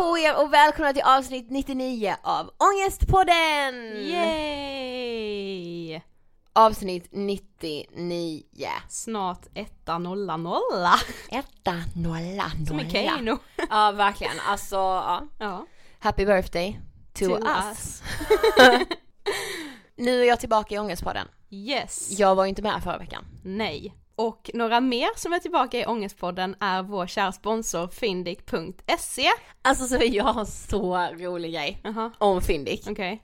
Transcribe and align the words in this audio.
på 0.00 0.18
er 0.18 0.42
och 0.42 0.52
välkomna 0.52 0.92
till 0.92 1.02
avsnitt 1.02 1.50
99 1.50 2.14
av 2.22 2.50
Ångestpodden! 2.58 3.74
Yay! 3.96 5.20
Avsnitt 6.52 7.08
99. 7.10 8.42
Snart 8.88 9.46
etta 9.54 9.98
nolla 9.98 10.36
nolla. 10.36 10.94
Etta, 11.30 11.74
nolla, 11.94 12.50
Som 12.68 12.80
i 12.80 12.82
nolla. 12.82 12.90
Keino. 12.90 13.38
Ja, 13.70 13.92
verkligen. 13.92 14.40
Alltså, 14.48 14.76
ja. 14.76 15.22
Ja. 15.38 15.66
Happy 15.98 16.26
birthday 16.26 16.80
to, 17.12 17.24
To 17.24 17.32
us. 17.32 18.02
nu 19.96 20.22
är 20.22 20.24
jag 20.24 20.40
tillbaka 20.40 20.74
i 20.74 20.78
Ångestpodden. 20.78 21.28
Yes. 21.50 22.18
Jag 22.18 22.34
var 22.34 22.44
ju 22.44 22.48
inte 22.48 22.62
med 22.62 22.82
förra 22.82 22.98
veckan. 22.98 23.24
Nej. 23.44 23.94
Och 24.20 24.50
några 24.54 24.80
mer 24.80 25.08
som 25.16 25.32
är 25.32 25.38
tillbaka 25.38 25.78
i 25.78 25.86
Ångestpodden 25.86 26.56
är 26.60 26.82
vår 26.82 27.06
kära 27.06 27.32
sponsor 27.32 27.88
Fyndik.se. 27.88 29.30
Alltså 29.62 29.84
så 29.86 29.98
jag 30.04 30.24
har 30.24 30.44
så 30.44 30.96
rolig 30.96 31.52
grej 31.52 31.80
Jaha, 31.84 32.12
om 32.18 32.42
Fyndik. 32.42 32.86
okej. 32.90 33.22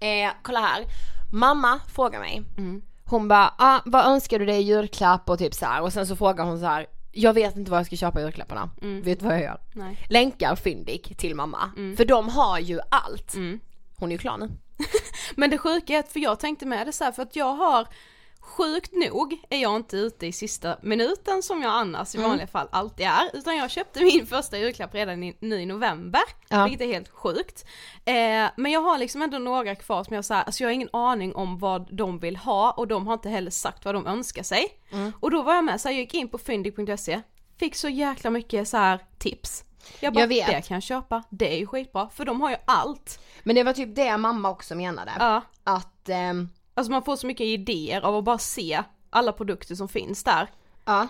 Eh, 0.00 0.32
kolla 0.42 0.60
här. 0.60 0.84
Mamma 1.32 1.80
frågar 1.94 2.20
mig. 2.20 2.42
Mm. 2.58 2.82
Hon 3.04 3.28
bara, 3.28 3.54
ah, 3.58 3.80
vad 3.84 4.06
önskar 4.06 4.38
du 4.38 4.46
dig 4.46 4.58
i 4.60 4.62
julklapp 4.62 5.30
och 5.30 5.38
typ 5.38 5.54
så 5.54 5.66
här. 5.66 5.82
och 5.82 5.92
sen 5.92 6.06
så 6.06 6.16
frågar 6.16 6.44
hon 6.44 6.60
så 6.60 6.66
här. 6.66 6.86
Jag 7.12 7.34
vet 7.34 7.56
inte 7.56 7.70
vad 7.70 7.80
jag 7.80 7.86
ska 7.86 7.96
köpa 7.96 8.20
i 8.20 8.22
julklapparna. 8.22 8.70
Mm. 8.82 9.02
Vet 9.02 9.20
du 9.20 9.26
vad 9.26 9.34
jag 9.34 9.42
gör? 9.42 9.60
Nej. 9.72 9.98
Länkar 10.08 10.56
Fyndik 10.56 11.16
till 11.18 11.34
mamma. 11.34 11.72
För 11.96 12.04
de 12.04 12.28
har 12.28 12.58
ju 12.58 12.80
allt. 12.90 13.34
Mm. 13.34 13.60
Hon 13.96 14.08
är 14.08 14.12
ju 14.12 14.18
klar 14.18 14.38
nu. 14.38 14.50
Men 15.36 15.50
det 15.50 15.58
sjuka 15.58 15.94
är 15.94 15.98
att, 15.98 16.12
för 16.12 16.20
jag 16.20 16.40
tänkte 16.40 16.66
med 16.66 16.86
det 16.86 16.92
så 16.92 17.04
här, 17.04 17.12
för 17.12 17.22
att 17.22 17.36
jag 17.36 17.54
har 17.54 17.86
Sjukt 18.56 18.92
nog 18.92 19.36
är 19.50 19.58
jag 19.58 19.76
inte 19.76 19.96
ute 19.96 20.26
i 20.26 20.32
sista 20.32 20.76
minuten 20.82 21.42
som 21.42 21.62
jag 21.62 21.72
annars 21.72 22.14
i 22.14 22.18
vanliga 22.18 22.46
fall 22.46 22.68
alltid 22.72 23.06
är, 23.06 23.30
utan 23.32 23.56
jag 23.56 23.70
köpte 23.70 24.00
min 24.04 24.26
första 24.26 24.58
julklapp 24.58 24.94
redan 24.94 25.22
i, 25.22 25.36
nu 25.40 25.60
i 25.60 25.66
november, 25.66 26.20
Ja. 26.48 26.64
vilket 26.64 26.80
är 26.80 26.92
helt 26.92 27.08
sjukt. 27.08 27.64
Eh, 28.04 28.14
men 28.56 28.72
jag 28.72 28.80
har 28.80 28.98
liksom 28.98 29.22
ändå 29.22 29.38
några 29.38 29.74
kvar 29.74 30.04
som 30.04 30.14
jag 30.14 30.24
säger, 30.24 30.42
alltså 30.42 30.62
jag 30.62 30.68
har 30.68 30.74
ingen 30.74 30.88
aning 30.92 31.34
om 31.34 31.58
vad 31.58 31.94
de 31.96 32.18
vill 32.18 32.36
ha 32.36 32.70
och 32.70 32.88
de 32.88 33.06
har 33.06 33.14
inte 33.14 33.28
heller 33.28 33.50
sagt 33.50 33.84
vad 33.84 33.94
de 33.94 34.06
önskar 34.06 34.42
sig. 34.42 34.66
Och 35.20 35.30
då 35.30 35.42
var 35.42 35.54
jag 35.54 35.64
med, 35.64 35.80
så 35.80 35.88
här, 35.88 35.94
jag 35.94 36.00
gick 36.00 36.14
in 36.14 36.28
på 36.28 36.38
fyndig.se, 36.38 37.20
fick 37.58 37.74
så 37.74 37.88
jäkla 37.88 38.30
mycket 38.30 38.68
så 38.68 38.76
här 38.76 38.98
tips. 39.18 39.64
Jag 40.00 40.12
bara, 40.14 40.20
Jag 40.20 40.28
vet. 40.28 40.46
det 40.46 40.62
kan 40.62 40.74
jag 40.74 40.82
köpa, 40.82 41.22
det 41.30 41.54
är 41.54 41.58
ju 41.58 41.66
skitbra, 41.66 42.08
för 42.08 42.24
de 42.24 42.40
har 42.40 42.50
ju 42.50 42.56
allt. 42.64 43.20
Men 43.42 43.56
det 43.56 43.62
var 43.62 43.72
typ 43.72 43.94
det 43.96 44.16
mamma 44.16 44.50
också 44.50 44.74
menade. 44.74 45.12
Ja. 45.18 45.42
Att, 45.64 46.08
ehm, 46.08 46.48
Alltså 46.78 46.92
man 46.92 47.02
får 47.02 47.16
så 47.16 47.26
mycket 47.26 47.46
idéer 47.46 48.00
av 48.00 48.16
att 48.16 48.24
bara 48.24 48.38
se 48.38 48.82
alla 49.10 49.32
produkter 49.32 49.74
som 49.74 49.88
finns 49.88 50.24
där. 50.24 50.46
ja. 50.84 51.08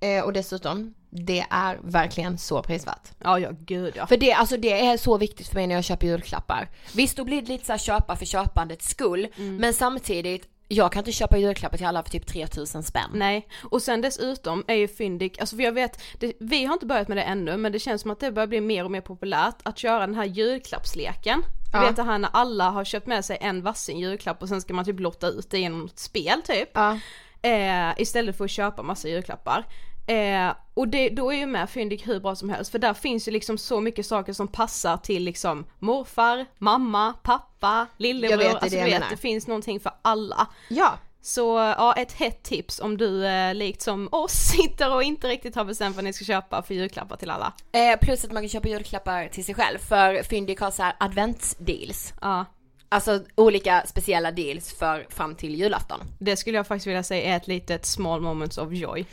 Eh, 0.00 0.24
och 0.24 0.32
dessutom, 0.32 0.94
det 1.10 1.46
är 1.50 1.78
verkligen 1.82 2.38
så 2.38 2.62
prisvärt. 2.62 3.08
Ja, 3.18 3.38
ja 3.38 3.50
gud 3.60 3.92
ja. 3.96 4.06
För 4.06 4.16
det, 4.16 4.32
alltså 4.32 4.56
det 4.56 4.86
är 4.86 4.96
så 4.96 5.18
viktigt 5.18 5.48
för 5.48 5.54
mig 5.54 5.66
när 5.66 5.74
jag 5.74 5.84
köper 5.84 6.06
julklappar. 6.06 6.68
Visst 6.94 7.16
då 7.16 7.24
blir 7.24 7.42
det 7.42 7.48
lite 7.48 7.64
så 7.64 7.78
köpa 7.78 8.16
för 8.16 8.24
köpandets 8.26 8.88
skull, 8.88 9.28
Mm. 9.38 9.56
men 9.56 9.74
samtidigt, 9.74 10.48
jag 10.68 10.92
kan 10.92 11.00
inte 11.00 11.12
köpa 11.12 11.38
julklappar 11.38 11.76
till 11.76 11.86
alla 11.86 12.02
för 12.02 12.10
typ 12.10 12.26
3000 12.26 12.82
spänn. 12.82 13.10
Nej, 13.14 13.48
och 13.70 13.82
sen 13.82 14.00
dessutom 14.00 14.64
är 14.66 14.74
ju 14.74 14.88
Fyndik, 14.88 15.38
alltså 15.40 15.56
för 15.56 15.62
jag 15.62 15.72
vet, 15.72 16.00
det, 16.18 16.32
vi 16.40 16.64
har 16.64 16.72
inte 16.72 16.86
börjat 16.86 17.08
med 17.08 17.16
det 17.16 17.22
ännu 17.22 17.56
men 17.56 17.72
det 17.72 17.78
känns 17.78 18.02
som 18.02 18.10
att 18.10 18.20
det 18.20 18.32
börjar 18.32 18.46
bli 18.46 18.60
mer 18.60 18.84
och 18.84 18.90
mer 18.90 19.00
populärt 19.00 19.56
att 19.62 19.78
köra 19.78 19.98
den 20.06 20.14
här 20.14 20.24
julklappsleken. 20.24 21.40
Du 21.72 21.78
Ja. 21.78 21.80
vet 21.86 21.96
det 21.96 22.02
här 22.02 22.18
när 22.18 22.30
alla 22.32 22.70
har 22.70 22.84
köpt 22.84 23.06
med 23.06 23.24
sig 23.24 23.38
en 23.40 23.62
varsin 23.62 23.98
julklapp 23.98 24.42
och 24.42 24.48
sen 24.48 24.60
ska 24.60 24.74
man 24.74 24.84
typ 24.84 25.00
lotta 25.00 25.26
ut 25.28 25.50
det 25.50 25.58
genom 25.58 25.84
ett 25.86 25.98
spel 25.98 26.42
typ. 26.44 26.68
Ja. 26.74 26.98
Eh, 27.42 27.92
istället 27.96 28.36
för 28.36 28.44
att 28.44 28.50
köpa 28.50 28.82
massa 28.82 29.08
julklappar. 29.08 29.64
Eh, 30.06 30.54
och 30.74 30.88
det, 30.88 31.08
då 31.08 31.32
är 31.32 31.36
ju 31.36 31.46
med 31.46 31.70
Fyndik 31.70 32.08
hur 32.08 32.20
bra 32.20 32.36
som 32.36 32.48
helst 32.48 32.70
för 32.70 32.78
där 32.78 32.94
finns 32.94 33.28
ju 33.28 33.32
liksom 33.32 33.58
så 33.58 33.80
mycket 33.80 34.06
saker 34.06 34.32
som 34.32 34.48
passar 34.48 34.96
till 34.96 35.22
liksom 35.22 35.66
morfar, 35.78 36.46
mamma, 36.58 37.14
pappa, 37.22 37.86
lillebror, 37.96 38.42
Jag 38.42 38.48
vet, 38.52 38.62
alltså 38.62 38.78
det 38.78 38.84
vet 38.84 39.10
det 39.10 39.16
finns 39.16 39.46
någonting 39.46 39.80
för 39.80 39.92
alla. 40.02 40.46
Ja. 40.68 40.98
Så 41.22 41.56
ja, 41.78 41.92
ett 41.92 42.12
hett 42.12 42.42
tips 42.42 42.80
om 42.80 42.96
du 42.96 43.26
eh, 43.26 43.54
likt 43.54 43.82
som 43.82 44.08
oss 44.12 44.32
sitter 44.56 44.94
och 44.94 45.02
inte 45.02 45.28
riktigt 45.28 45.54
har 45.54 45.64
bestämt 45.64 45.96
vad 45.96 46.04
ni 46.04 46.12
ska 46.12 46.24
köpa 46.24 46.62
för 46.62 46.74
julklappar 46.74 47.16
till 47.16 47.30
alla. 47.30 47.52
Eh, 47.72 47.98
plus 48.00 48.24
att 48.24 48.32
man 48.32 48.42
kan 48.42 48.48
köpa 48.48 48.68
julklappar 48.68 49.28
till 49.28 49.44
sig 49.44 49.54
själv 49.54 49.78
för 49.78 50.22
Fyndik 50.22 50.60
har 50.60 50.70
så 50.70 50.82
här 50.82 50.96
adventsdeals. 51.00 52.14
Ja, 52.20 52.44
Alltså 52.88 53.20
olika 53.34 53.82
speciella 53.86 54.30
deals 54.30 54.72
för 54.72 55.06
fram 55.10 55.34
till 55.34 55.54
julafton. 55.54 56.00
det 56.18 56.36
skulle 56.36 56.56
jag 56.56 56.66
faktiskt 56.66 56.86
vilja 56.86 57.02
säga 57.02 57.32
är 57.32 57.36
ett 57.36 57.46
litet 57.46 57.86
small 57.86 58.20
moments 58.20 58.58
of 58.58 58.72
joy. 58.72 59.06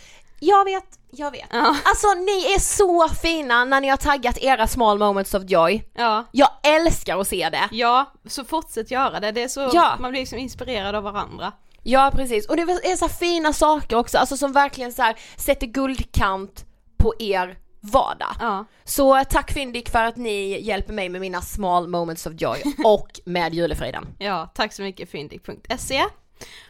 Jag 0.45 0.65
vet, 0.65 0.99
jag 1.11 1.31
vet. 1.31 1.47
Ja. 1.51 1.75
Alltså 1.85 2.07
ni 2.13 2.53
är 2.55 2.59
så 2.59 3.09
fina 3.09 3.65
när 3.65 3.81
ni 3.81 3.87
har 3.87 3.97
taggat 3.97 4.37
era 4.37 4.67
small 4.67 4.97
moments 4.99 5.33
of 5.33 5.43
joy. 5.49 5.83
Ja, 5.93 6.23
Jag 6.31 6.49
älskar 6.63 7.19
att 7.19 7.27
se 7.27 7.49
det. 7.49 7.69
ja, 7.71 8.11
så 8.27 8.43
fortsätt 8.43 8.91
göra 8.91 9.19
det. 9.19 9.31
Det 9.31 9.43
är 9.43 9.47
så, 9.47 9.69
Ja. 9.73 9.95
man 9.99 10.11
blir 10.11 10.21
liksom 10.21 10.39
inspirerad 10.39 10.95
av 10.95 11.03
varandra. 11.03 11.51
Ja 11.83 12.11
precis, 12.15 12.47
och 12.49 12.55
det 12.55 12.61
är 12.61 12.95
så 12.95 13.09
fina 13.09 13.53
saker 13.53 13.95
också, 13.97 14.17
alltså 14.17 14.37
som 14.37 14.51
verkligen 14.53 14.93
så 14.93 15.01
här 15.01 15.15
sätter 15.35 15.67
guldkant 15.67 16.65
på 16.97 17.13
er 17.19 17.57
vardag. 17.81 18.35
Ja, 18.39 18.65
Så 18.83 19.23
tack 19.29 19.51
Fyndik 19.51 19.89
för 19.89 20.03
att 20.03 20.15
ni 20.17 20.61
hjälper 20.61 20.93
mig 20.93 21.09
med 21.09 21.21
mina 21.21 21.41
small 21.41 21.87
moments 21.87 22.25
of 22.25 22.33
joy 22.37 22.61
och 22.85 23.19
med 23.25 23.53
julefriden. 23.53 24.07
ja, 24.19 24.51
tack 24.55 24.73
så 24.73 24.81
mycket 24.81 25.09
fyndik.se. 25.11 26.03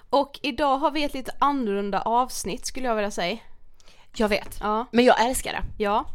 Och 0.09 0.39
idag 0.41 0.77
har 0.77 0.91
vi 0.91 1.03
ett 1.03 1.13
lite 1.13 1.31
annorlunda 1.39 2.01
avsnitt 2.01 2.65
skulle 2.65 2.87
jag 2.87 2.95
vilja 2.95 3.11
säga. 3.11 3.37
Jag 4.15 4.29
vet, 4.29 4.57
Ja, 4.61 4.85
men 4.91 5.05
jag 5.05 5.25
älskar 5.25 5.53
det. 5.53 5.83
ja. 5.83 6.05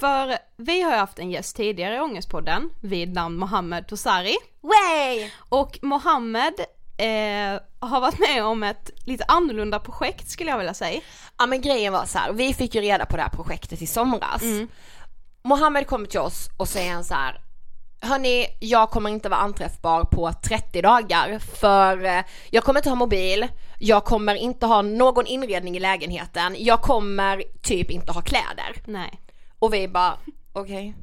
För 0.00 0.38
vi 0.56 0.82
har 0.82 0.90
ju 0.92 0.96
haft 0.98 1.18
en 1.18 1.30
gäst 1.30 1.56
tidigare 1.56 1.96
i 1.96 2.00
Ångestpodden 2.00 2.70
vid 2.80 3.12
namn 3.14 3.36
Mohammed 3.38 3.86
Tosari. 3.86 4.36
Way! 4.60 5.30
Och 5.48 5.78
Mohammed 5.82 6.54
eh, 6.98 7.60
har 7.88 8.00
varit 8.00 8.18
med 8.18 8.44
om 8.44 8.62
ett 8.62 8.90
lite 9.06 9.24
annorlunda 9.28 9.78
projekt 9.78 10.28
skulle 10.30 10.50
jag 10.50 10.58
vilja 10.58 10.74
säga. 10.74 11.00
Ja 11.38 11.46
men 11.46 11.60
grejen 11.60 11.92
var 11.92 12.04
så 12.04 12.18
här, 12.18 12.32
vi 12.32 12.54
fick 12.54 12.74
ju 12.74 12.80
reda 12.80 13.06
på 13.06 13.16
det 13.16 13.22
här 13.22 13.30
projektet 13.30 13.82
i 13.82 13.86
somras. 13.86 14.42
Mohammed 15.42 15.86
kommer 15.86 16.06
till 16.06 16.20
oss 16.20 16.48
och 16.58 16.68
säger 16.68 16.92
han 16.92 17.04
så 17.04 17.14
här. 17.14 17.40
Hörni, 18.00 18.46
jag 18.60 18.90
kommer 18.90 19.10
inte 19.10 19.28
vara 19.28 19.40
anträffbar 19.40 20.04
på 20.04 20.32
30 20.32 20.82
dagar 20.82 21.38
för 21.38 22.04
eh, 22.04 22.24
jag 22.50 22.64
kommer 22.64 22.80
inte 22.80 22.88
ha 22.88 22.96
mobil, 22.96 23.48
jag 23.78 24.04
kommer 24.04 24.34
inte 24.34 24.66
ha 24.66 24.82
någon 24.82 25.26
inredning 25.26 25.76
i 25.76 25.80
lägenheten, 25.80 26.56
jag 26.58 26.82
kommer 26.82 27.44
typ 27.62 27.90
inte 27.90 28.12
ha 28.12 28.20
kläder. 28.22 28.82
Nej. 28.84 29.20
Och 29.58 29.74
vi 29.74 29.88
bara, 29.88 30.18
okej. 30.52 30.94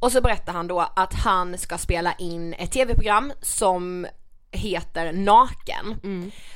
Och 0.00 0.12
så 0.12 0.20
berättar 0.20 0.52
han 0.52 0.66
då 0.66 0.80
att 0.96 1.14
han 1.14 1.58
ska 1.58 1.78
spela 1.78 2.12
in 2.12 2.54
ett 2.54 2.72
tv-program 2.72 3.32
som 3.42 4.06
heter 4.50 5.12
Naken. 5.12 5.96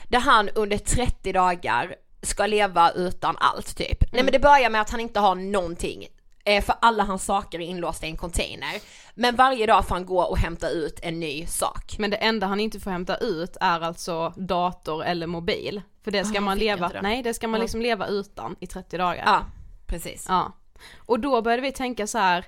Där 0.09 0.21
han 0.21 0.49
under 0.49 0.79
30 0.79 1.33
dagar 1.33 1.95
ska 2.23 2.47
leva 2.47 2.91
utan 2.91 3.37
allt 3.39 3.77
typ. 3.77 4.13
Nej 4.13 4.23
men 4.23 4.33
det 4.33 4.39
börjar 4.39 4.71
med 4.71 4.81
att 4.81 4.91
han 4.91 5.01
inte 5.01 5.21
har 5.21 5.35
någonting. 5.35 6.07
Eh, 6.45 6.65
För 6.65 6.75
alla 6.81 7.03
hans 7.05 7.25
saker 7.25 7.61
är 7.61 7.65
inlåsta 7.65 8.07
i 8.07 8.11
en 8.11 8.17
container. 8.17 8.81
Men 9.15 9.37
varje 9.37 9.67
dag 9.67 9.87
får 9.89 9.95
han 9.95 10.07
gå 10.07 10.21
och 10.23 10.39
hämta 10.39 10.69
ut 10.71 11.01
en 11.03 11.21
ny 11.21 11.47
sak. 11.47 11.95
Men 11.99 12.11
det 12.11 12.17
enda 12.17 12.47
han 12.47 12.61
inte 12.61 12.81
får 12.81 12.91
hämta 12.91 13.17
ut 13.17 13.57
är 13.61 13.81
alltså 13.81 14.33
dator 14.37 15.05
eller 15.05 15.27
mobil. 15.27 15.83
För 16.05 16.11
det 16.11 16.25
ska 16.25 16.39
Ah, 16.39 16.41
man 16.41 16.59
leva, 16.59 16.89
det. 16.89 17.03
nej 17.03 17.23
det 17.23 17.35
ska 17.35 17.49
man 17.49 17.61
Ja. 17.61 17.63
liksom 17.63 17.81
leva 17.83 18.07
utan 18.07 18.57
i 18.61 18.67
30 18.67 18.99
dagar. 18.99 19.23
Ja, 19.27 19.45
precis. 19.87 20.27
Ja. 20.29 20.53
Och 21.07 21.21
då 21.21 21.43
började 21.43 21.63
vi 21.63 21.73
tänka 21.73 22.07
så 22.07 22.19
här. 22.19 22.45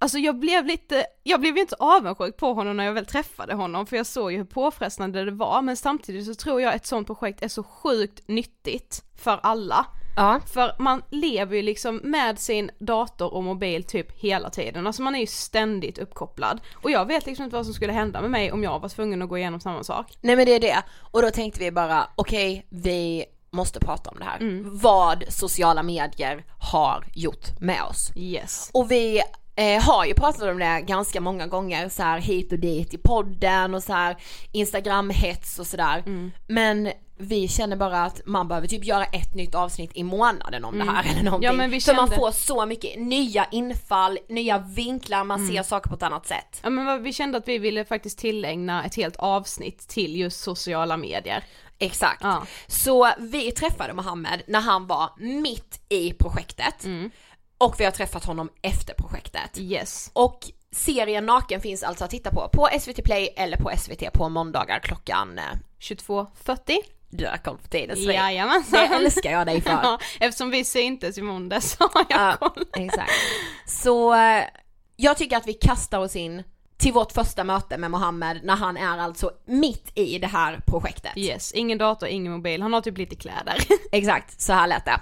Alltså 0.00 0.18
jag 0.18 0.38
blev 0.38 0.66
lite, 0.66 1.06
jag 1.22 1.40
blev 1.40 1.54
ju 1.56 1.60
inte 1.60 1.76
avundsjuk 1.78 2.36
på 2.36 2.52
honom 2.52 2.76
när 2.76 2.84
jag 2.84 2.92
väl 2.92 3.06
träffade 3.06 3.54
honom 3.54 3.86
för 3.86 3.96
jag 3.96 4.06
såg 4.06 4.32
ju 4.32 4.38
hur 4.38 4.44
påfrestande 4.44 5.24
det 5.24 5.30
var 5.30 5.62
men 5.62 5.76
samtidigt 5.76 6.26
så 6.26 6.34
tror 6.34 6.60
jag 6.60 6.74
ett 6.74 6.86
sånt 6.86 7.06
projekt 7.06 7.42
är 7.42 7.48
så 7.48 7.62
sjukt 7.62 8.28
nyttigt 8.28 9.04
för 9.16 9.40
alla. 9.42 9.86
Ja. 10.18 10.40
För 10.46 10.74
man 10.78 11.02
lever 11.10 11.56
ju 11.56 11.62
liksom 11.62 11.96
med 11.96 12.38
sin 12.38 12.70
dator 12.78 13.34
och 13.34 13.44
mobil 13.44 13.84
typ 13.84 14.20
hela 14.20 14.50
tiden, 14.50 14.86
alltså 14.86 15.02
man 15.02 15.14
är 15.14 15.20
ju 15.20 15.26
ständigt 15.26 15.98
uppkopplad. 15.98 16.60
Och 16.74 16.90
jag 16.90 17.06
vet 17.06 17.26
liksom 17.26 17.44
inte 17.44 17.56
vad 17.56 17.64
som 17.64 17.74
skulle 17.74 17.92
hända 17.92 18.20
med 18.20 18.30
mig 18.30 18.52
om 18.52 18.62
jag 18.62 18.80
var 18.80 18.88
tvungen 18.88 19.22
att 19.22 19.28
gå 19.28 19.38
igenom 19.38 19.60
samma 19.60 19.84
sak. 19.84 20.18
Nej 20.20 20.36
men 20.36 20.46
det 20.46 20.52
är 20.52 20.60
det. 20.60 20.82
Och 21.10 21.22
då 21.22 21.30
tänkte 21.30 21.60
vi 21.60 21.70
bara, 21.70 22.08
okej 22.14 22.66
vi 22.68 23.24
måste 23.50 23.80
prata 23.80 24.10
om 24.10 24.18
det 24.18 24.24
här. 24.24 24.40
Mm. 24.40 24.78
Vad 24.78 25.24
sociala 25.28 25.82
medier 25.82 26.44
har 26.58 27.04
gjort 27.14 27.60
med 27.60 27.82
oss. 27.82 28.12
Yes. 28.16 28.70
Och 28.74 28.90
vi 28.90 29.20
eh, 29.58 29.82
har 29.82 30.04
ju 30.04 30.14
pratat 30.14 30.42
om 30.42 30.58
det 30.58 30.80
ganska 30.86 31.20
många 31.20 31.46
gånger 31.46 31.88
så 31.88 32.02
här 32.02 32.18
hit 32.18 32.52
och 32.52 32.58
dit 32.58 32.94
i 32.94 32.98
podden 32.98 33.74
och 33.74 33.82
så 33.82 33.92
här 33.92 34.16
Instagram-hets 34.52 35.58
och 35.58 35.66
sådär. 35.66 36.02
Mm. 36.06 36.30
Men 36.48 36.90
vi 37.20 37.48
känner 37.48 37.76
bara 37.76 38.02
att 38.04 38.20
man 38.26 38.48
behöver 38.48 38.68
typ 38.68 38.84
göra 38.84 39.04
ett 39.04 39.34
nytt 39.34 39.54
avsnitt 39.54 39.90
i 39.94 40.04
månaden 40.04 40.64
om 40.64 40.78
det 40.78 40.84
här 40.84 41.04
eller 41.12 41.22
någonting. 41.22 41.48
Mm. 41.48 41.56
Ja, 41.60 41.62
men 41.62 41.70
vi 41.70 41.80
För 41.80 41.94
man 41.94 42.06
kände- 42.08 42.16
får 42.16 42.30
så 42.30 42.66
mycket 42.66 43.00
nya 43.00 43.46
infall, 43.50 44.18
nya 44.28 44.58
vinklar, 44.58 45.24
man 45.24 45.40
Mm. 45.40 45.52
ser 45.54 45.62
saker 45.62 45.88
på 45.90 45.96
ett 45.96 46.02
annat 46.02 46.26
sätt. 46.26 46.60
Ja 46.62 46.70
men 46.70 47.02
vi 47.02 47.12
kände 47.12 47.38
att 47.38 47.48
vi 47.48 47.58
ville 47.58 47.84
faktiskt 47.84 48.18
tillägna 48.18 48.84
ett 48.84 48.94
helt 48.94 49.16
avsnitt 49.16 49.88
till 49.88 50.16
just 50.16 50.40
sociala 50.40 50.96
medier. 50.96 51.44
Exakt. 51.78 52.20
Ja. 52.22 52.42
Så 52.66 53.10
vi 53.18 53.50
träffade 53.50 53.92
Mohammed 53.92 54.42
när 54.46 54.60
han 54.60 54.86
var 54.86 55.10
mitt 55.18 55.80
i 55.88 56.12
projektet. 56.12 56.84
Mm. 56.84 57.10
Och 57.58 57.80
vi 57.80 57.84
har 57.84 57.90
träffat 57.92 58.24
honom 58.24 58.50
efter 58.62 58.94
projektet. 58.94 59.58
Yes. 59.58 60.10
Och 60.12 60.38
serien 60.72 61.26
Naken 61.26 61.60
finns 61.60 61.82
alltså 61.82 62.04
att 62.04 62.10
titta 62.10 62.30
på 62.30 62.48
på 62.52 62.68
SVT 62.80 63.04
Play 63.04 63.34
eller 63.36 63.56
på 63.56 63.70
SVT 63.76 64.12
på 64.12 64.28
måndagar 64.28 64.78
klockan, 64.78 65.38
eh, 65.38 65.44
22.40. 65.80 66.76
du 67.10 67.26
har 67.26 67.36
koll 67.36 67.58
på 67.58 67.68
tiden 67.68 67.96
Sofie. 67.96 68.12
Jajamensan. 68.12 68.80
Det 68.88 68.94
älskar 68.96 69.30
jag 69.32 69.46
dig 69.46 69.60
för. 69.60 69.70
Ja, 69.82 69.98
eftersom 70.20 70.50
vi 70.50 70.64
syntes 70.64 71.18
i 71.18 71.22
måndags 71.22 71.70
så 71.78 71.84
har 71.92 72.06
jag 72.08 72.20
Ja, 72.20 72.36
koll. 72.48 72.64
exakt. 72.76 73.12
Så 73.66 74.14
eh, 74.14 74.44
jag 74.96 75.16
tycker 75.16 75.36
att 75.36 75.46
vi 75.46 75.52
kastar 75.54 75.98
oss 75.98 76.16
in 76.16 76.42
till 76.76 76.92
vårt 76.92 77.12
första 77.12 77.44
möte 77.44 77.78
med 77.78 77.90
Mohammed 77.90 78.40
när 78.44 78.56
han 78.56 78.76
är 78.76 78.98
alltså 78.98 79.30
mitt 79.46 79.92
i 79.94 80.18
det 80.18 80.26
här 80.26 80.60
projektet. 80.66 81.12
Yes, 81.16 81.52
ingen 81.52 81.78
dator, 81.78 82.08
ingen 82.08 82.32
mobil, 82.32 82.62
han 82.62 82.72
har 82.72 82.80
typ 82.80 82.98
lite 82.98 83.16
kläder. 83.16 83.56
Exakt, 83.92 84.40
så 84.40 84.52
här 84.52 84.66
lät 84.66 84.84
det. 84.84 85.00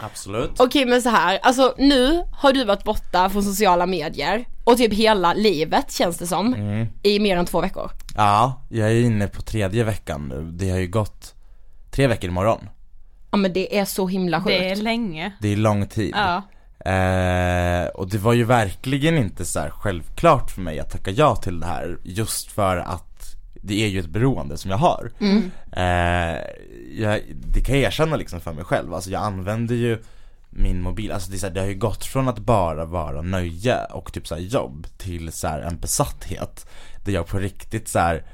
Absolut. 0.00 0.50
Okej 0.60 0.86
men 0.86 1.02
så 1.02 1.08
här, 1.08 1.38
alltså 1.42 1.74
nu 1.78 2.22
har 2.32 2.52
du 2.52 2.64
varit 2.64 2.84
borta 2.84 3.30
från 3.30 3.42
sociala 3.42 3.86
medier 3.86 4.44
och 4.64 4.76
typ 4.76 4.92
hela 4.92 5.34
livet 5.34 5.92
känns 5.92 6.18
det 6.18 6.26
som 6.26 6.54
Mm. 6.54 6.86
i 7.02 7.18
mer 7.20 7.36
än 7.36 7.46
två 7.46 7.60
veckor. 7.60 7.90
Ja, 8.16 8.62
jag 8.68 8.90
är 8.90 9.00
inne 9.00 9.26
på 9.28 9.42
tredje 9.42 9.84
veckan 9.84 10.28
nu. 10.28 10.50
Det 10.52 10.70
har 10.70 10.78
ju 10.78 10.86
gått 10.88 11.34
tre 11.90 12.06
veckor 12.06 12.30
imorgon. 12.30 12.68
Ja 13.30 13.36
men 13.38 13.52
det 13.52 13.78
är 13.78 13.84
så 13.84 14.06
himla 14.08 14.38
sjukt. 14.42 14.58
Det 14.58 14.70
är 14.70 14.76
länge. 14.76 15.32
Det 15.40 15.52
är 15.52 15.56
lång 15.56 15.86
tid. 15.86 16.14
Ja. 16.16 16.42
Eh, 16.90 17.86
och 17.86 18.08
det 18.08 18.18
var 18.18 18.32
ju 18.32 18.44
verkligen 18.44 19.18
inte 19.18 19.44
så 19.44 19.60
här 19.60 19.70
självklart 19.70 20.50
för 20.50 20.60
mig 20.60 20.78
att 20.80 20.90
tacka 20.90 21.10
ja 21.10 21.36
till 21.36 21.60
det 21.60 21.66
här 21.66 21.98
just 22.02 22.52
för 22.52 22.76
att 22.76 23.13
det 23.66 23.84
är 23.84 23.88
ju 23.88 24.00
ett 24.00 24.06
beroende 24.06 24.56
som 24.56 24.70
jag 24.70 24.78
har. 24.78 25.10
Mm. 25.20 25.50
Eh, 25.72 26.40
jag, 26.98 27.22
det 27.34 27.60
kan 27.60 27.74
jag 27.74 27.84
erkänna 27.84 28.16
liksom 28.16 28.40
för 28.40 28.52
mig 28.52 28.64
själv, 28.64 28.94
alltså 28.94 29.10
jag 29.10 29.22
använder 29.22 29.74
ju 29.74 30.02
min 30.50 30.82
mobil, 30.82 31.12
alltså 31.12 31.30
det, 31.30 31.36
är 31.36 31.38
så 31.38 31.46
här, 31.46 31.54
det 31.54 31.60
har 31.60 31.68
ju 31.68 31.74
gått 31.74 32.04
från 32.04 32.28
att 32.28 32.38
bara 32.38 32.84
vara 32.84 33.22
nöje 33.22 33.84
och 33.84 34.12
typ 34.12 34.26
så 34.26 34.36
jobb 34.36 34.86
till 34.98 35.32
så 35.32 35.46
en 35.46 35.78
besatthet 35.78 36.66
Där 37.04 37.12
jag 37.12 37.26
på 37.26 37.38
riktigt 37.38 37.88
så 37.88 37.98
här 37.98 38.24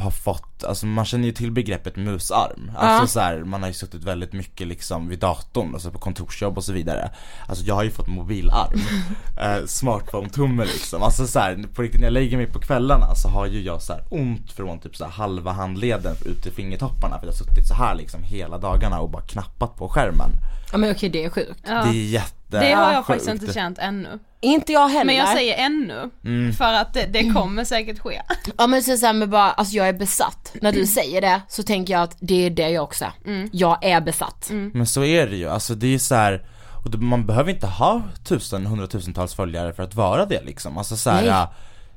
har 0.00 0.10
fått, 0.10 0.64
alltså 0.64 0.86
man 0.86 1.04
känner 1.04 1.24
ju 1.26 1.32
till 1.32 1.50
begreppet 1.52 1.96
musarm. 1.96 2.70
Alltså 2.76 3.02
Ja. 3.02 3.06
så 3.06 3.20
här, 3.20 3.44
man 3.44 3.60
har 3.62 3.68
ju 3.68 3.74
suttit 3.74 4.04
väldigt 4.04 4.32
mycket 4.32 4.66
liksom 4.66 5.08
vid 5.08 5.18
datorn, 5.18 5.74
alltså 5.74 5.90
på 5.90 5.98
kontorsjobb 5.98 6.56
och 6.58 6.64
så 6.64 6.72
vidare. 6.72 7.10
Alltså 7.46 7.64
jag 7.64 7.74
har 7.74 7.82
ju 7.84 7.90
fått 7.90 8.06
mobilarm, 8.08 8.80
eh, 9.40 9.66
smartphone-tumme 9.66 10.64
liksom. 10.64 11.02
Alltså 11.02 11.26
så 11.26 11.38
här, 11.38 11.64
på 11.74 11.82
riktigt 11.82 12.00
när 12.00 12.06
jag 12.06 12.12
lägger 12.14 12.36
mig 12.36 12.46
på 12.46 12.58
kvällarna 12.60 13.14
så 13.14 13.28
har 13.28 13.46
ju 13.46 13.62
jag 13.62 13.82
så 13.82 13.92
här 13.92 14.04
ont 14.10 14.52
från 14.52 14.78
typ 14.80 14.96
så 14.96 15.04
här 15.04 15.10
halva 15.12 15.52
handleden 15.52 16.16
ut 16.24 16.42
till 16.42 16.52
fingertopparna 16.52 17.18
för 17.18 17.26
jag 17.26 17.32
har 17.32 17.36
suttit 17.38 17.68
så 17.68 17.74
här 17.74 17.94
liksom 17.94 18.22
hela 18.22 18.58
dagarna 18.58 19.00
och 19.00 19.10
bara 19.10 19.22
knappat 19.22 19.76
på 19.76 19.88
skärmen. 19.88 20.30
Ja 20.72 20.78
men 20.78 20.90
okej 20.90 21.08
det 21.08 21.24
är 21.24 21.30
sjukt. 21.30 21.60
Ja. 21.66 21.84
Det 21.84 21.88
är 21.90 21.92
jätte 22.04 22.34
Det 22.60 22.72
har 22.72 22.92
jag 22.92 23.06
faktiskt 23.06 23.30
inte 23.30 23.52
känt 23.52 23.78
ännu. 23.78 24.18
Inte 24.40 24.72
jag 24.72 24.88
heller. 24.88 25.04
Men 25.04 25.16
jag 25.16 25.28
säger 25.28 25.56
ännu, 25.66 26.10
Mm. 26.24 26.52
för 26.52 26.72
att 26.72 26.94
det, 26.94 27.06
det 27.06 27.32
kommer 27.32 27.64
säkert 27.64 27.98
ske. 27.98 28.22
Ja 28.58 28.66
men 28.66 28.82
så, 28.82 28.96
så 28.96 29.06
här 29.06 29.12
med 29.12 29.28
bara, 29.28 29.50
alltså 29.52 29.76
jag 29.76 29.88
är 29.88 29.92
besatt. 29.92 30.56
När 30.60 30.72
du 30.72 30.86
säger 30.86 31.20
det 31.20 31.40
så 31.48 31.62
tänker 31.62 31.92
jag 31.94 32.02
att 32.02 32.16
det 32.20 32.46
är 32.46 32.50
det 32.50 32.68
jag 32.70 32.84
också 32.84 33.04
är. 33.04 33.48
Jag 33.52 33.84
är 33.84 34.00
besatt. 34.00 34.48
Men 34.50 34.86
så 34.86 35.04
är 35.04 35.26
det 35.26 35.36
ju, 35.36 35.48
alltså 35.48 35.74
det 35.74 35.94
är 35.94 35.98
så 35.98 36.14
här 36.14 36.46
och 36.84 36.94
man 36.94 37.26
behöver 37.26 37.50
inte 37.50 37.66
ha 37.66 38.02
tusen, 38.24 38.66
hundratusentals 38.66 39.34
följare 39.34 39.72
för 39.72 39.82
att 39.82 39.94
vara 39.94 40.26
det 40.26 40.42
liksom. 40.44 40.78
Alltså 40.78 40.96
så 40.96 41.10
här, 41.10 41.20
Nej. 41.20 41.30
ja, 41.30 41.52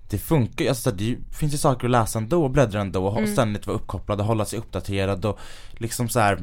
det 0.10 0.18
funkar 0.18 0.64
ju, 0.66 0.70
alltså 0.70 0.92
det 0.92 1.18
finns 1.40 1.54
ju 1.54 1.58
saker 1.58 1.88
att 1.88 1.92
läsa 1.92 2.20
ändå 2.20 2.44
och 2.44 2.52
bläddra 2.52 2.82
ändå 2.82 3.06
och 3.08 3.30
ständigt 3.30 3.68
vara 3.68 3.78
uppkopplad 3.78 4.20
och 4.20 4.26
hålla 4.26 4.46
sig 4.46 4.60
uppdaterad 4.60 5.26
och 5.26 5.40
liksom 5.72 6.10
så 6.10 6.20
här. 6.20 6.40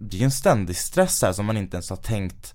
Det 0.00 0.16
är 0.16 0.18
ju 0.18 0.24
en 0.24 0.30
ständig 0.30 0.76
stress 0.76 1.22
här 1.22 1.32
som 1.32 1.46
man 1.46 1.56
inte 1.56 1.76
ens 1.76 1.90
har 1.90 1.96
tänkt 1.96 2.54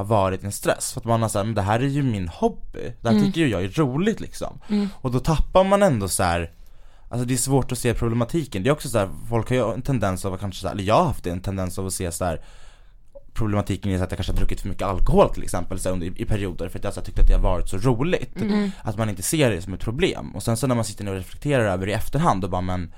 har 0.00 0.06
varit 0.06 0.44
en 0.44 0.52
stress 0.52 0.92
för 0.92 1.00
att 1.00 1.04
man 1.04 1.22
har 1.22 1.28
såhär, 1.28 1.44
men 1.44 1.54
det 1.54 1.62
här 1.62 1.80
är 1.80 1.86
ju 1.86 2.02
min 2.02 2.28
hobby, 2.28 2.94
det 3.00 3.08
här 3.10 3.20
tycker 3.20 3.40
ju 3.40 3.48
jag 3.48 3.64
är 3.64 3.68
roligt 3.68 4.20
liksom 4.20 4.60
Och 4.94 5.10
då 5.10 5.20
tappar 5.20 5.64
man 5.64 5.82
ändå 5.82 6.08
så 6.08 6.22
här. 6.22 6.52
Alltså 7.08 7.26
det 7.26 7.34
är 7.34 7.38
svårt 7.38 7.72
att 7.72 7.78
se 7.78 7.94
problematiken, 7.94 8.62
det 8.62 8.68
är 8.68 8.72
också 8.72 8.88
så 8.88 8.98
här, 8.98 9.10
folk 9.28 9.48
har 9.48 9.56
ju 9.56 9.72
en 9.74 9.82
tendens 9.82 10.24
av 10.24 10.34
att 10.34 10.40
kanske 10.40 10.60
så 10.60 10.66
här, 10.66 10.74
eller 10.74 10.84
jag 10.84 10.94
har 10.94 11.04
haft 11.04 11.26
en 11.26 11.40
tendens 11.40 11.78
av 11.78 11.86
att 11.86 11.92
se 11.92 12.12
så 12.12 12.24
här 12.24 12.40
problematiken 13.32 13.92
i 13.92 13.94
att 13.94 14.00
jag 14.00 14.10
kanske 14.10 14.32
har 14.32 14.36
druckit 14.36 14.60
för 14.60 14.68
mycket 14.68 14.86
alkohol 14.86 15.34
till 15.34 15.42
exempel 15.42 15.80
så 15.80 15.90
under, 15.90 16.20
i 16.20 16.24
perioder 16.24 16.68
för 16.68 16.78
att 16.78 16.84
jag 16.84 16.94
så 16.94 17.00
tyckte 17.00 17.20
att 17.20 17.28
det 17.28 17.34
har 17.34 17.42
varit 17.42 17.68
så 17.68 17.76
roligt. 17.76 18.36
Att 18.82 18.98
man 18.98 19.08
inte 19.08 19.22
ser 19.22 19.50
det 19.50 19.62
som 19.62 19.74
ett 19.74 19.80
problem. 19.80 20.36
Och 20.36 20.42
sen 20.42 20.56
så 20.56 20.66
när 20.66 20.74
man 20.74 20.84
sitter 20.84 21.08
och 21.08 21.14
reflekterar 21.14 21.64
över 21.64 21.86
det 21.86 21.92
i 21.92 21.94
efterhand 21.94 22.44
och 22.44 22.50
bara 22.50 22.60
men 22.60 22.92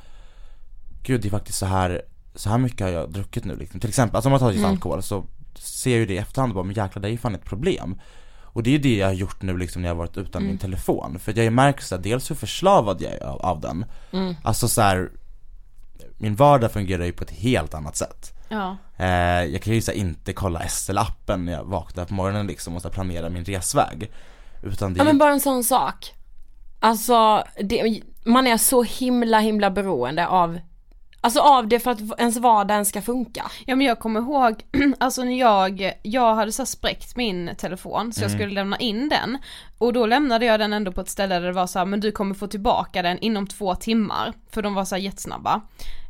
Gud 1.03 1.21
det 1.21 1.29
är 1.29 1.31
faktiskt 1.31 1.59
så 1.59 1.67
här 1.67 2.03
så 2.35 2.51
här 2.51 2.59
mycket 2.59 2.81
har 2.81 2.89
jag 2.89 3.13
druckit 3.13 3.45
nu 3.45 3.57
liksom. 3.57 3.81
Till 3.81 3.89
exempel, 3.89 4.17
alltså 4.17 4.29
om 4.29 4.31
man 4.31 4.41
tar 4.41 4.53
just 4.53 4.65
alkohol 4.65 5.03
så 5.03 5.25
ser 5.59 5.97
ju 5.97 6.07
det 6.07 6.15
i 6.15 6.19
efterhand 6.19 6.51
och 6.51 6.55
bara 6.55 6.65
men 6.65 6.75
jäklar 6.75 7.03
det 7.03 7.09
är 7.09 7.13
ju 7.13 7.19
fan 7.19 7.35
ett 7.35 7.45
problem. 7.45 8.01
Och 8.43 8.63
det 8.63 8.71
är 8.71 8.73
ju 8.73 8.79
det 8.79 8.97
jag 8.97 9.07
har 9.07 9.15
gjort 9.15 9.43
nu 9.43 9.57
liksom 9.57 9.83
när 9.83 9.89
jag 9.89 9.95
har 9.95 9.99
varit 9.99 10.17
utan 10.17 10.47
min 10.47 10.59
telefon. 10.59 11.19
För 11.19 11.39
jag 11.39 11.53
märker 11.53 11.83
så 11.83 11.97
här, 11.97 12.03
dels 12.03 12.31
hur 12.31 12.37
förslavad 12.37 13.03
jag 13.03 13.13
är 13.13 13.25
av, 13.25 13.41
av 13.41 13.61
den. 13.61 13.85
Alltså 14.43 14.69
så 14.69 14.81
här, 14.83 15.11
min 16.19 16.35
vardag 16.35 16.73
fungerar 16.73 17.05
ju 17.05 17.13
på 17.13 17.25
ett 17.25 17.31
helt 17.31 17.75
annat 17.75 17.97
sätt. 17.97 18.33
Ja. 18.49 18.77
Eh, 18.97 19.45
jag 19.45 19.63
kan 19.63 19.75
ju 19.75 19.81
så 19.81 19.91
här, 19.91 19.99
inte 19.99 20.33
kolla 20.33 20.61
SL-appen 20.61 21.37
när 21.37 21.53
jag 21.53 21.65
vaknar 21.65 22.05
på 22.05 22.15
morgonen 22.15 22.47
liksom 22.47 22.77
och 22.77 22.83
så 22.83 22.91
planera 22.91 23.29
min 23.29 23.45
resväg. 23.45 24.11
Utan 24.63 24.95
det 24.95 24.99
Ja 24.99 25.05
men 25.05 25.19
bara 25.19 25.33
en 25.33 25.41
sån 25.41 25.65
sak. 25.65 26.15
Alltså, 26.81 27.45
det, 27.63 28.01
man 28.25 28.47
är 28.47 28.57
så 28.57 28.83
himla 28.83 29.41
himla 29.41 29.71
beroende 29.71 30.27
av 30.27 30.59
Alltså 31.25 31.41
av 31.41 31.69
det 31.69 31.81
för 31.81 31.91
att 31.91 32.01
ens 32.19 32.37
vardag 32.37 32.75
ens 32.75 32.89
ska 32.89 33.03
funka. 33.03 33.51
Ja 33.67 33.77
men 33.77 33.87
jag 33.87 33.99
kommer 33.99 34.21
ihåg, 34.21 34.63
alltså 35.01 35.25
när 35.25 35.39
jag, 35.39 35.93
jag 36.03 36.35
hade 36.35 36.53
så 36.53 36.67
spräckt 36.67 37.17
min 37.17 37.51
telefon 37.59 38.13
så 38.13 38.23
jag 38.25 38.31
skulle 38.31 38.53
lämna 38.53 38.77
in 38.79 39.09
den 39.09 39.39
och 39.79 39.93
då 39.93 40.07
lämnade 40.07 40.47
jag 40.47 40.61
den 40.61 40.73
ändå 40.73 40.93
på 40.93 41.01
ett 41.01 41.09
ställe 41.09 41.35
där 41.39 41.47
det 41.47 41.53
var 41.53 41.67
så 41.67 41.79
här, 41.79 41.87
men 41.87 42.01
du 42.01 42.13
kommer 42.13 42.35
få 42.35 42.47
tillbaka 42.47 43.03
den 43.03 43.19
inom 43.19 43.47
två 43.47 43.75
timmar 43.75 44.33
för 44.51 44.63
de 44.63 44.75
var 44.75 44.85
så 44.85 44.95
här 44.95 45.03
jättesnabba. 45.03 45.61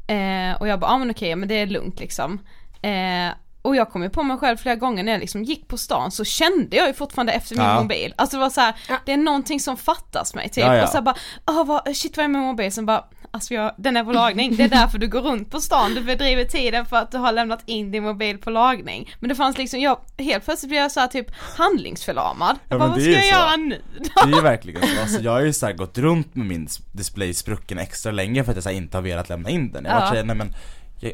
Eh, 0.08 0.60
och 0.60 0.68
jag 0.68 0.80
bara, 0.80 0.90
ja 0.90 0.98
men 0.98 1.10
okej, 1.10 1.36
men 1.36 1.48
det 1.48 1.54
är 1.54 1.66
lugnt 1.66 2.00
liksom. 2.00 2.38
Eh, 2.82 3.32
och 3.62 3.76
jag 3.76 3.90
kom 3.90 4.02
ju 4.02 4.10
på 4.10 4.22
mig 4.22 4.36
själv 4.38 4.56
flera 4.56 4.76
gånger 4.76 5.02
när 5.04 5.12
jag 5.12 5.20
liksom 5.20 5.44
gick 5.44 5.68
på 5.68 5.76
stan 5.78 6.10
så 6.10 6.24
kände 6.24 6.76
jag 6.76 6.86
ju 6.86 6.92
fortfarande 6.94 7.32
efter 7.32 7.56
min 7.56 7.64
Ja. 7.66 7.82
mobil. 7.82 8.14
Alltså 8.16 8.36
det 8.36 8.40
var 8.40 8.50
så 8.50 8.60
här, 8.60 8.74
Ja. 8.88 8.96
det 9.06 9.12
är 9.12 9.16
någonting 9.16 9.60
som 9.60 9.76
fattas 9.76 10.34
mig 10.34 10.48
typ. 10.48 10.64
Ja, 10.64 10.76
ja. 10.76 10.82
Och 10.82 10.88
så 10.88 10.94
här 10.96 11.02
bara, 11.02 11.14
åh 11.46 11.64
vad, 11.64 11.96
shit 11.96 12.16
vad 12.16 12.24
är 12.24 12.28
min 12.28 12.40
mobil? 12.42 12.72
Sen 12.72 12.86
bara, 12.86 13.04
alltså 13.34 13.54
jag, 13.54 13.72
den 13.76 13.96
är 13.96 14.04
på 14.04 14.12
lagning, 14.12 14.56
det 14.56 14.62
är 14.62 14.68
därför 14.80 14.98
du 14.98 15.08
går 15.08 15.20
runt 15.22 15.50
på 15.50 15.60
stan, 15.60 15.94
du 15.94 16.04
fördriver 16.04 16.44
tiden 16.44 16.86
för 16.86 16.96
att 16.96 17.10
du 17.10 17.18
har 17.18 17.32
lämnat 17.32 17.62
in 17.66 17.90
din 17.90 18.02
mobil 18.02 18.38
på 18.38 18.50
lagning. 18.50 19.14
Men 19.20 19.28
det 19.28 19.34
fanns 19.34 19.58
liksom, 19.58 19.80
jag, 19.80 19.98
helt 20.18 20.44
plötsligt 20.44 20.68
blev 20.68 20.82
jag 20.82 20.92
så 20.92 21.00
här 21.00 21.06
typ 21.08 21.26
handlingsförlamad. 21.58 22.56
Jag 22.68 22.78
bara, 22.78 22.88
vad 22.88 23.00
ska 23.00 23.10
jag 23.10 23.22
så. 23.22 23.28
göra 23.30 23.56
nu 23.56 23.82
då? 23.98 24.26
Det 24.26 24.32
är 24.32 24.36
ju 24.36 24.42
verkligen 24.42 24.82
så, 24.82 25.00
alltså 25.00 25.20
jag 25.20 25.32
har 25.32 25.40
ju 25.40 25.52
så 25.52 25.66
här 25.66 25.72
gått 25.72 25.98
runt 25.98 26.34
med 26.34 26.46
min 26.46 26.68
display 26.92 27.34
sprucken 27.34 27.78
extra 27.78 28.12
länge 28.12 28.44
för 28.44 28.50
att 28.52 28.56
jag 28.56 28.62
så 28.62 28.68
här 28.68 28.76
inte 28.76 28.96
har 28.96 29.02
velat 29.02 29.28
lämna 29.28 29.50
in 29.50 29.72
den 29.72 29.84
Jag 29.84 29.92
har 29.92 30.00
varit 30.00 30.06
Ja. 30.06 30.10
så 30.10 30.16
här, 30.16 30.24
nej 30.24 30.36
men 30.36 30.54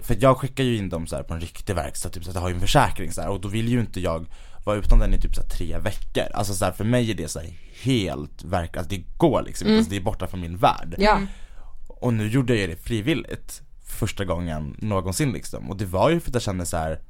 För 0.02 0.16
jag 0.20 0.36
skickar 0.36 0.64
ju 0.64 0.76
in 0.76 0.88
dem 0.88 1.06
så 1.06 1.16
här 1.16 1.22
på 1.22 1.34
en 1.34 1.40
riktig 1.40 1.74
verkstad, 1.74 2.08
typ 2.08 2.24
så 2.24 2.30
att 2.30 2.34
jag 2.34 2.42
har 2.42 2.48
ju 2.48 2.54
en 2.54 2.60
försäkring 2.60 3.12
så 3.12 3.20
här, 3.20 3.28
och 3.30 3.40
då 3.40 3.48
vill 3.48 3.68
ju 3.68 3.80
inte 3.80 4.00
jag 4.00 4.26
vara 4.64 4.76
utan 4.76 4.98
den 4.98 5.14
i 5.14 5.20
typ 5.20 5.34
så 5.34 5.40
här 5.42 5.48
tre 5.48 5.78
veckor 5.78 6.24
Alltså 6.34 6.54
så 6.54 6.64
här, 6.64 6.72
för 6.72 6.84
mig 6.84 7.10
är 7.10 7.14
det 7.14 7.28
så 7.28 7.38
här 7.40 7.48
helt 7.82 8.44
verk, 8.44 8.76
alltså 8.76 8.90
det 8.90 9.02
går 9.16 9.42
liksom 9.42 9.68
inte, 9.68 9.78
alltså 9.78 9.90
det 9.90 9.96
är 9.96 10.00
borta 10.00 10.26
från 10.26 10.40
min 10.40 10.56
värld 10.56 10.94
Ja. 10.98 11.20
Och 12.00 12.14
nu 12.14 12.28
gjorde 12.28 12.56
jag 12.56 12.68
det 12.68 12.76
frivilligt 12.76 13.62
för 13.84 13.96
första 13.96 14.24
gången 14.24 14.76
någonsin 14.78 15.32
liksom 15.32 15.70
Och 15.70 15.76
det 15.76 15.84
var 15.84 16.10
ju 16.10 16.20
för 16.20 16.30
att 16.30 16.34
jag 16.34 16.42
kände 16.42 16.66
så 16.66 16.76
här. 16.76 17.00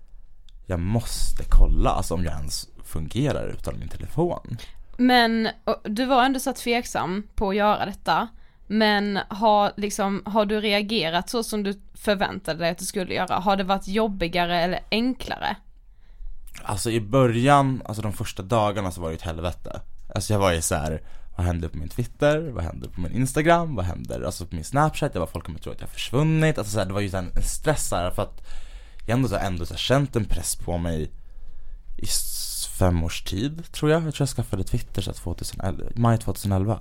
Jag 0.66 0.80
måste 0.80 1.44
kolla 1.48 1.90
alltså 1.90 2.14
om 2.14 2.24
jag 2.24 2.34
ens 2.34 2.68
fungerar 2.84 3.48
utan 3.48 3.78
min 3.78 3.88
telefon 3.88 4.58
Men 4.96 5.48
du 5.84 6.04
var 6.04 6.24
ändå 6.24 6.40
så 6.40 6.52
tveksam 6.52 7.22
på 7.34 7.48
att 7.48 7.56
göra 7.56 7.86
detta. 7.86 8.28
Men 8.66 9.18
har, 9.28 9.72
liksom, 9.76 10.22
har 10.26 10.46
du 10.46 10.60
reagerat 10.60 11.30
så 11.30 11.42
som 11.42 11.62
du 11.62 11.80
förväntade 11.94 12.58
dig 12.58 12.70
att 12.70 12.78
du 12.78 12.84
skulle 12.84 13.14
göra? 13.14 13.34
Har 13.34 13.56
det 13.56 13.64
varit 13.64 13.88
jobbigare 13.88 14.60
eller 14.60 14.80
enklare? 14.90 15.56
Alltså 16.62 16.90
i 16.90 17.00
början, 17.00 17.82
alltså 17.84 18.02
de 18.02 18.12
första 18.12 18.42
dagarna 18.42 18.90
så 18.90 19.00
var 19.00 19.08
det 19.08 19.14
ett 19.14 19.22
helvete 19.22 19.80
Alltså 20.14 20.32
jag 20.32 20.40
var 20.40 20.52
ju 20.52 20.62
så 20.62 20.74
här 20.74 21.02
vad 21.38 21.46
händer 21.46 21.68
på 21.68 21.78
min 21.78 21.88
Twitter? 21.88 22.50
Vad 22.50 22.64
händer 22.64 22.88
på 22.88 23.00
min 23.00 23.12
Instagram? 23.12 23.74
Vad 23.74 23.84
händer 23.84 24.22
alltså 24.22 24.46
på 24.46 24.54
min 24.54 24.64
Snapchat? 24.64 25.14
Jag 25.14 25.20
var 25.20 25.26
folk 25.26 25.44
kommer 25.44 25.58
tro 25.58 25.72
att 25.72 25.80
jag 25.80 25.86
har 25.86 25.92
försvunnit 25.92 26.58
Alltså 26.58 26.72
så 26.72 26.78
här, 26.78 26.86
det 26.86 26.92
var 26.92 27.00
ju 27.00 27.10
en 27.14 27.42
stress 27.42 27.90
här 27.92 28.10
för 28.10 28.22
att 28.22 28.42
Jag 29.06 29.14
ändå 29.14 29.28
så 29.28 29.36
här, 29.36 29.46
ändå 29.46 29.66
så 29.66 29.74
här, 29.74 29.78
känt 29.78 30.16
en 30.16 30.24
press 30.24 30.56
på 30.56 30.78
mig 30.78 31.10
I 31.96 32.06
fem 32.78 33.04
års 33.04 33.22
tid 33.22 33.72
tror 33.72 33.90
jag 33.90 34.02
Jag 34.02 34.14
tror 34.14 34.26
jag 34.26 34.36
skaffade 34.36 34.64
Twitter 34.64 35.02
så 35.02 35.10
här, 35.10 35.18
2011, 35.18 35.84
maj 35.94 36.18
2011 36.18 36.80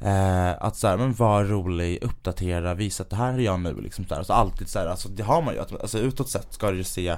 Eh, 0.00 0.52
att 0.62 0.76
såhär, 0.76 0.96
men 0.96 1.12
var 1.12 1.44
rolig, 1.44 1.98
uppdatera, 2.02 2.74
visa 2.74 3.02
att 3.02 3.10
det 3.10 3.16
här 3.16 3.32
är 3.32 3.38
jag 3.38 3.60
nu 3.60 3.80
liksom 3.80 4.04
så 4.04 4.14
här. 4.14 4.18
Alltså 4.18 4.32
alltid 4.32 4.68
såhär, 4.68 4.86
alltså 4.86 5.08
det 5.08 5.22
har 5.22 5.42
man 5.42 5.54
ju, 5.54 5.60
alltså 5.60 5.98
utåt 5.98 6.28
sett 6.28 6.52
ska 6.52 6.70
det 6.70 6.76
ju 6.76 6.84
se 6.84 7.16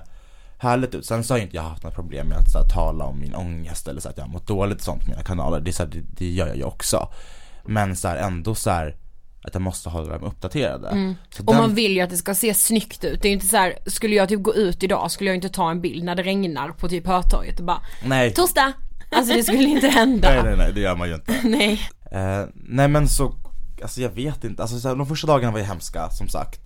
härligt 0.59 0.95
ut. 0.95 1.07
Sen 1.07 1.25
så 1.25 1.35
har 1.35 1.39
ju 1.39 1.45
inte 1.45 1.57
jag 1.57 1.63
haft 1.63 1.83
några 1.83 1.95
problem 1.95 2.27
med 2.29 2.39
att 2.39 2.51
så 2.51 2.59
här, 2.59 2.69
tala 2.69 3.05
om 3.05 3.21
min 3.21 3.35
ångest 3.35 3.89
eller 3.89 4.01
så 4.01 4.09
att 4.09 4.17
jag 4.17 4.25
har 4.25 4.31
mått 4.33 4.47
dåligt 4.47 4.79
och 4.79 4.85
sånt 4.85 5.05
på 5.05 5.11
mina 5.11 5.23
kanaler. 5.23 5.61
Det, 5.61 5.73
så 5.73 5.83
här, 5.83 5.91
det, 5.91 6.01
det 6.19 6.31
gör 6.31 6.47
jag 6.47 6.57
ju 6.57 6.65
också. 6.65 7.09
Men 7.65 7.97
så 7.97 8.09
här, 8.09 8.17
ändå 8.17 8.55
så 8.55 8.71
här 8.71 8.97
att 9.43 9.55
jag 9.55 9.63
måste 9.63 9.89
hålla 9.89 10.13
dem 10.19 10.25
uppdaterade. 10.25 10.89
Och 11.39 11.45
den- 11.45 11.57
man 11.57 11.75
vill 11.75 11.93
ju 11.93 12.01
att 12.01 12.11
det 12.11 12.17
ska 12.17 12.35
se 12.35 12.55
snyggt 12.55 13.05
ut. 13.05 13.23
Det 13.23 13.29
är 13.29 13.31
ju 13.31 13.35
inte 13.35 13.47
så 13.47 13.57
här, 13.57 13.79
skulle 13.87 14.17
jag 14.17 14.29
typ 14.29 14.43
gå 14.43 14.55
ut 14.55 14.83
idag 14.83 15.11
skulle 15.11 15.31
jag 15.31 15.35
inte 15.35 15.49
ta 15.49 15.71
en 15.71 15.81
bild 15.81 16.05
när 16.05 16.15
det 16.15 16.23
regnar 16.23 16.69
på 16.69 16.89
typ 16.89 17.07
Hötorget 17.07 17.59
och 17.61 17.67
bara 17.67 17.81
Nej, 18.05 18.33
Torsdag! 18.35 18.73
Alltså 19.13 19.35
det 19.35 19.43
skulle 19.43 19.69
inte 19.69 19.89
hända. 19.89 20.29
nej, 20.31 20.43
nej, 20.45 20.57
nej, 20.57 20.73
det 20.73 20.81
gör 20.81 20.97
man 20.97 21.09
ju 21.09 21.15
inte. 21.15 21.35
Nej. 21.45 21.81
Eh, 22.11 22.45
nej 22.55 22.89
men 22.89 23.09
så, 23.09 23.35
alltså 23.83 24.01
jag 24.01 24.11
vet 24.11 24.45
inte, 24.45 24.63
alltså 24.63 24.79
så 24.81 24.89
här, 24.89 24.97
de 24.97 25.07
första 25.07 25.27
dagarna 25.27 25.53
var 25.53 25.59
ju 25.59 25.65
hemska 25.65 26.11
som 26.11 26.29
sagt 26.29 26.61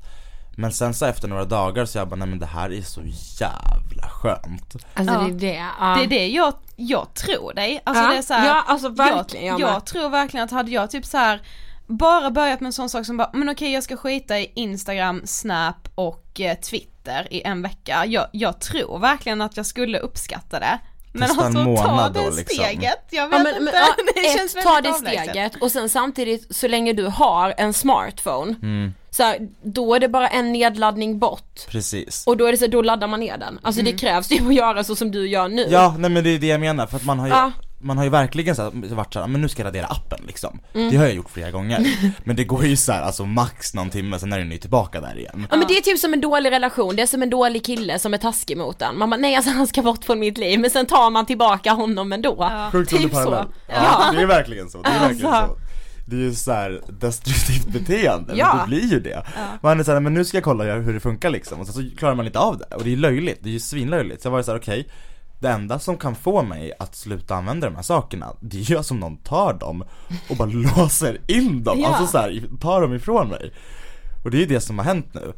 Men 0.56 0.72
sen 0.72 0.94
så 0.94 1.06
efter 1.06 1.28
några 1.28 1.44
dagar 1.44 1.84
så 1.84 1.98
jag 1.98 2.08
bara, 2.08 2.16
nej 2.16 2.28
men 2.28 2.38
det 2.38 2.46
här 2.46 2.72
är 2.72 2.82
så 2.82 3.00
jävla 3.40 4.08
skönt 4.08 4.74
Alltså 4.94 5.14
Ja. 5.14 5.20
det 5.20 5.26
är 5.30 5.52
det. 5.52 5.64
ja. 5.80 5.94
Det 5.98 6.04
är 6.04 6.06
det 6.06 6.26
jag, 6.28 6.54
jag 6.76 7.14
tror 7.14 7.54
dig. 7.54 7.80
Alltså 7.84 8.02
Ja, 8.04 8.10
det 8.10 8.18
är 8.18 8.22
så 8.22 8.34
här, 8.34 8.46
ja, 8.48 8.64
alltså 8.66 8.88
verkligen, 8.88 9.46
jag, 9.46 9.60
jag 9.60 9.70
jag 9.70 9.86
tror 9.86 10.08
verkligen 10.08 10.44
att 10.44 10.50
hade 10.50 10.70
jag 10.70 10.90
typ 10.90 11.06
så 11.06 11.16
här 11.18 11.40
bara 11.86 12.30
börjat 12.30 12.60
med 12.60 12.66
en 12.66 12.72
sån 12.72 12.88
sak 12.88 13.06
som 13.06 13.16
bara, 13.16 13.30
men 13.32 13.48
okej 13.48 13.72
jag 13.72 13.82
ska 13.82 13.96
skita 13.96 14.38
i 14.38 14.52
Instagram, 14.54 15.22
Snap 15.24 15.88
och 15.94 16.40
eh, 16.40 16.56
Twitter 16.58 17.26
i 17.30 17.42
en 17.42 17.62
vecka. 17.62 18.04
Jag, 18.06 18.26
jag 18.32 18.60
tror 18.60 18.98
verkligen 18.98 19.40
att 19.40 19.56
jag 19.56 19.66
skulle 19.66 19.98
uppskatta 19.98 20.60
det. 20.60 20.78
Men 21.12 21.28
Testa 21.28 21.46
en 21.46 21.56
alltså 21.56 21.84
ta 21.86 22.08
det 22.08 22.20
då, 22.20 22.30
liksom. 22.30 22.44
steget, 22.64 22.98
jag 23.10 23.28
vet 23.28 23.38
Ja, 23.38 23.44
men, 23.44 23.46
inte. 23.46 23.60
men, 23.62 23.72
det 24.14 24.20
ett, 24.20 24.36
känns 24.38 24.52
ta 24.64 24.80
det 24.80 24.92
avlägset. 24.94 25.22
steget 25.30 25.62
och 25.62 25.72
sen 25.72 25.88
samtidigt 25.88 26.56
så 26.56 26.68
länge 26.68 26.92
du 26.92 27.06
har 27.06 27.54
en 27.56 27.72
smartphone 27.72 28.54
Mm. 28.62 28.94
Så 29.20 29.24
här, 29.26 29.38
då 29.62 29.94
är 29.94 30.00
det 30.00 30.08
bara 30.08 30.28
en 30.28 30.52
nedladdning 30.52 31.18
bort. 31.18 31.66
Precis 31.68 32.24
Och 32.26 32.36
då 32.36 32.46
är 32.46 32.52
det 32.52 32.58
så, 32.58 32.66
då 32.66 32.82
laddar 32.82 33.06
man 33.06 33.20
ner 33.20 33.38
den. 33.38 33.58
Alltså 33.62 33.82
det 33.82 33.92
krävs 33.92 34.30
ju 34.32 34.46
att 34.48 34.54
göra 34.54 34.84
så 34.84 34.96
som 34.96 35.10
du 35.10 35.28
gör 35.28 35.48
nu. 35.48 35.66
Ja, 35.70 35.94
nej 35.98 36.10
men 36.10 36.24
det 36.24 36.30
är 36.30 36.38
det 36.38 36.46
jag 36.46 36.60
menar, 36.60 36.86
för 36.86 36.96
att 36.96 37.04
man 37.04 37.18
har 37.18 37.26
ju, 37.26 37.32
Ja. 37.32 37.52
man 37.80 37.96
har 37.96 38.04
ju 38.04 38.10
verkligen 38.10 38.56
så 38.56 38.62
här, 38.62 38.94
varit 38.94 39.12
såhär, 39.12 39.26
men 39.26 39.40
nu 39.40 39.48
ska 39.48 39.62
jag 39.62 39.66
radera 39.66 39.86
appen 39.86 40.20
liksom 40.26 40.60
Mm. 40.74 40.90
Det 40.90 40.96
har 40.96 41.04
jag 41.04 41.14
gjort 41.14 41.30
flera 41.30 41.50
gånger 41.50 41.86
Men 42.24 42.36
det 42.36 42.44
går 42.44 42.64
ju 42.66 42.76
så 42.76 42.92
här, 42.92 43.02
alltså 43.02 43.24
max 43.26 43.74
någon 43.74 43.90
timme, 43.90 44.18
sen 44.18 44.32
är 44.32 44.38
den 44.38 44.50
ju 44.52 44.58
tillbaka 44.58 45.00
där 45.00 45.18
igen 45.18 45.46
Ja 45.50 45.56
men 45.56 45.68
det 45.68 45.76
är 45.76 45.80
typ 45.80 45.98
som 45.98 46.12
en 46.12 46.20
dålig 46.20 46.50
relation, 46.50 46.96
det 46.96 47.02
är 47.02 47.06
som 47.06 47.22
en 47.22 47.30
dålig 47.30 47.64
kille 47.64 47.98
som 47.98 48.14
är 48.14 48.18
taskig 48.18 48.56
mot 48.56 48.82
en. 48.82 48.98
Man 48.98 49.10
bara, 49.10 49.16
nej 49.16 49.36
alltså 49.36 49.50
han 49.50 49.66
ska 49.66 49.82
bort 49.82 50.04
från 50.04 50.18
mitt 50.18 50.38
liv, 50.38 50.60
men 50.60 50.70
sen 50.70 50.86
tar 50.86 51.10
man 51.10 51.26
tillbaka 51.26 51.72
honom 51.72 52.12
ändå. 52.12 52.50
Sjukt 52.72 52.90
Typ 52.90 53.12
så. 53.14 53.18
Ja, 53.18 53.46
Ja. 53.68 54.12
det 54.12 54.22
är 54.22 54.26
verkligen 54.26 54.70
så, 54.70 54.82
det 54.82 54.88
är 54.88 55.00
verkligen 55.00 55.32
Alltså. 55.34 55.54
så 55.54 55.60
det 56.10 56.16
är 56.16 56.20
ju 56.20 56.34
såhär 56.34 56.80
destruktivt 56.88 57.66
beteende, 57.72 58.32
Ja. 58.36 58.48
men 58.54 58.58
det 58.58 58.66
blir 58.76 58.90
ju 58.92 59.00
det. 59.00 59.22
Man 59.62 59.80
är 59.80 59.84
såhär, 59.84 60.00
men 60.00 60.14
nu 60.14 60.24
ska 60.24 60.36
jag 60.36 60.44
kolla 60.44 60.64
hur 60.74 60.94
det 60.94 61.00
funkar 61.00 61.30
liksom, 61.30 61.60
och 61.60 61.66
sen 61.66 61.74
så 61.90 61.96
klarar 61.96 62.14
man 62.14 62.26
inte 62.26 62.38
av 62.38 62.58
det, 62.58 62.74
och 62.76 62.84
det 62.84 62.92
är 62.92 62.96
löjligt, 62.96 63.38
det 63.42 63.48
är 63.48 63.52
ju 63.52 63.60
svinlöjligt. 63.60 64.22
Så 64.22 64.26
jag 64.28 64.32
var 64.32 64.42
såhär, 64.42 64.58
okej, 64.58 64.88
det 65.40 65.48
enda 65.48 65.78
som 65.78 65.96
kan 65.96 66.14
få 66.14 66.42
mig 66.42 66.72
att 66.78 66.94
sluta 66.96 67.34
använda 67.34 67.66
de 67.66 67.76
här 67.76 67.82
sakerna, 67.82 68.32
det 68.40 68.56
är 68.58 68.62
ju 68.62 68.76
alltså 68.76 68.94
om 68.94 69.00
någon 69.00 69.16
tar 69.16 69.52
dem 69.54 69.84
och 70.30 70.36
bara 70.36 70.48
låser 70.76 71.18
in 71.26 71.64
dem, 71.64 71.78
Ja. 71.80 71.88
alltså 71.88 72.06
såhär, 72.06 72.42
tar 72.60 72.80
dem 72.80 72.94
ifrån 72.94 73.28
mig. 73.28 73.52
Och 74.24 74.30
det 74.30 74.36
är 74.36 74.40
ju 74.40 74.46
det 74.46 74.60
som 74.60 74.78
har 74.78 74.84
hänt 74.86 75.14
nu. 75.14 75.32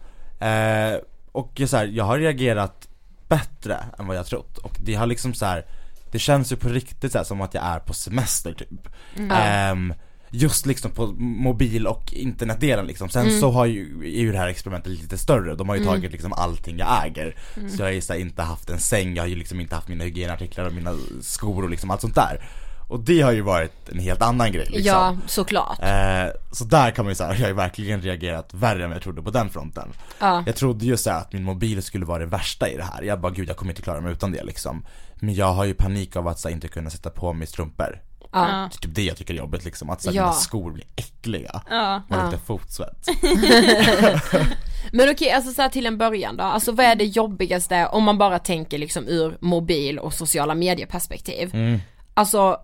Eh, 0.47 0.97
och 1.33 1.61
så 1.67 1.77
här, 1.77 1.85
jag 1.85 2.05
har 2.05 2.19
reagerat 2.19 2.89
bättre 3.29 3.77
än 3.99 4.07
vad 4.07 4.17
jag 4.17 4.27
trott, 4.27 4.59
och 4.59 4.77
det 4.85 4.95
har 4.95 5.07
liksom 5.07 5.35
så 5.35 5.47
här. 5.47 5.65
Det 6.11 6.19
känns 6.19 6.53
ju 6.53 6.57
på 6.57 6.69
riktigt 6.69 7.13
så 7.13 7.25
som 7.25 7.41
att 7.41 7.55
jag 7.55 7.65
är 7.65 7.79
på 7.79 7.95
semester 7.95 8.53
typ. 8.53 8.89
Ehm, 9.33 9.95
just 10.33 10.67
liksom 10.67 10.91
på 10.91 11.07
mobil 11.19 11.87
och 11.87 12.13
internetdelen 12.13 12.87
liksom. 12.87 13.09
Sen 13.09 13.41
så 13.41 13.51
har 13.51 13.67
ju, 13.67 14.01
är 14.05 14.21
ju 14.21 14.33
det 14.33 14.39
här 14.39 14.49
experimentet 14.49 14.93
lite 14.93 15.19
större, 15.19 15.55
de 15.55 15.69
har 15.69 15.77
ju 15.77 15.85
tagit 15.85 16.13
liksom 16.13 16.33
allting 16.33 16.79
jag 16.79 17.07
äger. 17.07 17.37
Så 17.55 17.83
jag 17.83 17.87
har 17.87 17.93
ju 17.93 18.01
så 18.01 18.13
här, 18.13 18.21
inte 18.21 18.43
haft 18.43 18.71
en 18.71 18.79
säng, 18.79 19.15
jag 19.15 19.23
har 19.23 19.29
ju 19.29 19.37
liksom 19.37 19.61
inte 19.61 19.75
haft 19.75 19.89
mina 19.89 20.05
hygienartiklar 20.05 20.65
och 20.65 20.73
mina 20.73 20.95
skor 21.21 21.63
och 21.63 21.71
liksom 21.71 21.91
allt 21.91 22.01
sånt 22.01 22.15
där. 22.15 22.45
Och 22.89 23.01
det 23.01 23.21
har 23.21 23.33
ju 23.33 23.41
varit 23.41 23.89
en 23.89 23.99
helt 23.99 24.23
annan 24.23 24.53
grej 24.53 24.67
liksom. 24.71 24.85
Ja, 24.85 25.17
såklart. 25.27 25.79
Eh, 25.83 26.27
så 26.53 26.65
där 26.65 26.91
kan 26.91 27.05
man 27.05 27.11
ju 27.11 27.15
säga, 27.15 27.33
jag 27.33 27.41
har 27.41 27.49
ju 27.49 27.55
verkligen 27.55 28.01
reagerat 28.01 28.55
värre 28.55 28.85
än 28.85 28.91
jag 28.91 29.03
trodde 29.03 29.23
på 29.23 29.31
den 29.31 29.51
fronten. 29.51 29.89
Ja. 30.19 30.43
Jag 30.47 30.57
trodde 30.57 30.85
ju 30.85 30.97
så 30.97 31.11
här 31.11 31.21
att 31.21 31.33
min 31.33 31.45
mobil 31.45 31.83
skulle 31.83 32.05
vara 32.05 32.19
det 32.19 32.27
värsta 32.27 32.69
i 32.69 32.77
det 32.77 32.85
här, 32.85 33.03
jag 33.03 33.21
bara 33.21 33.33
gud 33.33 33.49
jag 33.49 33.57
kommer 33.57 33.73
inte 33.73 33.83
klara 33.83 34.01
mig 34.01 34.13
utan 34.13 34.33
det 34.33 34.45
liksom. 34.45 34.85
Men 35.15 35.35
jag 35.35 35.53
har 35.53 35.65
ju 35.65 35.75
panik 35.75 36.17
av 36.17 36.29
att 36.29 36.39
så 36.39 36.49
här, 36.49 36.55
inte 36.55 36.69
kunna 36.69 36.91
sätta 36.91 37.11
på 37.11 37.33
mig 37.33 37.47
strumpor. 37.47 38.03
Ja. 38.33 38.41
Det 38.41 38.77
är 38.77 38.81
typ 38.81 38.95
det 38.95 39.03
jag 39.03 39.17
tycker 39.17 39.35
är 39.35 39.39
jobbigt 39.39 39.65
liksom, 39.65 39.91
att 39.91 40.03
så 40.03 40.11
här, 40.11 40.17
Ja. 40.17 40.23
mina 40.23 40.33
skor 40.33 40.73
blir 40.73 40.87
äckliga. 40.97 41.63
Ja. 41.71 42.03
Man 42.09 42.25
luktar 42.25 42.39
fotsvett. 42.47 43.07
Men 44.93 45.11
okej, 45.11 45.31
alltså 45.31 45.53
så 45.53 45.63
här 45.63 45.69
till 45.69 45.87
en 45.87 45.99
början 45.99 46.37
då, 46.37 46.45
alltså 46.45 46.73
vad 46.73 46.87
är 46.87 46.95
det 46.95 47.05
jobbigaste 47.05 47.87
om 47.87 48.05
man 48.05 48.19
bara 48.19 48.39
tänker 48.39 48.79
liksom 48.79 49.09
ur 49.09 49.37
mobil 49.41 49.99
och 49.99 50.15
sociala 50.15 50.55
medieperspektiv? 50.55 51.51
Mm. 51.55 51.81
Alltså, 52.15 52.57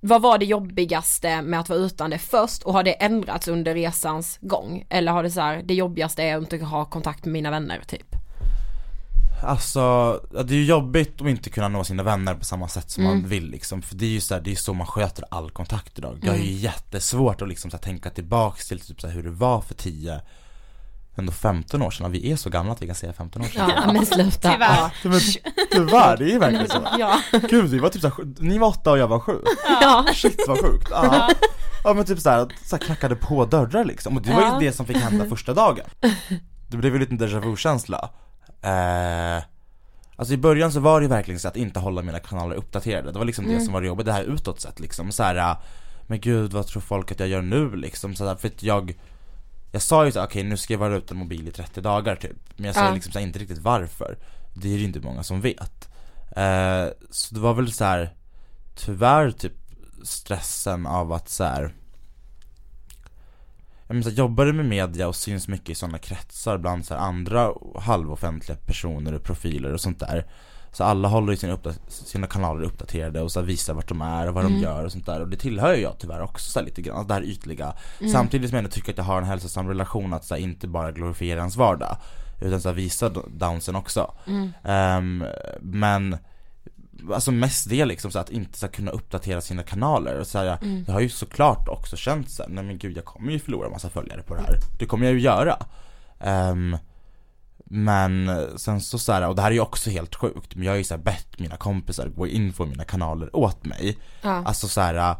vad 0.00 0.22
var 0.22 0.38
det 0.38 0.44
jobbigaste 0.46 1.42
med 1.42 1.60
att 1.60 1.68
vara 1.68 1.78
utan 1.78 2.10
det 2.10 2.18
först 2.18 2.62
och 2.62 2.72
har 2.72 2.82
det 2.82 2.92
ändrats 2.92 3.48
under 3.48 3.74
resans 3.74 4.38
gång? 4.40 4.86
Eller 4.90 5.12
har 5.12 5.22
det 5.22 5.30
så 5.30 5.40
här, 5.40 5.62
det 5.64 5.74
jobbigaste 5.74 6.22
är 6.22 6.36
att 6.36 6.52
inte 6.52 6.64
ha 6.64 6.84
kontakt 6.84 7.24
med 7.24 7.32
mina 7.32 7.50
vänner 7.50 7.80
typ? 7.86 8.13
Alltså, 9.44 10.12
det 10.30 10.54
är 10.54 10.58
ju 10.58 10.64
jobbigt 10.64 11.20
att 11.20 11.28
inte 11.28 11.50
kunna 11.50 11.68
nå 11.68 11.84
sina 11.84 12.02
vänner 12.02 12.34
på 12.34 12.44
samma 12.44 12.68
sätt 12.68 12.90
som 12.90 13.04
Mm. 13.06 13.18
man 13.18 13.28
vill 13.28 13.50
liksom. 13.50 13.82
För 13.82 13.94
det 13.96 14.04
är 14.06 14.10
ju 14.10 14.20
så 14.20 14.34
här, 14.34 14.40
det 14.40 14.52
är 14.52 14.56
så 14.56 14.74
man 14.74 14.86
sköter 14.86 15.24
all 15.30 15.50
kontakt 15.50 15.98
idag. 15.98 16.18
Jag 16.22 16.28
har 16.28 16.34
Mm. 16.36 16.46
ju 16.48 16.52
jättesvårt 16.54 17.42
att 17.42 17.48
liksom 17.48 17.70
så 17.70 17.76
här, 17.76 17.82
tänka 17.82 18.10
tillbaks 18.10 18.68
till 18.68 18.80
typ 18.80 19.00
så 19.00 19.06
här, 19.06 19.14
hur 19.14 19.22
det 19.22 19.30
var 19.30 19.60
för 19.60 19.74
10 19.74 20.20
ändå 21.16 21.32
15 21.32 21.82
år 21.82 21.90
sedan, 21.90 22.10
vi 22.10 22.32
är 22.32 22.36
så 22.36 22.50
gamla 22.50 22.72
att 22.72 22.82
vi 22.82 22.86
kan 22.86 22.94
säga 22.94 23.12
15 23.12 23.42
år 23.42 23.46
sedan 23.46 23.70
Ja, 23.76 23.92
men 23.92 24.06
sluta. 24.06 24.52
Tyvärr. 24.52 24.76
Ja. 24.76 24.90
Men 25.02 25.20
tyvärr, 25.72 26.16
det 26.16 26.24
är 26.24 26.28
ju 26.28 26.38
verkligen 26.38 26.68
så 26.68 26.86
Ja. 26.98 27.20
Gud, 27.50 27.64
vi 27.70 27.78
var 27.78 27.88
typ 27.88 28.02
såhär, 28.02 28.16
ni 28.38 28.58
var 28.58 28.68
åtta 28.68 28.90
och 28.90 28.98
jag 28.98 29.08
var 29.08 29.20
sju 29.20 29.38
ja. 29.82 30.06
Shit 30.14 30.44
vad 30.48 30.60
sjukt, 30.60 30.88
ja. 30.90 31.30
ja 31.84 31.94
men 31.94 32.04
typ 32.04 32.20
såhär, 32.20 32.48
så 32.64 32.76
här 32.76 32.82
knackade 32.84 33.16
på 33.16 33.44
dörrar 33.44 33.84
liksom, 33.84 34.16
och 34.16 34.22
det 34.22 34.32
var 34.32 34.40
Ja. 34.42 34.60
ju 34.60 34.66
det 34.66 34.72
som 34.72 34.86
fick 34.86 34.96
hända 34.96 35.24
första 35.28 35.54
dagen 35.54 35.86
Det 36.68 36.76
blev 36.76 36.92
ju 36.92 36.98
lite 36.98 37.14
déjà 37.14 37.40
vu-känsla 37.40 38.10
eh, 38.64 39.42
Alltså 40.16 40.34
i 40.34 40.36
början 40.36 40.72
så 40.72 40.80
var 40.80 41.00
det 41.00 41.04
ju 41.04 41.08
verkligen 41.08 41.40
så 41.40 41.48
att 41.48 41.56
inte 41.56 41.80
hålla 41.80 42.02
mina 42.02 42.18
kanaler 42.18 42.56
uppdaterade, 42.56 43.12
det 43.12 43.18
var 43.18 43.24
liksom 43.26 43.48
det 43.48 43.60
som 43.60 43.72
var 43.72 43.80
det 43.80 43.86
jobbigt, 43.86 44.06
det 44.06 44.12
här 44.12 44.22
utåt 44.22 44.60
sett 44.60 44.80
liksom. 44.80 45.12
Så 45.12 45.22
här, 45.22 45.36
äh, 45.36 45.56
Men 46.06 46.20
gud 46.20 46.52
vad 46.52 46.66
tror 46.66 46.82
folk 46.82 47.12
att 47.12 47.20
jag 47.20 47.28
gör 47.28 47.42
nu 47.42 47.76
liksom, 47.76 48.14
så 48.14 48.26
här, 48.28 48.34
för 48.36 48.48
att 48.48 48.62
jag 48.62 48.94
Jag 49.72 49.82
sa 49.82 50.04
ju 50.04 50.12
såhär, 50.12 50.26
okej 50.26 50.42
nu 50.42 50.56
ska 50.56 50.72
jag 50.74 50.78
vara 50.78 50.96
utan 50.96 51.16
mobil 51.16 51.48
i 51.48 51.50
30 51.50 51.80
dagar 51.80 52.16
typ. 52.16 52.36
Men 52.56 52.66
jag 52.66 52.74
sa 52.74 52.84
Ja. 52.86 52.94
liksom 52.94 53.12
så 53.12 53.18
här, 53.18 53.26
inte 53.26 53.38
riktigt 53.38 53.58
varför. 53.58 54.18
Det 54.54 54.68
är 54.74 54.78
ju 54.78 54.84
inte 54.84 55.00
många 55.00 55.22
som 55.22 55.40
vet. 55.40 55.88
Eh, 56.36 56.86
Så 57.10 57.34
det 57.34 57.40
var 57.40 57.54
väl 57.54 57.72
så 57.72 57.84
här 57.84 58.14
Tyvärr 58.74 59.30
typ 59.30 59.52
stressen 60.04 60.86
av 60.86 61.12
att 61.12 61.28
så 61.28 61.44
menar, 63.94 64.02
så 64.02 64.10
här, 64.10 64.16
jobbar 64.16 64.44
du 64.46 64.52
med 64.52 64.66
media 64.66 65.08
och 65.08 65.16
syns 65.16 65.48
mycket 65.48 65.70
i 65.70 65.74
sådana 65.74 65.98
kretsar 65.98 66.58
bland 66.58 66.86
så 66.86 66.94
här, 66.94 67.00
andra 67.00 67.52
halvoffentliga 67.78 68.58
personer 68.66 69.12
och 69.14 69.22
profiler 69.22 69.72
och 69.72 69.80
sånt 69.80 70.00
där 70.00 70.26
Så 70.72 70.84
alla 70.84 71.08
håller 71.08 71.30
ju 71.32 71.36
sina, 71.36 71.58
sina 71.88 72.26
kanaler 72.26 72.62
uppdaterade 72.62 73.20
och 73.20 73.32
så 73.32 73.40
här, 73.40 73.46
visar 73.46 73.74
vart 73.74 73.88
de 73.88 74.02
är 74.02 74.28
och 74.28 74.34
vad 74.34 74.44
de 74.44 74.52
gör 74.62 74.84
och 74.84 74.92
sånt 74.92 75.06
där. 75.06 75.20
Och 75.20 75.28
det 75.28 75.36
tillhör 75.36 75.74
ju 75.74 75.82
jag 75.82 75.98
tyvärr 75.98 76.20
också 76.22 76.50
så 76.50 76.58
här, 76.58 76.66
lite 76.66 76.82
grann, 76.82 76.96
alltså, 76.96 77.08
det 77.08 77.14
här 77.14 77.22
ytliga. 77.24 77.74
Samtidigt 78.12 78.50
som 78.50 78.56
jag 78.56 78.64
ändå 78.64 78.70
tycker 78.70 78.92
att 78.92 78.98
jag 78.98 79.04
har 79.04 79.18
en 79.18 79.24
hälsosam 79.24 79.68
relation 79.68 80.12
att 80.12 80.24
så 80.24 80.36
inte 80.36 80.68
bara 80.68 80.92
glorifiera 80.92 81.38
ens 81.38 81.56
vardag 81.56 81.96
Utan 82.40 82.60
så 82.60 82.72
visa 82.72 83.08
d- 83.08 83.20
downsen 83.28 83.76
också. 83.76 84.14
Ehm, 84.64 85.24
Men 85.60 86.16
Alltså 87.12 87.32
mest 87.32 87.68
det 87.68 87.84
liksom 87.84 88.10
så 88.10 88.18
att 88.18 88.30
inte 88.30 88.58
så 88.58 88.68
kunna 88.68 88.90
uppdatera 88.90 89.40
sina 89.40 89.62
kanaler 89.62 90.20
och 90.20 90.26
så 90.26 90.38
här, 90.38 90.58
jag, 90.86 90.92
har 90.92 91.00
ju 91.00 91.08
såklart 91.08 91.68
också 91.68 91.96
känt 91.96 92.30
såhär, 92.30 92.50
nej 92.50 92.64
men 92.64 92.78
gud 92.78 92.96
jag 92.96 93.04
kommer 93.04 93.32
ju 93.32 93.38
förlora 93.38 93.68
massa 93.70 93.90
följare 93.90 94.22
på 94.22 94.34
det 94.34 94.40
här 94.40 94.58
Det 94.78 94.86
kommer 94.86 95.06
jag 95.06 95.14
ju 95.14 95.20
göra 95.20 95.56
Ehm, 96.20 96.76
Men 97.66 98.30
sen 98.56 98.80
så, 98.80 98.98
så 98.98 99.12
här, 99.12 99.28
och 99.28 99.34
det 99.36 99.42
här 99.42 99.50
är 99.50 99.54
ju 99.54 99.60
också 99.60 99.90
helt 99.90 100.14
sjukt, 100.14 100.54
men 100.54 100.64
jag 100.64 100.72
har 100.72 100.76
ju 100.76 100.84
så 100.84 100.94
här 100.94 101.02
bett 101.02 101.38
mina 101.38 101.56
kompisar 101.56 102.08
gå 102.08 102.26
in 102.26 102.52
på 102.52 102.66
mina 102.66 102.84
kanaler 102.84 103.36
åt 103.36 103.64
mig 103.64 103.98
Ja. 104.22 104.42
Alltså 104.46 104.68
så 104.68 104.80
här 104.80 105.16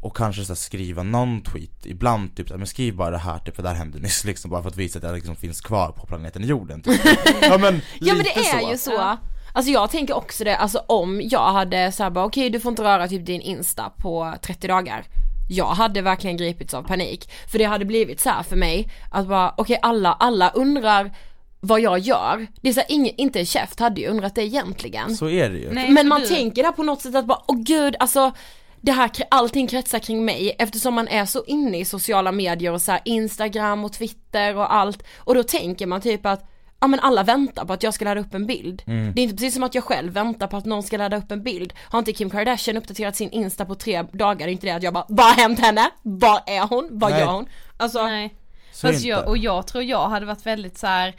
och 0.00 0.16
kanske 0.16 0.44
så 0.44 0.52
här 0.52 0.56
skriva 0.56 1.02
någon 1.02 1.42
tweet, 1.42 1.86
ibland 1.86 2.36
typ 2.36 2.48
så 2.48 2.54
här, 2.54 2.58
men 2.58 2.66
skriv 2.66 2.96
bara 2.96 3.10
det 3.10 3.18
här 3.18 3.38
typ 3.38 3.56
för 3.56 3.62
det 3.62 3.68
här 3.68 3.76
hände 3.76 3.98
nyss 3.98 4.24
liksom 4.24 4.50
bara 4.50 4.62
för 4.62 4.68
att 4.68 4.76
visa 4.76 4.98
att 4.98 5.04
jag 5.04 5.14
liksom 5.14 5.36
finns 5.36 5.60
kvar 5.60 5.92
på 5.92 6.06
planeten 6.06 6.44
jorden 6.44 6.82
typ. 6.82 7.00
Ja 7.42 7.58
men, 7.58 7.80
Ja 8.00 8.14
men 8.14 8.22
det 8.24 8.38
är 8.38 8.60
så. 8.60 8.70
ju 8.70 8.78
så. 8.78 9.16
Alltså 9.52 9.72
jag 9.72 9.90
tänker 9.90 10.16
också 10.16 10.44
det, 10.44 10.56
alltså 10.56 10.78
om 10.86 11.20
jag 11.24 11.52
hade 11.52 11.92
såhär 11.92 12.10
bara 12.10 12.24
okej 12.24 12.50
du 12.50 12.60
får 12.60 12.70
inte 12.70 12.82
röra 12.84 13.08
typ 13.08 13.26
din 13.26 13.40
Insta 13.40 13.90
på 13.96 14.34
30 14.42 14.68
dagar. 14.68 15.04
Jag 15.48 15.66
hade 15.66 16.02
verkligen 16.02 16.36
gripits 16.36 16.74
av 16.74 16.82
panik. 16.82 17.30
För 17.50 17.58
det 17.58 17.64
hade 17.64 17.84
blivit 17.84 18.20
så 18.20 18.28
här 18.30 18.42
för 18.42 18.56
mig, 18.56 18.88
att 19.10 19.26
bara 19.28 19.54
okej 19.56 19.78
alla, 19.82 20.12
alla 20.12 20.50
undrar 20.50 21.12
vad 21.60 21.80
jag 21.80 21.98
gör. 21.98 22.46
Det 22.60 22.68
är 22.68 22.72
så 22.72 22.80
här, 22.80 22.86
ingen, 22.92 23.14
inte 23.16 23.38
en 23.38 23.46
käft 23.46 23.80
hade 23.80 24.00
ju 24.00 24.06
undrat 24.06 24.34
det 24.34 24.42
egentligen. 24.44 25.16
Så 25.16 25.28
är 25.28 25.50
det 25.50 25.58
ju. 25.58 25.70
Nej, 25.72 25.90
Men 25.90 26.08
man 26.08 26.20
du- 26.20 26.26
tänker 26.26 26.62
där 26.62 26.72
på 26.72 26.82
något 26.82 27.02
sätt 27.02 27.14
att 27.14 27.26
bara, 27.26 27.38
åh 27.46 27.56
gud, 27.58 27.96
alltså 28.00 28.32
det 28.80 28.92
här, 28.92 29.10
allting 29.30 29.66
kretsar 29.66 29.98
kring 29.98 30.24
mig 30.24 30.56
eftersom 30.58 30.94
man 30.94 31.08
är 31.08 31.24
så 31.26 31.44
inne 31.44 31.78
i 31.78 31.84
sociala 31.84 32.32
medier 32.32 32.72
och 32.72 32.82
så 32.82 32.92
här 32.92 33.00
Instagram 33.04 33.84
och 33.84 33.92
Twitter 33.92 34.56
och 34.56 34.74
allt 34.74 35.02
och 35.18 35.34
då 35.34 35.42
tänker 35.42 35.86
man 35.86 36.00
typ 36.00 36.26
att 36.26 36.49
Ja 36.80 36.86
men 36.86 37.00
alla 37.00 37.22
väntar 37.22 37.64
på 37.64 37.72
att 37.72 37.82
jag 37.82 37.94
ska 37.94 38.04
ladda 38.04 38.20
upp 38.20 38.34
en 38.34 38.46
bild. 38.46 38.82
Mm. 38.86 39.12
Det 39.14 39.20
är 39.20 39.22
inte 39.22 39.36
precis 39.36 39.54
som 39.54 39.62
att 39.62 39.74
jag 39.74 39.84
själv 39.84 40.12
väntar 40.12 40.46
på 40.46 40.56
att 40.56 40.64
någon 40.64 40.82
ska 40.82 40.96
ladda 40.96 41.16
upp 41.16 41.32
en 41.32 41.42
bild. 41.42 41.72
Har 41.78 41.98
inte 41.98 42.12
Kim 42.12 42.30
Kardashian 42.30 42.76
uppdaterat 42.76 43.16
sin 43.16 43.30
Insta 43.30 43.64
på 43.64 43.74
tre 43.74 44.02
dagar, 44.02 44.46
det 44.46 44.50
är 44.50 44.52
inte 44.52 44.66
det 44.66 44.72
att 44.72 44.82
jag 44.82 44.94
bara, 44.94 45.06
vad 45.08 45.26
har 45.26 45.34
hänt 45.34 45.60
henne? 45.60 45.90
Var 46.02 46.42
är 46.46 46.68
hon? 46.68 46.88
Vad 46.90 47.10
Nej. 47.10 47.20
gör 47.20 47.32
hon? 47.32 47.46
Alltså, 47.76 48.06
Nej. 48.06 48.34
Så 48.72 48.86
är 48.86 48.92
Fast 48.92 49.02
det 49.02 49.08
jag, 49.08 49.28
och 49.28 49.38
jag 49.38 49.66
tror 49.66 49.84
jag 49.84 50.08
hade 50.08 50.26
varit 50.26 50.46
väldigt 50.46 50.78
så 50.78 50.86
här 50.86 51.14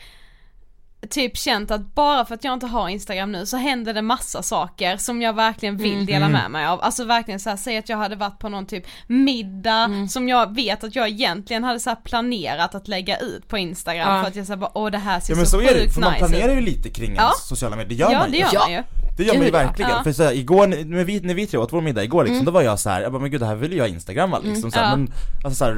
typ 1.10 1.38
känt 1.38 1.72
att 1.72 1.96
bara 1.96 2.26
för 2.26 2.36
att 2.36 2.44
jag 2.44 2.54
inte 2.54 2.66
har 2.68 2.90
Instagram 2.90 3.32
nu 3.32 3.46
så 3.46 3.58
händer 3.58 3.94
det 3.94 4.02
massa 4.02 4.44
saker 4.44 4.98
som 4.98 5.22
jag 5.22 5.34
verkligen 5.34 5.78
vill 5.78 6.06
dela 6.06 6.30
med 6.30 6.52
mig 6.52 6.66
av. 6.66 6.82
Alltså 6.82 7.06
verkligen 7.06 7.40
så 7.40 7.50
här, 7.50 7.58
säg 7.58 7.78
att 7.78 7.90
jag 7.90 7.98
hade 7.98 8.16
varit 8.16 8.40
på 8.40 8.50
någon 8.50 8.66
typ 8.66 8.84
middag 9.08 9.90
som 10.10 10.30
jag 10.30 10.56
vet 10.56 10.84
att 10.84 10.96
jag 10.96 11.08
egentligen 11.10 11.64
hade 11.64 11.80
så 11.80 11.90
här 11.90 11.98
planerat 12.04 12.76
att 12.76 12.88
lägga 12.88 13.18
ut 13.18 13.48
på 13.48 13.58
Instagram 13.58 14.16
Ja. 14.16 14.22
för 14.22 14.30
att 14.30 14.36
jag 14.36 14.48
sa 14.48 14.56
bara 14.58 14.72
åh 14.78 14.92
det 14.92 14.98
här 14.98 15.20
ser 15.20 15.34
Ja 15.34 15.38
men 15.38 15.46
så, 15.46 15.52
så 15.52 15.62
är 15.62 15.74
det, 15.74 15.94
för 15.94 16.02
man 16.02 16.14
nice 16.14 16.26
planerar 16.26 16.50
ut. 16.52 16.58
ju 16.58 16.62
lite 16.62 16.90
kring 16.90 17.16
Ja. 17.16 17.22
ens 17.22 17.48
sociala 17.48 17.76
medier, 17.76 17.90
det 17.90 17.96
gör 17.96 18.12
Ja 18.12 18.20
man 18.20 18.32
det 18.32 18.38
ju 18.38 18.44
gör 18.44 18.50
Ja. 18.54 18.60
man 18.60 18.72
ju. 18.72 18.84
Det 19.18 19.24
gör 19.24 19.34
man 19.34 19.44
ju 19.46 19.52
ja. 19.52 19.58
verkligen, 19.66 19.92
Ja. 19.92 20.04
för 20.04 20.12
så 20.12 20.24
här, 20.24 20.32
igår 20.34 20.68
när 20.68 21.04
vi, 21.04 21.20
när 21.20 21.34
vi 21.34 21.48
tre 21.48 21.60
åt 21.60 21.74
vår 21.74 21.82
middag 21.82 22.04
igår 22.04 22.24
liksom, 22.24 22.46
då 22.46 22.52
var 22.52 22.62
jag 22.62 22.80
så 22.80 22.90
här, 22.90 23.02
jag 23.02 23.12
bara 23.12 23.22
men 23.22 23.32
gud 23.32 23.40
det 23.42 23.46
här 23.46 23.56
vill 23.56 23.74
jag 23.78 23.88
instagramma 23.90 24.40
liksom 24.40 24.72
så 24.72 24.80
här, 24.80 24.94
Mm. 24.94 25.08
Ja. 25.10 25.14
men 25.38 25.46
alltså 25.46 25.66
så 25.66 25.72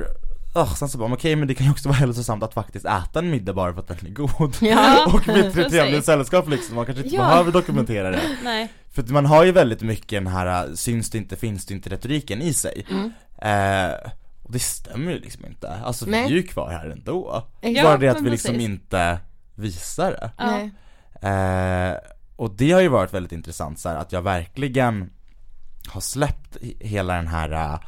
ah, 0.53 0.65
sen 0.75 0.89
så 0.89 0.97
bara, 0.97 1.13
okej 1.13 1.35
men 1.35 1.47
det 1.47 1.55
kan 1.55 1.65
ju 1.65 1.71
också 1.71 1.89
vara 1.89 1.97
hälsosamt 1.97 2.43
att 2.43 2.53
faktiskt 2.53 2.85
äta 2.85 3.19
en 3.19 3.29
middag 3.31 3.53
bara 3.53 3.73
för 3.73 3.79
att 3.79 3.87
den 3.87 3.97
är 4.07 4.09
god 4.11 4.55
Ja. 4.61 5.05
Och 5.13 5.29
ett 5.29 5.53
Precis. 5.53 5.71
trevligt 5.71 6.05
sällskap 6.05 6.49
liksom, 6.49 6.75
man 6.75 6.85
kanske 6.85 7.03
inte 7.03 7.15
Ja. 7.15 7.21
behöver 7.21 7.51
dokumentera 7.51 8.11
det 8.11 8.21
Nej. 8.43 8.71
För 8.91 9.03
man 9.03 9.25
har 9.25 9.43
ju 9.43 9.51
väldigt 9.51 9.81
mycket 9.81 10.09
den 10.09 10.27
här 10.27 10.67
äh, 10.67 10.73
syns 10.73 11.09
det 11.09 11.17
inte, 11.17 11.35
finns 11.35 11.65
det 11.65 11.73
inte 11.73 11.89
retoriken 11.89 12.41
i 12.41 12.53
sig 12.53 12.85
Mm. 12.91 13.11
eh, 13.41 13.95
Och 14.43 14.51
det 14.51 14.59
stämmer 14.59 15.11
ju 15.11 15.19
liksom 15.19 15.45
inte, 15.45 15.69
alltså 15.83 16.05
Nej. 16.05 16.23
vi 16.27 16.33
är 16.33 16.37
ju 16.37 16.43
kvar 16.43 16.69
här 16.71 16.89
ändå 16.89 17.47
Ja, 17.61 17.83
Bara 17.83 17.97
det 17.97 18.07
att 18.09 18.21
vi 18.21 18.29
liksom 18.29 18.51
precis. 18.51 18.69
inte 18.69 19.17
visar 19.55 20.11
det. 20.11 20.31
Eh, 21.27 21.97
och 22.35 22.51
det 22.55 22.71
har 22.71 22.81
ju 22.81 22.87
varit 22.87 23.13
väldigt 23.13 23.31
intressant 23.31 23.79
så 23.79 23.89
här, 23.89 23.95
att 23.95 24.11
jag 24.11 24.21
verkligen 24.21 25.09
har 25.87 26.01
släppt 26.01 26.57
he- 26.61 26.83
hela 26.87 27.15
den 27.15 27.27
här 27.27 27.51
eh, 27.51 27.79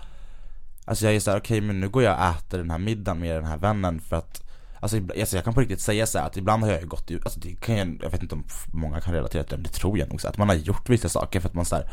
Alltså 0.85 1.05
jag 1.05 1.15
är 1.15 1.19
såhär, 1.19 1.39
okej 1.39 1.61
men 1.61 1.79
nu 1.79 1.89
går 1.89 2.03
jag 2.03 2.19
och 2.19 2.25
äter 2.25 2.57
den 2.57 2.71
här 2.71 2.77
middagen 2.77 3.19
med 3.19 3.35
den 3.35 3.45
här 3.45 3.57
vännen 3.57 3.99
för 3.99 4.15
att 4.15 4.41
Alltså, 4.79 4.97
alltså 5.19 5.35
jag 5.35 5.43
kan 5.43 5.53
på 5.53 5.61
riktigt 5.61 5.81
säga 5.81 6.05
såhär 6.05 6.25
att 6.25 6.37
ibland 6.37 6.63
har 6.63 6.71
jag 6.71 6.81
ju 6.81 6.87
gått 6.87 7.11
ut, 7.11 7.25
alltså 7.25 7.39
det 7.39 7.55
kan 7.55 7.77
jag, 7.77 7.99
jag 8.03 8.09
vet 8.09 8.21
inte 8.21 8.35
om 8.35 8.43
många 8.73 9.01
kan 9.01 9.13
relatera 9.13 9.43
till 9.43 9.49
det, 9.49 9.57
men 9.57 9.63
det 9.63 9.69
tror 9.69 9.97
jag 9.97 10.09
nog 10.09 10.21
så 10.21 10.27
att 10.27 10.37
man 10.37 10.49
har 10.49 10.55
gjort 10.55 10.89
vissa 10.89 11.09
saker 11.09 11.39
för 11.39 11.49
att 11.49 11.53
man 11.53 11.65
såhär 11.65 11.89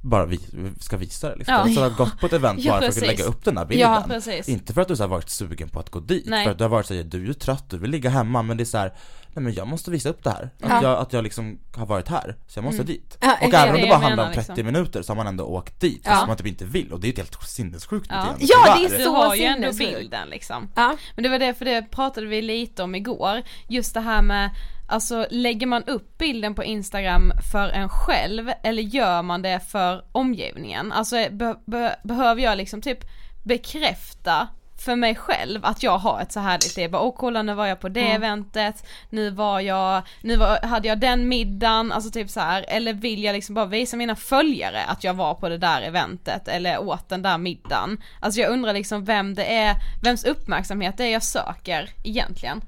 bara 0.00 0.26
vi, 0.26 0.40
ska 0.80 0.96
visa 0.96 1.28
det 1.30 1.36
liksom. 1.36 1.54
Ja. 1.54 1.60
Alltså 1.60 1.80
jag 1.80 1.90
har 1.90 1.96
gått 1.96 2.20
på 2.20 2.26
ett 2.26 2.32
event 2.32 2.60
Ja, 2.62 2.72
bara 2.72 2.80
för 2.80 2.88
att 2.88 3.06
lägga 3.06 3.24
upp 3.24 3.44
den 3.44 3.56
här 3.56 3.64
bilden 3.64 3.92
Ja, 3.92 4.04
precis. 4.08 4.48
Inte 4.48 4.72
för 4.74 4.80
att 4.80 4.88
du 4.88 4.96
så 4.96 5.06
varit 5.06 5.30
sugen 5.30 5.68
på 5.68 5.80
att 5.80 5.90
gå 5.90 6.00
dit, 6.00 6.24
Nej. 6.26 6.44
för 6.44 6.52
att 6.52 6.58
du 6.58 6.64
har 6.64 6.68
varit 6.68 6.86
såhär, 6.86 7.04
du 7.04 7.22
är 7.22 7.26
ju 7.26 7.34
trött, 7.34 7.70
du 7.70 7.78
vill 7.78 7.90
ligga 7.90 8.10
hemma 8.10 8.42
men 8.42 8.56
det 8.56 8.62
är 8.62 8.64
så 8.64 8.78
här, 8.78 8.92
nej 9.34 9.42
men 9.42 9.54
jag 9.54 9.68
måste 9.68 9.90
visa 9.90 10.08
upp 10.08 10.24
det 10.24 10.30
här. 10.30 10.42
Att, 10.42 10.70
Ja. 10.70 10.82
jag, 10.82 10.98
att 10.98 11.12
jag 11.12 11.24
liksom 11.24 11.58
har 11.74 11.86
varit 11.86 12.08
här, 12.08 12.36
så 12.46 12.58
jag 12.58 12.64
måste 12.64 12.82
dit. 12.82 13.18
Ja, 13.20 13.36
och 13.42 13.54
även 13.54 13.74
om 13.74 13.80
det 13.80 13.86
bara 13.88 13.98
handlar 13.98 14.24
om 14.24 14.30
menar, 14.30 14.42
30 14.42 14.52
liksom. 14.52 14.66
minuter 14.66 15.02
så 15.02 15.10
har 15.12 15.16
man 15.16 15.26
ändå 15.26 15.44
åkt 15.44 15.80
dit, 15.80 16.02
Ja. 16.04 16.10
fast 16.10 16.26
man 16.26 16.36
typ 16.36 16.46
inte 16.46 16.64
vill 16.64 16.92
och 16.92 17.00
det 17.00 17.04
är 17.04 17.08
ju 17.08 17.12
ett 17.12 17.18
helt 17.18 17.48
sinnessjukt 17.48 18.06
Ja. 18.10 18.26
Ja, 18.38 18.74
det 18.76 18.84
är 18.84 18.88
tyvärr. 18.88 18.98
Du 18.98 19.04
Så 19.04 19.14
har 19.14 19.34
ju 19.34 19.44
ändå 19.44 19.72
bilden 19.72 20.28
liksom. 20.28 20.68
Ja. 20.76 20.96
Men 21.14 21.22
det 21.22 21.28
var 21.28 21.38
det, 21.38 21.54
för 21.54 21.64
det 21.64 21.82
pratade 21.90 22.26
vi 22.26 22.42
lite 22.42 22.82
om 22.82 22.94
igår, 22.94 23.42
just 23.68 23.94
det 23.94 24.00
här 24.00 24.22
med 24.22 24.50
Alltså 24.88 25.26
lägger 25.30 25.66
man 25.66 25.84
upp 25.84 26.18
bilden 26.18 26.54
på 26.54 26.64
Instagram 26.64 27.32
för 27.52 27.68
en 27.68 27.88
själv 27.88 28.50
eller 28.62 28.82
gör 28.82 29.22
man 29.22 29.42
det 29.42 29.60
för 29.60 30.04
omgivningen? 30.12 30.92
Alltså 30.92 31.16
be, 31.30 31.56
be, 31.66 31.96
behöver 32.04 32.42
jag 32.42 32.58
liksom 32.58 32.82
typ 32.82 32.98
bekräfta 33.44 34.48
för 34.78 34.96
mig 34.96 35.14
själv 35.14 35.64
att 35.64 35.82
jag 35.82 35.98
har 35.98 36.20
ett 36.20 36.32
så 36.32 36.40
härligt 36.40 36.76
liv, 36.76 36.94
åh 36.94 37.14
kolla 37.16 37.42
nu 37.42 37.54
var 37.54 37.66
jag 37.66 37.80
på 37.80 37.88
det 37.88 38.12
eventet, 38.12 38.86
nu 39.10 39.30
var 39.30 39.60
jag, 39.60 40.02
nu 40.20 40.36
var, 40.36 40.66
hade 40.66 40.88
jag 40.88 41.00
den 41.00 41.28
middagen, 41.28 41.92
alltså 41.92 42.10
typ 42.10 42.30
så 42.30 42.40
här. 42.40 42.64
eller 42.68 42.92
vill 42.92 43.24
jag 43.24 43.32
liksom 43.32 43.54
bara 43.54 43.66
visa 43.66 43.96
mina 43.96 44.16
följare 44.16 44.84
att 44.84 45.04
jag 45.04 45.14
var 45.14 45.34
på 45.34 45.48
det 45.48 45.58
där 45.58 45.82
eventet 45.82 46.48
eller 46.48 46.78
åt 46.78 47.08
den 47.08 47.22
där 47.22 47.38
middagen? 47.38 48.02
Alltså 48.20 48.40
jag 48.40 48.50
undrar 48.50 48.72
liksom 48.72 49.04
vem 49.04 49.34
det 49.34 49.44
är, 49.44 49.74
vems 50.02 50.24
uppmärksamhet 50.24 50.96
det 50.96 51.04
är 51.04 51.12
jag 51.12 51.22
söker 51.22 51.90
egentligen. 52.04 52.62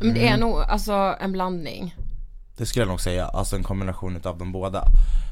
Men 0.00 0.14
det 0.14 0.28
är 0.28 0.36
nog 0.36 0.60
alltså 0.60 1.16
en 1.20 1.32
blandning. 1.32 1.94
Det 2.56 2.66
skulle 2.66 2.82
jag 2.82 2.88
nog 2.88 3.00
säga, 3.00 3.26
alltså 3.26 3.56
en 3.56 3.62
kombination 3.62 4.16
utav 4.16 4.38
de 4.38 4.52
båda 4.52 4.84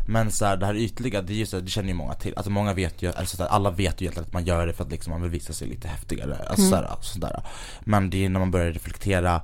Men 0.08 0.30
så 0.30 0.44
här, 0.44 0.56
det 0.56 0.66
här 0.66 0.74
ytliga, 0.76 1.22
det 1.22 1.32
är 1.32 1.36
ju 1.36 1.46
så, 1.46 1.60
det 1.60 1.70
känner 1.70 1.88
ju 1.88 1.94
många 1.94 2.14
till, 2.14 2.34
alltså 2.36 2.50
många 2.50 2.74
vet 2.74 3.02
ju, 3.02 3.12
alltså 3.12 3.36
så 3.36 3.42
här, 3.42 3.50
alla 3.50 3.70
vet 3.70 4.00
ju 4.00 4.04
egentligen 4.04 4.26
att 4.26 4.32
man 4.32 4.44
gör 4.44 4.66
det 4.66 4.72
för 4.72 4.84
att 4.84 4.90
liksom 4.90 5.10
man 5.10 5.22
vill 5.22 5.30
visa 5.30 5.52
sig 5.52 5.68
lite 5.68 5.88
häftigare, 5.88 6.36
alltså 6.36 6.66
Mm. 6.66 6.70
så 6.70 6.76
här, 6.76 6.96
sådär. 7.00 7.42
Men 7.80 8.10
det 8.10 8.24
är 8.24 8.28
när 8.28 8.40
man 8.40 8.50
börjar 8.50 8.72
reflektera 8.72 9.42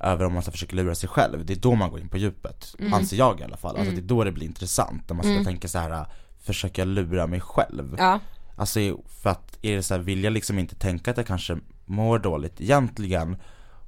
över 0.00 0.24
om 0.24 0.32
man 0.32 0.42
så 0.42 0.50
försöker 0.50 0.76
lura 0.76 0.94
sig 0.94 1.08
själv, 1.08 1.46
det 1.46 1.52
är 1.52 1.56
då 1.56 1.74
man 1.74 1.90
går 1.90 2.00
in 2.00 2.08
på 2.08 2.18
djupet, 2.18 2.74
Mm. 2.78 2.94
anser 2.94 3.16
jag 3.16 3.40
i 3.40 3.44
alla 3.44 3.56
fall, 3.56 3.76
alltså 3.76 3.92
det 3.92 4.00
är 4.00 4.02
då 4.02 4.24
det 4.24 4.32
blir 4.32 4.46
intressant, 4.46 5.08
när 5.08 5.16
man 5.16 5.24
ska 5.34 5.44
tänka 5.44 5.68
så 5.68 5.78
här 5.78 6.06
försöker 6.42 6.82
jag 6.82 6.88
lura 6.88 7.26
mig 7.26 7.40
själv? 7.40 7.96
Ja. 7.98 8.20
Alltså 8.56 8.80
för 9.22 9.30
att, 9.30 9.58
är 9.62 9.76
det 9.76 9.82
så 9.82 9.94
här, 9.94 10.00
vill 10.00 10.24
jag 10.24 10.32
liksom 10.32 10.58
inte 10.58 10.74
tänka 10.74 11.10
att 11.10 11.16
jag 11.16 11.26
kanske 11.26 11.58
mår 11.84 12.18
dåligt 12.18 12.60
egentligen 12.60 13.36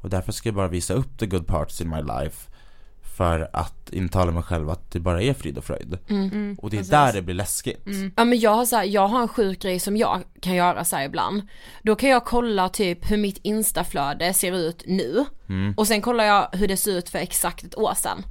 och 0.09 0.13
därför 0.13 0.33
ska 0.33 0.49
jag 0.49 0.57
bara 0.57 0.69
visa 0.69 0.95
upp 0.95 1.19
the 1.19 1.27
good 1.27 1.47
parts 1.47 1.81
in 1.81 1.91
my 1.91 2.03
life 2.03 2.51
för 3.17 3.51
att 3.53 3.91
intala 3.93 4.33
mig 4.33 4.43
själv 4.43 4.71
att 4.71 4.91
det 4.91 5.01
bara 5.01 5.23
är 5.23 5.35
frid 5.35 5.59
och 5.59 5.65
fröjd. 5.65 5.99
Mm. 6.09 6.57
och 6.63 6.71
det 6.71 6.79
är 6.79 6.83
där 6.91 7.13
det 7.13 7.23
blir 7.23 7.35
läskigt. 7.35 7.87
Ja 8.17 8.25
men 8.25 8.41
jag 8.41 8.51
har 8.51 8.65
så 8.65 8.77
här, 8.77 8.85
jag 8.85 9.09
har 9.09 9.23
en 9.23 9.29
sjuk 9.29 9.63
grej 9.63 9.79
som 9.79 9.97
jag 9.97 10.23
kan 10.41 10.55
göra 10.55 10.85
så 10.85 10.97
här 10.97 11.05
ibland. 11.05 11.43
Då 11.83 11.97
kan 11.97 12.11
jag 12.11 12.25
kolla 12.25 12.69
typ 12.69 13.11
hur 13.11 13.17
mitt 13.17 13.39
instaflöde 13.43 14.35
ser 14.35 14.53
ut 14.53 14.83
nu. 14.87 15.25
Och 15.77 15.87
sen 15.87 16.03
kollar 16.03 16.25
jag 16.25 16.49
hur 16.53 16.69
det 16.69 16.77
ser 16.77 16.93
ut 16.93 17.09
för 17.09 17.19
exakt 17.19 17.65
ett 17.65 17.79
år 17.79 17.95
sedan. 17.95 18.23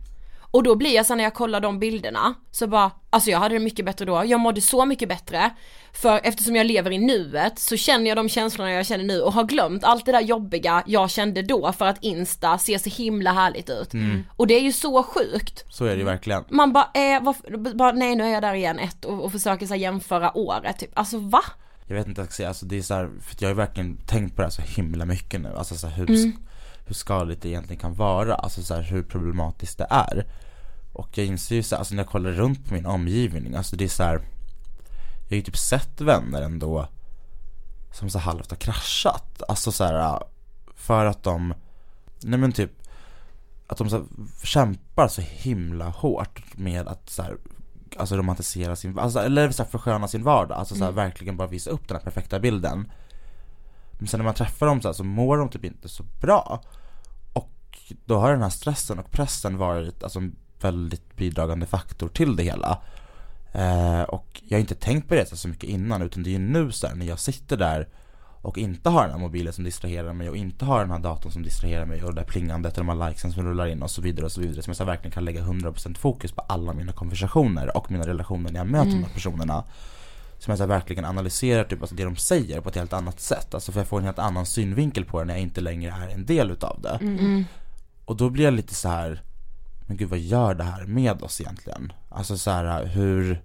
Och 0.51 0.63
då 0.63 0.75
blir 0.75 0.95
jag 0.95 1.05
så 1.05 1.15
när 1.15 1.23
jag 1.23 1.33
kollar 1.33 1.59
de 1.59 1.79
bilderna, 1.79 2.33
så 2.51 2.67
bara, 2.67 2.91
alltså 3.09 3.29
jag 3.31 3.39
hade 3.39 3.55
det 3.55 3.59
mycket 3.59 3.85
bättre 3.85 4.05
då, 4.05 4.23
jag 4.25 4.39
mådde 4.39 4.61
så 4.61 4.85
mycket 4.85 5.09
bättre. 5.09 5.49
För 5.93 6.19
eftersom 6.23 6.55
jag 6.55 6.65
lever 6.65 6.91
i 6.91 6.97
nuet 6.97 7.59
så 7.59 7.77
känner 7.77 8.07
jag 8.07 8.17
de 8.17 8.29
känslorna 8.29 8.71
jag 8.71 8.85
känner 8.85 9.03
nu 9.03 9.21
och 9.21 9.33
har 9.33 9.43
glömt 9.43 9.83
allt 9.83 10.05
det 10.05 10.11
där 10.11 10.21
jobbiga 10.21 10.83
jag 10.85 11.09
kände 11.09 11.41
då 11.41 11.71
för 11.71 11.85
att 11.85 12.03
Insta 12.03 12.57
ser 12.57 12.77
så 12.77 12.89
himla 12.89 13.31
härligt 13.31 13.69
ut. 13.69 13.91
Och 14.35 14.47
det 14.47 14.53
är 14.53 14.61
ju 14.61 14.71
så 14.71 15.03
sjukt. 15.03 15.65
Så 15.69 15.85
är 15.85 15.89
det 15.89 15.97
ju 15.97 16.03
verkligen. 16.03 16.43
Man 16.49 16.73
bara, 16.73 16.91
eh, 16.93 17.23
varför, 17.23 17.73
bara 17.75 17.91
nej 17.91 18.15
nu 18.15 18.23
är 18.23 18.27
jag 18.29 18.41
där 18.41 18.53
igen 18.53 18.79
ett 18.79 19.05
och, 19.05 19.23
och 19.23 19.31
försöker 19.31 19.65
så 19.67 19.75
jämföra 19.75 20.37
året 20.37 20.79
typ, 20.79 20.91
alltså 20.93 21.19
va? 21.19 21.41
Jag 21.85 21.95
vet 21.95 22.07
inte 22.07 22.21
alltså 22.47 22.65
det 22.65 22.77
är 22.77 22.81
så 22.81 22.93
här, 22.93 23.09
för 23.21 23.35
jag 23.39 23.49
har 23.49 23.55
verkligen 23.55 23.97
tänkt 23.97 24.35
på 24.35 24.41
det 24.41 24.45
här 24.45 24.51
så 24.51 24.61
himla 24.61 25.05
mycket 25.05 25.41
nu, 25.41 25.53
alltså 25.57 25.75
så 25.75 25.87
här, 25.87 25.95
hur, 25.95 26.09
Mm. 26.09 26.33
Hur 26.87 26.95
skadligt 26.95 27.41
det 27.41 27.49
egentligen 27.49 27.79
kan 27.79 27.93
vara, 27.93 28.35
alltså 28.35 28.63
så 28.63 28.75
här, 28.75 28.81
hur 28.81 29.03
problematiskt 29.03 29.77
det 29.77 29.87
är. 29.89 30.25
Och 30.93 31.17
jag 31.17 31.25
inser 31.25 31.55
ju 31.55 31.63
så 31.63 31.75
här, 31.75 31.79
alltså 31.79 31.95
när 31.95 32.03
jag 32.03 32.09
kollar 32.09 32.31
runt 32.31 32.67
på 32.67 32.73
min 32.73 32.85
omgivning, 32.85 33.55
alltså 33.55 33.75
det 33.75 33.83
är 33.83 33.89
så 33.89 34.03
här, 34.03 34.13
jag 34.13 35.29
har 35.29 35.35
ju 35.35 35.41
typ 35.41 35.57
sett 35.57 36.01
vänner 36.01 36.41
ändå 36.41 36.87
som 37.91 38.09
så 38.09 38.19
halvt 38.19 38.49
har 38.49 38.57
kraschat, 38.57 39.43
alltså 39.47 39.71
så 39.71 39.83
här, 39.83 40.23
för 40.75 41.05
att 41.05 41.23
de, 41.23 41.53
nej 42.23 42.39
men 42.39 42.51
typ 42.51 42.71
att 43.67 43.77
de 43.77 43.89
så 43.89 44.05
kämpar 44.43 45.07
så 45.07 45.21
himla 45.21 45.89
hårt 45.89 46.57
med 46.57 46.87
att 46.87 47.09
så 47.09 47.23
här, 47.23 47.37
alltså 47.97 48.15
romantisera 48.15 48.75
sin, 48.75 48.99
alltså, 48.99 49.19
eller 49.19 49.51
så 49.51 49.63
här, 49.63 49.69
försköna 49.69 50.07
sin 50.07 50.23
vardag, 50.23 50.57
alltså 50.57 50.75
så 50.75 50.83
här, 50.83 50.91
verkligen 50.91 51.37
bara 51.37 51.47
visa 51.47 51.69
upp 51.69 51.87
den 51.87 51.97
här 51.97 52.03
perfekta 52.03 52.39
bilden. 52.39 52.91
Men 53.91 54.07
sen 54.07 54.17
när 54.17 54.25
man 54.25 54.33
träffar 54.33 54.67
dem 54.67 54.81
så, 54.81 54.87
här, 54.87 54.93
så 54.93 55.03
mår 55.03 55.37
de 55.37 55.49
typ 55.49 55.65
inte 55.65 55.89
så 55.89 56.03
bra. 56.03 56.61
Och 57.89 57.95
då 58.05 58.19
har 58.19 58.31
den 58.31 58.41
här 58.41 58.49
stressen 58.49 58.99
och 58.99 59.11
pressen 59.11 59.57
varit 59.57 60.03
alltså, 60.03 60.19
en 60.19 60.35
väldigt 60.61 61.15
bidragande 61.15 61.65
faktor 61.65 62.07
till 62.07 62.35
det 62.35 62.43
hela. 62.43 62.81
Eh, 63.51 64.01
och 64.01 64.41
jag 64.47 64.57
har 64.57 64.61
inte 64.61 64.75
tänkt 64.75 65.07
på 65.07 65.15
det 65.15 65.37
så 65.37 65.47
mycket 65.47 65.69
innan 65.69 66.01
utan 66.01 66.23
det 66.23 66.29
är 66.29 66.31
ju 66.31 66.39
nu 66.39 66.71
så 66.71 66.87
här, 66.87 66.95
när 66.95 67.05
jag 67.05 67.19
sitter 67.19 67.57
där 67.57 67.87
och 68.41 68.57
inte 68.57 68.89
har 68.89 69.01
den 69.01 69.11
här 69.11 69.19
mobilen 69.19 69.53
som 69.53 69.63
distraherar 69.63 70.13
mig 70.13 70.29
och 70.29 70.37
inte 70.37 70.65
har 70.65 70.79
den 70.79 70.91
här 70.91 70.99
datorn 70.99 71.31
som 71.31 71.43
distraherar 71.43 71.85
mig 71.85 72.03
och 72.03 72.13
det 72.13 72.21
där 72.21 72.27
plingandet 72.27 72.77
och 72.77 72.85
de 72.85 72.99
här 72.99 73.09
likesen 73.09 73.31
som 73.31 73.43
rullar 73.43 73.67
in 73.67 73.83
och 73.83 73.91
så 73.91 74.01
vidare 74.01 74.25
och 74.25 74.31
så 74.31 74.41
vidare 74.41 74.61
som 74.61 74.71
jag 74.71 74.77
så 74.77 74.83
verkligen 74.83 75.11
kan 75.11 75.25
lägga 75.25 75.41
100% 75.41 75.97
fokus 75.97 76.31
på 76.31 76.41
alla 76.41 76.73
mina 76.73 76.91
konversationer 76.91 77.77
och 77.77 77.91
mina 77.91 78.07
relationer 78.07 78.51
när 78.51 78.59
jag 78.59 78.67
möter 78.67 78.91
de 78.91 79.03
här 79.03 79.13
personerna. 79.13 79.63
Som 80.39 80.51
jag 80.51 80.57
så 80.57 80.65
verkligen 80.65 81.05
analyserar 81.05 81.63
typ 81.63 81.81
alltså 81.81 81.95
det 81.95 82.03
de 82.03 82.15
säger 82.15 82.61
på 82.61 82.69
ett 82.69 82.75
helt 82.75 82.93
annat 82.93 83.19
sätt. 83.19 83.53
Alltså 83.53 83.71
för 83.71 83.79
jag 83.79 83.87
får 83.87 83.99
en 83.99 84.05
helt 84.05 84.19
annan 84.19 84.45
synvinkel 84.45 85.05
på 85.05 85.19
det 85.19 85.25
när 85.25 85.33
jag 85.33 85.41
inte 85.41 85.61
längre 85.61 85.91
är 85.91 86.09
en 86.09 86.25
del 86.25 86.51
utav 86.51 86.81
det. 86.81 86.97
Och 88.07 88.17
då 88.17 88.29
blir 88.29 88.43
jag 88.43 88.53
lite 88.53 88.73
så 88.75 88.89
här 88.89 89.21
men 89.79 89.97
gud 89.97 90.09
vad 90.09 90.19
gör 90.19 90.53
det 90.53 90.63
här 90.63 90.85
med 90.85 91.21
oss 91.21 91.41
egentligen? 91.41 91.93
Alltså 92.09 92.37
så 92.37 92.51
här 92.51 92.85
hur, 92.85 93.41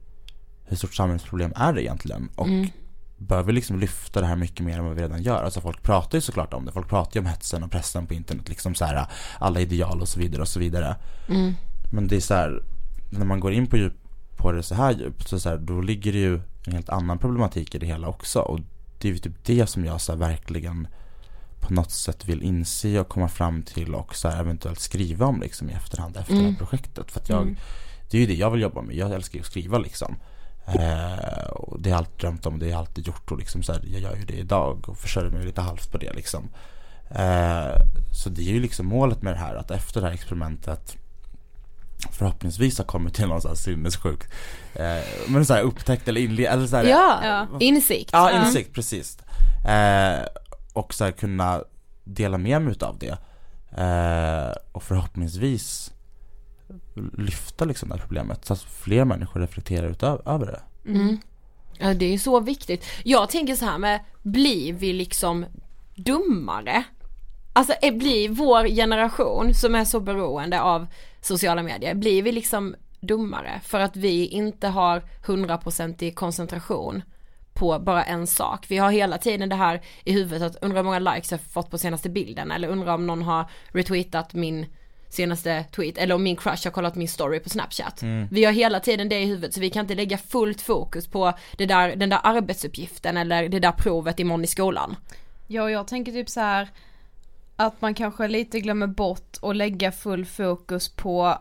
hur 0.65 0.77
stort 0.77 0.95
samhällsproblem 0.95 1.53
är 1.57 1.73
det 1.73 1.83
egentligen? 1.83 2.29
Och 2.35 2.49
bör 3.17 3.43
vi 3.43 3.53
liksom 3.53 3.79
lyfta 3.79 4.21
det 4.21 4.27
här 4.27 4.37
mycket 4.37 4.67
mer 4.67 4.79
än 4.79 4.85
vad 4.85 4.95
vi 4.95 5.03
redan 5.03 5.23
gör? 5.23 5.45
Alltså 5.45 5.61
folk 5.61 5.83
pratar 5.83 6.19
ju 6.19 6.23
såklart 6.23 6.55
om 6.55 6.65
det, 6.65 6.73
folk 6.73 6.89
pratar 6.89 7.13
ju 7.15 7.21
om 7.21 7.27
hetsen 7.27 7.63
och 7.63 7.71
pressen 7.71 8.07
på 8.07 8.15
internet, 8.15 8.49
liksom 8.49 8.75
så 8.75 8.85
här 8.85 9.07
alla 9.39 9.61
ideal 9.61 10.01
och 10.01 10.09
så 10.09 10.21
vidare 10.21 10.43
och 10.43 10.49
så 10.49 10.61
vidare. 10.61 10.97
Men 11.93 12.09
det 12.09 12.17
är 12.17 12.21
så 12.21 12.35
här, 12.35 12.63
när 13.11 13.27
man 13.27 13.41
går 13.41 13.53
in 13.53 13.67
på, 13.67 13.77
djup, 13.77 13.95
på 14.37 14.53
det 14.53 14.63
så 14.63 14.75
här 14.75 14.93
djupt 14.93 15.29
så, 15.29 15.41
så 15.41 15.49
här, 15.49 15.57
då 15.57 15.81
ligger 15.81 16.13
det 16.13 16.19
ju 16.19 16.41
en 16.67 16.73
helt 16.73 16.89
annan 16.89 17.19
problematik 17.19 17.75
i 17.75 17.79
det 17.79 17.87
hela 17.87 18.09
också 18.09 18.41
och 18.41 18.61
det 18.99 19.09
är 19.09 19.13
ju 19.13 19.19
typ 19.19 19.45
det 19.45 19.67
som 19.67 19.85
jag 19.85 20.01
så 20.01 20.13
här, 20.13 20.19
verkligen 20.19 20.89
på 21.63 21.73
något 21.73 21.91
sätt 21.91 22.25
vill 22.25 22.43
inse 22.43 23.01
och 23.01 23.09
komma 23.09 23.29
fram 23.29 23.63
till 23.63 23.95
och 23.95 24.17
så 24.17 24.29
här, 24.29 24.41
eventuellt 24.41 24.81
skriva 24.81 25.27
om 25.27 25.41
liksom 25.41 25.71
i 25.71 25.73
efterhand 25.73 26.17
efter 26.17 26.35
det 26.35 26.43
här 26.43 26.55
projektet. 26.59 27.11
För 27.11 27.21
att 27.21 27.29
jag 27.29 27.57
det 28.11 28.17
är 28.17 28.21
ju 28.21 28.27
det 28.27 28.35
jag 28.35 28.51
vill 28.51 28.61
jobba 28.61 28.83
med, 28.83 28.97
jag 28.97 29.13
älskar 29.13 29.35
ju 29.35 29.41
att 29.41 29.47
skriva 29.47 29.79
liksom. 29.79 30.17
Eh, 30.67 31.45
och 31.51 31.81
det 31.83 31.91
har 31.91 31.97
jag 31.97 31.99
alltid 31.99 32.21
drömt 32.21 32.47
om, 32.47 32.59
det 32.59 32.67
har 32.67 32.71
jag 32.71 32.79
alltid 32.79 33.07
gjort 33.07 33.31
och 33.31 33.39
liksom 33.39 33.63
så 33.63 33.73
här, 33.73 33.83
jag 33.87 34.01
gör 34.01 34.17
ju 34.17 34.25
det 34.25 34.35
idag 34.35 34.89
och 34.89 34.99
försörjer 34.99 35.31
mig 35.31 35.45
lite 35.45 35.61
halvt 35.61 35.93
på 35.93 35.99
det 35.99 36.13
liksom. 36.13 36.49
Eh, 37.11 37.73
så 38.23 38.29
det 38.29 38.43
är 38.43 38.53
ju 38.53 38.61
liksom 38.61 38.87
målet 38.87 39.23
med 39.23 39.33
det 39.35 39.39
här 39.39 39.55
att 39.55 39.71
efter 39.71 40.01
det 40.01 40.07
här 40.07 40.15
experimentet 40.15 40.97
förhoppningsvis 42.11 42.79
har 42.79 42.85
kommit 42.85 43.15
till 43.15 43.27
någon 43.29 43.41
sån 43.41 43.49
här 43.51 43.57
sinnessjuk 43.57 44.21
eh, 44.75 45.03
men 45.29 45.47
så 45.47 45.55
här 45.55 45.63
upptäckt 45.63 46.09
eller 46.09 46.21
inled 46.21 46.53
eller 46.53 46.67
så 46.67 46.77
här, 46.77 46.85
Ja, 46.85 47.21
Ja. 47.25 47.47
insikt. 47.61 48.11
Ja, 48.13 48.45
insikt, 48.45 48.75
precis. 48.75 49.19
Eh, 49.67 50.21
och 50.73 50.95
så 50.95 51.05
här 51.05 51.13
kunna 51.13 51.65
dela 52.05 52.39
med 52.39 52.63
mig 52.63 52.73
utav 52.73 52.99
det. 52.99 53.19
Eh, 53.83 54.53
och 54.73 54.83
förhoppningsvis 54.83 55.93
lyfta 57.19 57.65
liksom 57.65 57.89
det 57.89 57.95
här 57.95 58.03
problemet 58.03 58.45
så 58.45 58.53
att 58.53 58.63
fler 58.63 59.05
människor 59.05 59.41
reflekterar 59.41 59.89
utöver 59.89 60.29
över 60.29 60.47
det. 60.47 60.91
Mm. 60.91 61.19
Ja 61.79 61.95
det 61.95 62.15
är 62.15 62.19
så 62.19 62.41
viktigt. 62.41 62.85
Jag 63.05 63.31
tänker 63.31 63.55
så 63.55 63.65
här 63.65 63.79
med, 63.79 64.01
blir 64.23 64.73
vi 64.73 64.93
liksom 64.93 65.47
dummare? 65.95 66.85
Alltså 67.53 67.75
är, 67.83 67.93
blir 67.93 68.29
vår 68.29 68.67
generation 68.67 69.55
som 69.55 69.75
är 69.75 69.85
så 69.85 70.01
beroende 70.01 70.61
av 70.61 70.87
sociala 71.21 71.63
medier, 71.63 71.95
blir 71.95 72.23
vi 72.23 72.33
liksom 72.33 72.75
dummare 73.01 73.61
för 73.65 73.81
att 73.81 73.97
vi 73.97 74.27
inte 74.27 74.69
har 74.69 75.03
hundraprocentig 75.27 76.17
koncentration 76.17 77.03
på 77.55 77.79
bara 77.79 78.05
en 78.05 78.27
sak. 78.27 78.67
Vi 78.69 78.77
har 78.77 78.91
hela 78.91 79.19
tiden 79.19 79.49
det 79.49 79.57
här 79.57 79.83
i 80.05 80.13
huvudet 80.13 80.43
att 80.43 80.63
undra 80.63 80.79
hur 80.79 80.85
många 80.85 80.99
likes 80.99 81.31
jag 81.31 81.41
fått 81.41 81.71
på 81.71 81.79
senaste 81.79 82.11
bilden 82.11 82.51
eller 82.51 82.69
undra 82.69 82.95
om 82.95 83.07
någon 83.07 83.23
har 83.23 83.51
retweetat 83.73 84.35
min 84.35 84.67
senaste 85.09 85.65
tweet 85.65 85.99
eller 85.99 86.15
om 86.15 86.23
min 86.23 86.37
crush 86.37 86.67
har 86.67 86.71
kollat 86.71 86.95
min 86.95 87.09
story 87.09 87.41
på 87.41 87.49
snapchat. 87.49 88.03
Mm. 88.03 88.29
Vi 88.31 88.45
har 88.45 88.53
hela 88.53 88.81
tiden 88.81 89.09
det 89.09 89.21
i 89.21 89.27
huvudet 89.27 89.55
så 89.55 89.61
vi 89.61 89.71
kan 89.71 89.81
inte 89.81 89.95
lägga 89.95 90.19
fullt 90.19 90.61
fokus 90.61 91.07
på 91.09 91.33
det 91.57 91.67
där, 91.67 91.97
den 91.97 92.11
där 92.11 92.21
arbetsuppgiften 92.23 93.17
eller 93.17 93.49
det 93.49 93.59
där 93.59 93.73
provet 93.73 94.21
imorgon 94.21 94.45
i 94.45 94.47
skolan. 94.47 94.97
Ja, 95.47 95.71
jag 95.71 95.87
tänker 95.87 96.13
typ 96.13 96.31
så 96.31 96.41
här 96.41 96.69
att 97.57 97.81
man 97.81 97.95
kanske 97.95 98.29
lite 98.29 98.61
glömmer 98.61 98.87
bort 98.87 99.37
att 99.43 99.57
lägga 99.57 99.93
full 99.93 100.25
fokus 100.25 100.89
på 100.89 101.39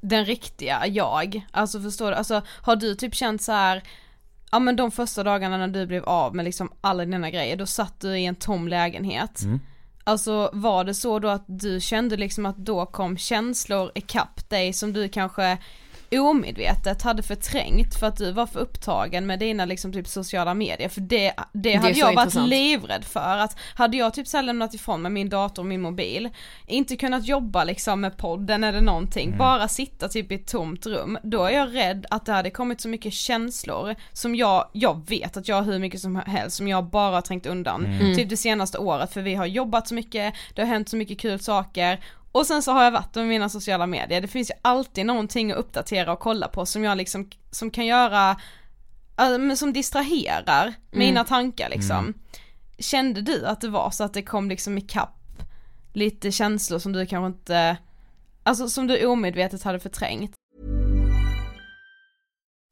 den 0.00 0.24
riktiga 0.24 0.86
jag. 0.86 1.46
Alltså 1.50 1.80
förstår 1.80 2.10
du, 2.10 2.16
alltså 2.16 2.42
har 2.62 2.76
du 2.76 2.94
typ 2.94 3.14
känt 3.14 3.42
så 3.42 3.52
här 3.52 3.82
ja 4.52 4.58
men 4.58 4.76
de 4.76 4.90
första 4.90 5.22
dagarna 5.22 5.56
när 5.56 5.68
du 5.68 5.86
blev 5.86 6.04
av 6.04 6.34
med 6.34 6.44
liksom 6.44 6.72
alla 6.80 7.04
dina 7.04 7.30
grejer, 7.30 7.56
då 7.56 7.66
satt 7.66 8.00
du 8.00 8.18
i 8.18 8.26
en 8.26 8.34
tom 8.34 8.68
lägenhet. 8.68 9.42
Mm. 9.42 9.60
Alltså 10.04 10.50
var 10.52 10.84
det 10.84 10.94
så 10.94 11.18
då 11.18 11.28
att 11.28 11.44
du 11.46 11.80
kände 11.80 12.16
liksom 12.16 12.46
att 12.46 12.56
då 12.56 12.86
kom 12.86 13.16
känslor 13.16 13.92
ikapp 13.94 14.48
dig 14.48 14.72
som 14.72 14.92
du 14.92 15.08
kanske 15.08 15.58
omedvetet 16.10 17.02
hade 17.02 17.22
förträngt 17.22 17.94
för 17.94 18.06
att 18.06 18.16
du 18.16 18.32
var 18.32 18.46
för 18.46 18.60
upptagen 18.60 19.26
med 19.26 19.38
dina 19.38 19.64
liksom 19.64 19.92
typ 19.92 20.08
sociala 20.08 20.54
medier. 20.54 20.88
För 20.88 21.00
det, 21.00 21.34
det, 21.52 21.74
är 21.74 21.78
hade 21.78 21.98
jag 21.98 22.06
varit 22.06 22.26
intressant. 22.26 22.48
livrädd 22.48 23.04
för. 23.04 23.38
Att 23.38 23.56
hade 23.74 23.96
jag 23.96 24.14
typ 24.14 24.28
såhär 24.28 24.44
lämnat 24.44 24.74
ifrån 24.74 25.02
mig 25.02 25.10
min 25.10 25.28
dator 25.28 25.62
och 25.62 25.66
min 25.66 25.80
mobil, 25.80 26.28
inte 26.66 26.96
kunnat 26.96 27.26
jobba 27.26 27.64
liksom 27.64 28.00
med 28.00 28.16
podden 28.16 28.64
eller 28.64 28.80
någonting, 28.80 29.38
bara 29.38 29.68
sitta 29.68 30.08
typ 30.08 30.32
i 30.32 30.34
ett 30.34 30.46
tomt 30.46 30.86
rum, 30.86 31.18
då 31.22 31.44
är 31.44 31.50
jag 31.50 31.74
rädd 31.74 32.06
att 32.10 32.26
det 32.26 32.32
hade 32.32 32.50
kommit 32.50 32.80
så 32.80 32.88
mycket 32.88 33.12
känslor 33.12 33.94
som 34.12 34.34
jag, 34.34 34.68
jag 34.72 35.08
vet 35.08 35.36
att 35.36 35.48
jag 35.48 35.56
har 35.56 35.62
hur 35.62 35.78
mycket 35.78 36.00
som 36.00 36.16
helst 36.16 36.56
som 36.56 36.68
jag 36.68 36.84
bara 36.84 37.14
har 37.14 37.22
trängt 37.22 37.46
undan 37.46 37.84
typ 38.16 38.28
det 38.28 38.36
senaste 38.36 38.78
året. 38.78 39.12
För 39.12 39.22
vi 39.22 39.34
har 39.34 39.46
jobbat 39.46 39.88
så 39.88 39.94
mycket, 39.94 40.34
det 40.54 40.62
har 40.62 40.68
hänt 40.68 40.88
så 40.88 40.96
mycket 40.96 41.18
kul 41.18 41.38
saker 41.38 42.00
och 42.32 42.46
sen 42.46 42.62
så 42.62 42.72
har 42.72 42.84
jag 42.84 42.90
varit 42.90 43.14
med 43.14 43.26
mina 43.26 43.48
sociala 43.48 43.86
medier, 43.86 44.20
det 44.20 44.28
finns 44.28 44.50
ju 44.50 44.54
alltid 44.62 45.06
någonting 45.06 45.50
att 45.50 45.58
uppdatera 45.58 46.12
och 46.12 46.20
kolla 46.20 46.48
på 46.48 46.66
som 46.66 46.84
jag 46.84 46.96
liksom, 46.96 47.30
som 47.50 47.70
kan 47.70 47.86
göra, 47.86 48.36
äh, 49.18 49.54
som 49.54 49.72
distraherar 49.72 50.74
mina 50.90 51.24
tankar 51.24 51.68
liksom. 51.68 52.14
Kände 52.78 53.22
du 53.22 53.46
att 53.46 53.60
det 53.60 53.68
var 53.68 53.90
så 53.90 54.04
att 54.04 54.14
det 54.14 54.22
kom 54.22 54.48
liksom 54.48 54.78
ikapp 54.78 55.42
lite 55.92 56.32
känslor 56.32 56.78
som 56.78 56.92
du 56.92 57.06
kanske 57.06 57.26
inte, 57.26 57.76
alltså 58.42 58.68
som 58.68 58.86
du 58.86 59.06
omedvetet 59.06 59.62
hade 59.62 59.80
förträngt? 59.80 60.37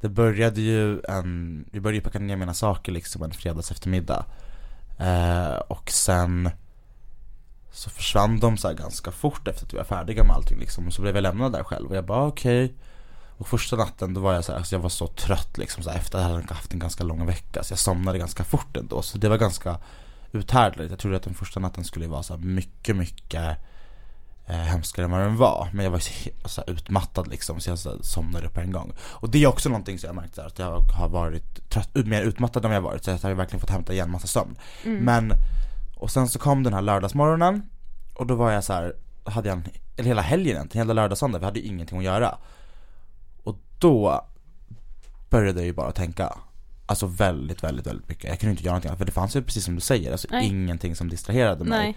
det 0.00 0.08
började 0.08 0.60
ju 0.60 1.00
en, 1.08 1.64
vi 1.72 1.80
började 1.80 1.96
ju 1.96 2.02
packa 2.02 2.18
ner 2.18 2.36
mina 2.36 2.54
saker 2.54 2.92
liksom 2.92 3.22
en 3.22 3.32
fredags 3.32 3.70
eftermiddag. 3.70 4.24
Eh, 4.98 5.56
och 5.56 5.90
sen 5.90 6.50
så 7.72 7.90
försvann 7.90 8.40
de 8.40 8.56
så 8.56 8.68
här 8.68 8.74
ganska 8.74 9.10
fort 9.10 9.48
efter 9.48 9.66
att 9.66 9.72
vi 9.72 9.76
var 9.76 9.84
färdiga 9.84 10.24
med 10.24 10.36
allting 10.36 10.58
liksom. 10.58 10.86
Och 10.86 10.92
så 10.92 11.02
blev 11.02 11.14
jag 11.14 11.22
lämnad 11.22 11.52
där 11.52 11.64
själv 11.64 11.88
och 11.88 11.96
jag 11.96 12.04
bara 12.04 12.26
okej. 12.26 12.74
Och 13.38 13.48
första 13.48 13.76
natten 13.76 14.14
då 14.14 14.20
var 14.20 14.34
jag 14.34 14.44
så 14.44 14.52
här, 14.52 14.58
alltså 14.58 14.74
jag 14.74 14.80
var 14.80 14.88
så 14.88 15.06
trött 15.06 15.58
liksom 15.58 15.82
så 15.82 15.90
här, 15.90 15.98
efter 15.98 16.18
att 16.18 16.24
jag 16.24 16.30
hade 16.30 16.54
haft 16.54 16.72
en 16.72 16.78
ganska 16.78 17.04
lång 17.04 17.26
vecka. 17.26 17.62
Så 17.62 17.72
jag 17.72 17.78
somnade 17.78 18.18
ganska 18.18 18.44
fort 18.44 18.76
ändå. 18.76 19.02
Så 19.02 19.18
det 19.18 19.28
var 19.28 19.36
ganska 19.36 19.78
uthärdligt. 20.32 20.90
Jag 20.90 20.98
trodde 20.98 21.16
att 21.16 21.22
den 21.22 21.34
första 21.34 21.60
natten 21.60 21.84
skulle 21.84 22.06
vara 22.06 22.22
så 22.22 22.34
här 22.36 22.40
mycket, 22.40 22.96
mycket 22.96 23.58
eh, 24.46 24.56
hemskare 24.56 25.04
än 25.04 25.10
vad 25.10 25.20
den 25.20 25.36
var. 25.36 25.68
Men 25.72 25.84
jag 25.84 25.92
var 25.92 25.98
så, 25.98 26.10
he- 26.10 26.48
så 26.48 26.60
här 26.66 26.70
utmattad 26.72 27.28
liksom 27.28 27.60
så 27.60 27.70
jag 27.70 27.78
så 27.78 28.02
somnade 28.02 28.48
på 28.48 28.60
en 28.60 28.72
gång. 28.72 28.92
Och 29.00 29.30
det 29.30 29.42
är 29.42 29.46
också 29.46 29.68
någonting 29.68 29.98
som 29.98 30.06
jag 30.06 30.14
märkt 30.16 30.34
så 30.34 30.40
här, 30.40 30.48
att 30.48 30.58
jag 30.58 30.80
har 30.80 31.08
varit 31.08 31.70
trött, 31.70 31.94
mer 31.94 32.22
utmattad 32.22 32.64
än 32.64 32.70
jag 32.70 32.80
varit. 32.80 33.04
Så 33.04 33.10
jag 33.10 33.18
har 33.18 33.34
verkligen 33.34 33.60
fått 33.60 33.70
hämta 33.70 33.92
igen 33.92 34.10
massa 34.10 34.26
sömn. 34.26 34.58
Men, 34.84 35.32
och 35.96 36.10
sen 36.10 36.28
så 36.28 36.38
kom 36.38 36.62
den 36.62 36.74
här 36.74 36.82
lördagsmorgonen 36.82 37.62
och 38.14 38.26
då 38.26 38.34
var 38.34 38.50
jag 38.50 38.64
så 38.64 38.72
här, 38.72 38.92
hade 39.24 39.48
jag 39.48 39.58
en, 39.58 39.64
eller 39.96 40.08
hela 40.08 40.22
helgen 40.22 40.56
egentligen, 40.56 40.86
hela 40.86 41.02
lördag-söndag, 41.02 41.38
vi 41.38 41.44
hade 41.44 41.60
ju 41.60 41.66
ingenting 41.66 41.98
att 41.98 42.04
göra. 42.04 42.38
Och 43.44 43.56
då 43.78 44.26
började 45.30 45.60
jag 45.60 45.66
ju 45.66 45.72
bara 45.72 45.92
tänka 45.92 46.38
Alltså 46.88 47.06
väldigt, 47.06 47.64
väldigt, 47.64 47.86
väldigt 47.86 48.08
mycket. 48.08 48.24
Jag 48.30 48.40
kunde 48.40 48.50
inte 48.50 48.62
göra 48.62 48.72
någonting 48.72 48.88
annat, 48.88 48.98
för 48.98 49.04
det 49.04 49.12
fanns 49.12 49.36
ju 49.36 49.42
precis 49.42 49.64
som 49.64 49.74
du 49.74 49.80
säger, 49.80 50.12
alltså 50.12 50.28
Nej. 50.30 50.46
ingenting 50.46 50.96
som 50.96 51.08
distraherade 51.08 51.64
mig. 51.64 51.78
Nej. 51.78 51.96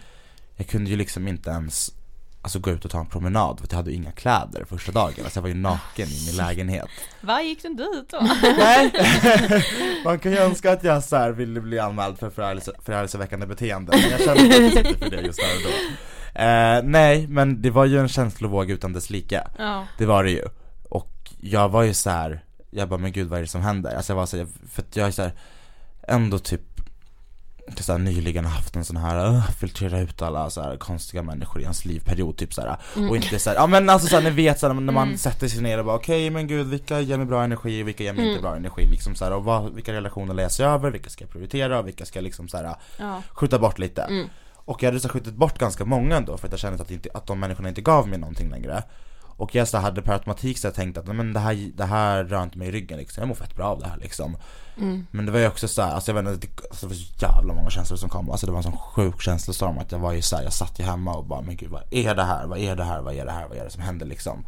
Jag 0.55 0.67
kunde 0.67 0.89
ju 0.89 0.95
liksom 0.95 1.27
inte 1.27 1.49
ens 1.49 1.91
Alltså 2.41 2.59
gå 2.59 2.71
ut 2.71 2.85
och 2.85 2.91
ta 2.91 2.99
en 2.99 3.05
promenad 3.05 3.57
för 3.59 3.65
att 3.65 3.71
jag 3.71 3.77
hade 3.77 3.89
ju 3.91 3.95
inga 3.95 4.11
kläder 4.11 4.65
första 4.69 4.91
dagen, 4.91 5.13
alltså 5.23 5.37
jag 5.37 5.41
var 5.41 5.49
ju 5.49 5.55
naken 5.55 6.07
i 6.07 6.25
min 6.25 6.35
lägenhet 6.35 6.87
Var 7.21 7.39
gick 7.41 7.61
du 7.61 7.69
ut 7.83 8.09
då? 8.09 8.19
Nej! 8.43 8.91
Man 10.05 10.19
kan 10.19 10.31
ju 10.31 10.37
önska 10.37 10.71
att 10.71 10.83
jag 10.83 11.03
så 11.03 11.15
här 11.15 11.31
ville 11.31 11.61
bli 11.61 11.79
anmäld 11.79 12.19
för 12.19 12.29
förargelse, 12.29 12.71
förargelseväckande 12.85 13.45
beteende, 13.45 13.91
men 13.91 14.09
jag 14.11 14.19
kände 14.19 14.65
inte 14.65 14.83
för 14.99 15.09
det 15.09 15.21
just 15.21 15.39
där 15.39 15.55
och 15.55 15.63
då 15.63 15.69
eh, 16.41 16.83
Nej, 16.83 17.27
men 17.27 17.61
det 17.61 17.69
var 17.69 17.85
ju 17.85 17.99
en 17.99 18.07
känslovåg 18.09 18.69
utan 18.69 18.93
dess 18.93 19.09
like 19.09 19.43
Ja. 19.57 19.85
Det 19.97 20.05
var 20.05 20.23
det 20.23 20.31
ju 20.31 20.43
Och 20.89 21.13
jag 21.39 21.69
var 21.69 21.83
ju 21.83 21.93
så 21.93 22.09
här. 22.09 22.43
jag 22.69 22.89
bara 22.89 22.99
men 22.99 23.11
gud 23.11 23.27
vad 23.27 23.37
är 23.37 23.41
det 23.43 23.47
som 23.49 23.61
händer? 23.61 23.95
Alltså 23.95 24.11
jag 24.13 24.17
var 24.17 24.25
så 24.25 24.37
här, 24.37 24.47
för 24.71 24.81
att 24.81 24.95
jag 24.95 25.07
är 25.07 25.11
så 25.11 25.21
här, 25.21 25.31
ändå 26.07 26.39
typ 26.39 26.61
så 27.77 27.91
här, 27.91 27.99
nyligen 27.99 28.45
haft 28.45 28.75
en 28.75 28.85
sån 28.85 28.97
här, 28.97 29.29
uh, 29.29 29.49
filtrera 29.51 29.99
ut 29.99 30.21
alla 30.21 30.49
så 30.49 30.61
här 30.61 30.77
konstiga 30.77 31.23
människor 31.23 31.59
i 31.61 31.63
ens 31.63 31.85
livperiod 31.85 32.37
typ 32.37 32.53
så 32.53 32.61
här. 32.61 32.77
Och 33.09 33.15
inte 33.15 33.39
så 33.39 33.49
här, 33.49 33.57
ja 33.57 33.67
men 33.67 33.89
alltså 33.89 34.07
så 34.07 34.15
här, 34.15 34.23
ni 34.23 34.29
vet 34.29 34.59
så 34.59 34.67
här, 34.67 34.73
när 34.73 34.93
man 34.93 35.17
sätter 35.17 35.47
sig 35.47 35.61
ner 35.61 35.79
och 35.79 35.85
bara 35.85 35.95
okej 35.95 36.29
men 36.29 36.47
gud 36.47 36.67
vilka 36.67 36.99
ger 37.01 37.17
mig 37.17 37.25
bra 37.25 37.43
energi, 37.43 37.83
vilka 37.83 38.03
ger 38.03 38.13
mig 38.13 38.29
inte 38.29 38.41
bra 38.41 38.55
energi 38.55 38.87
liksom 38.87 39.15
så 39.15 39.33
och 39.33 39.43
vad, 39.43 39.73
vilka 39.73 39.93
relationer 39.93 40.33
läser 40.33 40.63
jag 40.63 40.73
över, 40.73 40.91
vilka 40.91 41.09
ska 41.09 41.23
jag 41.23 41.31
prioritera 41.31 41.79
och 41.79 41.87
vilka 41.87 42.05
ska 42.05 42.19
jag 42.19 42.23
liksom 42.23 42.47
så 42.47 42.57
här, 42.57 42.75
Ja. 42.97 43.21
skjuta 43.33 43.59
bort 43.59 43.79
lite. 43.79 44.27
Och 44.55 44.83
jag 44.83 44.87
hade 44.87 44.99
så 44.99 45.09
skjutit 45.09 45.33
bort 45.33 45.59
ganska 45.59 45.85
många 45.85 46.17
ändå 46.17 46.37
för 46.37 46.47
att 46.47 46.53
jag 46.53 46.59
kände 46.59 46.83
att, 46.83 46.91
inte, 46.91 47.09
att 47.13 47.27
de 47.27 47.39
människorna 47.39 47.69
inte 47.69 47.81
gav 47.81 48.07
mig 48.07 48.19
någonting 48.19 48.49
längre 48.49 48.83
Och 49.39 49.55
jag 49.55 49.67
så 49.67 49.77
här, 49.77 49.83
hade 49.83 50.01
per 50.01 50.13
automatik 50.13 50.57
så 50.57 50.67
här, 50.67 50.75
tänkt 50.75 50.97
att 50.97 51.05
men 51.15 51.33
det 51.33 51.39
här, 51.39 51.71
det 51.75 51.85
här 51.85 52.23
rör 52.23 52.43
inte 52.43 52.57
mig 52.57 52.67
i 52.67 52.71
ryggen 52.71 52.97
liksom, 52.97 53.21
jag 53.21 53.27
mår 53.27 53.35
fett 53.35 53.55
bra 53.55 53.65
av 53.65 53.79
det 53.79 53.87
här 53.87 53.97
liksom. 53.97 54.37
Men 55.11 55.25
det 55.25 55.31
var 55.31 55.39
ju 55.39 55.47
också 55.47 55.67
så 55.67 55.81
här, 55.81 55.91
alltså 55.91 56.11
jag 56.11 56.23
vet 56.23 56.33
inte, 56.33 56.47
det, 56.47 56.63
alltså, 56.69 56.85
det 56.85 56.89
var 56.89 56.95
så 56.95 57.25
jävla 57.25 57.53
många 57.53 57.69
känslor 57.69 57.97
som 57.97 58.09
kom. 58.09 58.31
Alltså 58.31 58.45
det 58.45 58.51
var 58.51 58.59
en 58.59 58.63
sån 58.63 58.77
sjuk 58.77 59.21
känslostorm 59.21 59.77
att 59.77 59.91
jag 59.91 59.99
var 59.99 60.13
ju 60.13 60.21
så 60.21 60.35
här, 60.35 60.43
jag 60.43 60.53
satt 60.53 60.79
ju 60.79 60.83
hemma 60.83 61.13
och 61.15 61.25
bara 61.25 61.41
men 61.41 61.55
gud 61.55 61.69
vad 61.69 61.83
är 61.91 62.15
det 62.15 62.23
här, 62.23 62.47
vad 62.47 62.59
är 62.59 62.75
det 62.75 62.83
här, 62.83 63.01
vad 63.01 63.13
är 63.13 63.25
det 63.25 63.31
här, 63.31 63.47
vad 63.47 63.57
är 63.57 63.63
det 63.63 63.69
som 63.69 63.81
händer? 63.81 64.05
liksom 64.05 64.43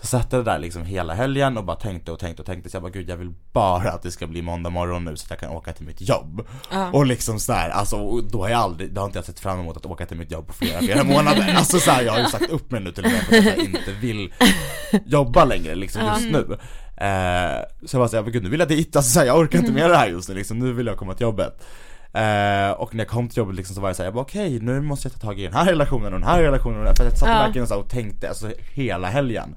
Så 0.00 0.06
satt 0.06 0.32
jag 0.32 0.44
där 0.44 0.58
liksom 0.58 0.84
hela 0.84 1.14
helgen 1.14 1.58
och 1.58 1.64
bara 1.64 1.76
tänkte 1.76 2.12
och 2.12 2.18
tänkte 2.18 2.42
och 2.42 2.46
tänkte 2.46 2.70
så 2.70 2.76
jag 2.76 2.82
bara 2.82 2.90
gud 2.90 3.08
jag 3.10 3.16
vill 3.16 3.32
bara 3.52 3.90
att 3.90 4.02
det 4.02 4.10
ska 4.10 4.26
bli 4.26 4.42
måndag 4.42 4.70
morgon 4.70 5.04
nu 5.04 5.16
så 5.16 5.24
att 5.24 5.30
jag 5.30 5.38
kan 5.40 5.50
åka 5.50 5.72
till 5.72 5.86
mitt 5.86 6.00
jobb. 6.08 6.46
Och 6.92 7.06
liksom 7.06 7.38
sådär, 7.40 7.68
alltså 7.68 7.96
och 7.96 8.24
då 8.24 8.42
har 8.42 8.48
jag 8.48 8.60
aldrig, 8.60 8.92
då 8.92 9.00
har 9.00 9.06
inte 9.06 9.18
jag 9.18 9.24
sett 9.26 9.40
fram 9.40 9.60
emot 9.60 9.76
att 9.76 9.86
åka 9.86 10.06
till 10.06 10.16
mitt 10.16 10.30
jobb 10.30 10.46
på 10.46 10.52
flera, 10.52 10.78
flera 10.80 11.04
månader. 11.04 11.54
Alltså 11.56 11.78
såhär, 11.78 12.02
jag 12.02 12.12
har 12.12 12.18
ju 12.20 12.26
sagt 12.26 12.50
upp 12.50 12.70
mig 12.70 12.80
nu 12.80 12.92
till 12.92 13.04
och 13.04 13.10
med 13.10 13.20
för 13.20 13.38
att 13.38 13.44
jag 13.44 13.58
inte 13.58 13.92
vill 14.00 14.32
jobba 15.06 15.44
längre 15.44 15.74
liksom 15.74 16.02
just 16.06 16.30
nu. 16.32 16.56
Eh, 16.96 17.86
så 17.86 17.96
jag 17.96 18.00
bara 18.00 18.08
såhär, 18.08 18.22
gud 18.30 18.42
nu 18.42 18.48
vill 18.48 18.60
jag 18.60 18.68
dit, 18.68 18.96
alltså 18.96 19.10
såhär, 19.10 19.26
jag 19.26 19.38
orkar 19.38 19.58
inte 19.58 19.72
med 19.72 19.90
det 19.90 19.96
här 19.96 20.08
just 20.08 20.28
nu 20.28 20.34
liksom, 20.34 20.58
nu 20.58 20.72
vill 20.72 20.86
jag 20.86 20.96
komma 20.96 21.14
till 21.14 21.24
jobbet. 21.24 21.66
Eh, 22.12 22.70
och 22.70 22.94
när 22.94 23.04
jag 23.04 23.08
kom 23.08 23.28
till 23.28 23.38
jobbet 23.38 23.56
liksom 23.56 23.74
så 23.74 23.80
var 23.80 23.88
jag 23.88 23.96
såhär, 23.96 24.06
jag 24.06 24.14
bara 24.14 24.20
okej 24.24 24.60
nu 24.60 24.80
måste 24.80 25.08
jag 25.08 25.12
ta 25.20 25.26
tag 25.26 25.40
i 25.40 25.44
den 25.44 25.52
här 25.54 25.66
relationen 25.66 26.04
och 26.14 26.20
den 26.20 26.28
här 26.28 26.42
relationen 26.42 26.78
och 26.78 26.84
den 26.84 26.88
här, 26.88 26.94
för 26.94 27.04
jag 27.04 27.18
satt 27.18 27.28
Ja. 27.28 27.34
verkligen 27.34 27.66
så 27.66 27.74
här 27.74 27.80
och 27.80 27.88
tänkte 27.88 28.28
alltså 28.28 28.50
hela 28.74 29.08
helgen. 29.08 29.56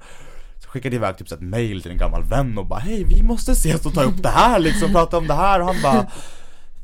Skickade 0.74 0.96
iväg 0.96 1.16
typ 1.16 1.28
så 1.28 1.34
ett 1.34 1.40
mail 1.40 1.82
till 1.82 1.90
en 1.90 1.98
gammal 1.98 2.24
vän 2.24 2.58
och 2.58 2.66
bara 2.66 2.80
hej 2.80 3.04
vi 3.04 3.22
måste 3.22 3.52
ses 3.52 3.86
och 3.86 3.94
ta 3.94 4.02
upp 4.02 4.22
det 4.22 4.28
här 4.28 4.58
liksom, 4.58 4.92
prata 4.92 5.18
om 5.18 5.26
det 5.26 5.34
här 5.34 5.60
och 5.60 5.66
han 5.66 5.82
bara 5.82 6.06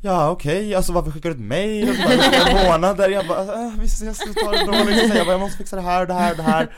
Ja 0.01 0.29
okej, 0.29 0.75
alltså 0.75 0.93
varför 0.93 1.11
skickar 1.11 1.29
du 1.29 1.35
ett 1.35 1.41
mail? 1.41 1.89
Och 1.89 1.95
så 1.95 2.01
bara, 2.01 2.71
månader, 2.71 3.09
jag 3.09 3.27
bara 3.27 3.41
äh, 3.41 3.73
vi 3.79 3.85
ses 3.85 4.21
och 4.21 4.35
tar 4.35 4.51
det 4.51 4.65
då 4.65 4.91
liksom. 4.91 5.17
Jag 5.17 5.25
bara 5.25 5.31
jag 5.31 5.39
måste 5.39 5.57
fixa 5.57 5.75
det 5.75 5.81
här 5.81 6.01
och 6.01 6.07
det 6.07 6.13
här 6.13 6.31
och 6.31 6.37
det 6.37 6.43
här 6.43 6.75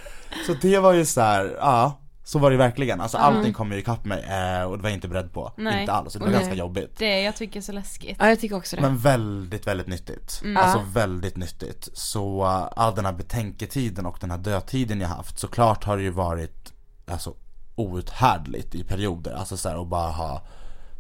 Så 0.47 0.54
det 0.62 0.80
var 0.80 0.93
ju 0.93 1.06
så 1.06 1.21
här, 1.21 1.56
ja 1.60 1.99
så 2.23 2.39
var 2.39 2.52
det 2.52 2.58
verkligen, 2.58 3.02
alltså 3.02 3.17
allting 3.17 3.54
kom 3.54 3.71
ju 3.71 3.80
ikapp 3.80 4.06
mig 4.06 4.23
eh, 4.23 4.63
och 4.63 4.78
det 4.78 4.84
var 4.84 4.89
jag 4.89 4.97
inte 4.97 5.08
beredd 5.08 5.34
på, 5.34 5.54
Nej. 5.58 5.82
inte 5.82 5.91
alls, 5.91 6.13
det 6.13 6.19
var 6.19 6.28
Nej. 6.28 6.36
ganska 6.36 6.54
jobbigt 6.54 6.97
Det 6.97 7.21
jag 7.21 7.36
tycker 7.36 7.58
är 7.58 7.62
så 7.62 7.71
läskigt. 7.71 8.17
Ja 8.19 8.30
jag 8.30 8.39
tycker 8.39 8.56
också 8.56 8.76
det. 8.76 8.82
men 8.82 8.97
väldigt, 8.97 9.67
väldigt 9.67 9.88
nyttigt. 9.88 10.43
Alltså 10.58 10.84
väldigt 10.93 11.38
nyttigt. 11.38 11.89
Så 11.93 12.43
uh, 12.43 12.67
all 12.76 12.95
den 12.95 13.06
här 13.06 13.13
betänketiden 13.13 14.06
och 14.06 14.17
den 14.21 14.32
här 14.32 14.38
dödtiden 14.38 15.02
jag 15.02 15.08
haft, 15.08 15.39
såklart 15.39 15.84
har 15.84 15.97
det 15.97 16.04
ju 16.04 16.10
varit 16.10 16.73
alltså 17.08 17.34
outhärdligt 17.76 18.76
i 18.76 18.84
perioder. 18.84 19.34
Alltså 19.34 19.58
så 19.58 19.70
här, 19.70 19.82
att 19.82 19.88
bara 19.88 20.12
ha 20.12 20.42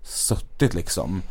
suttit 0.03 0.73
liksom. 0.73 1.21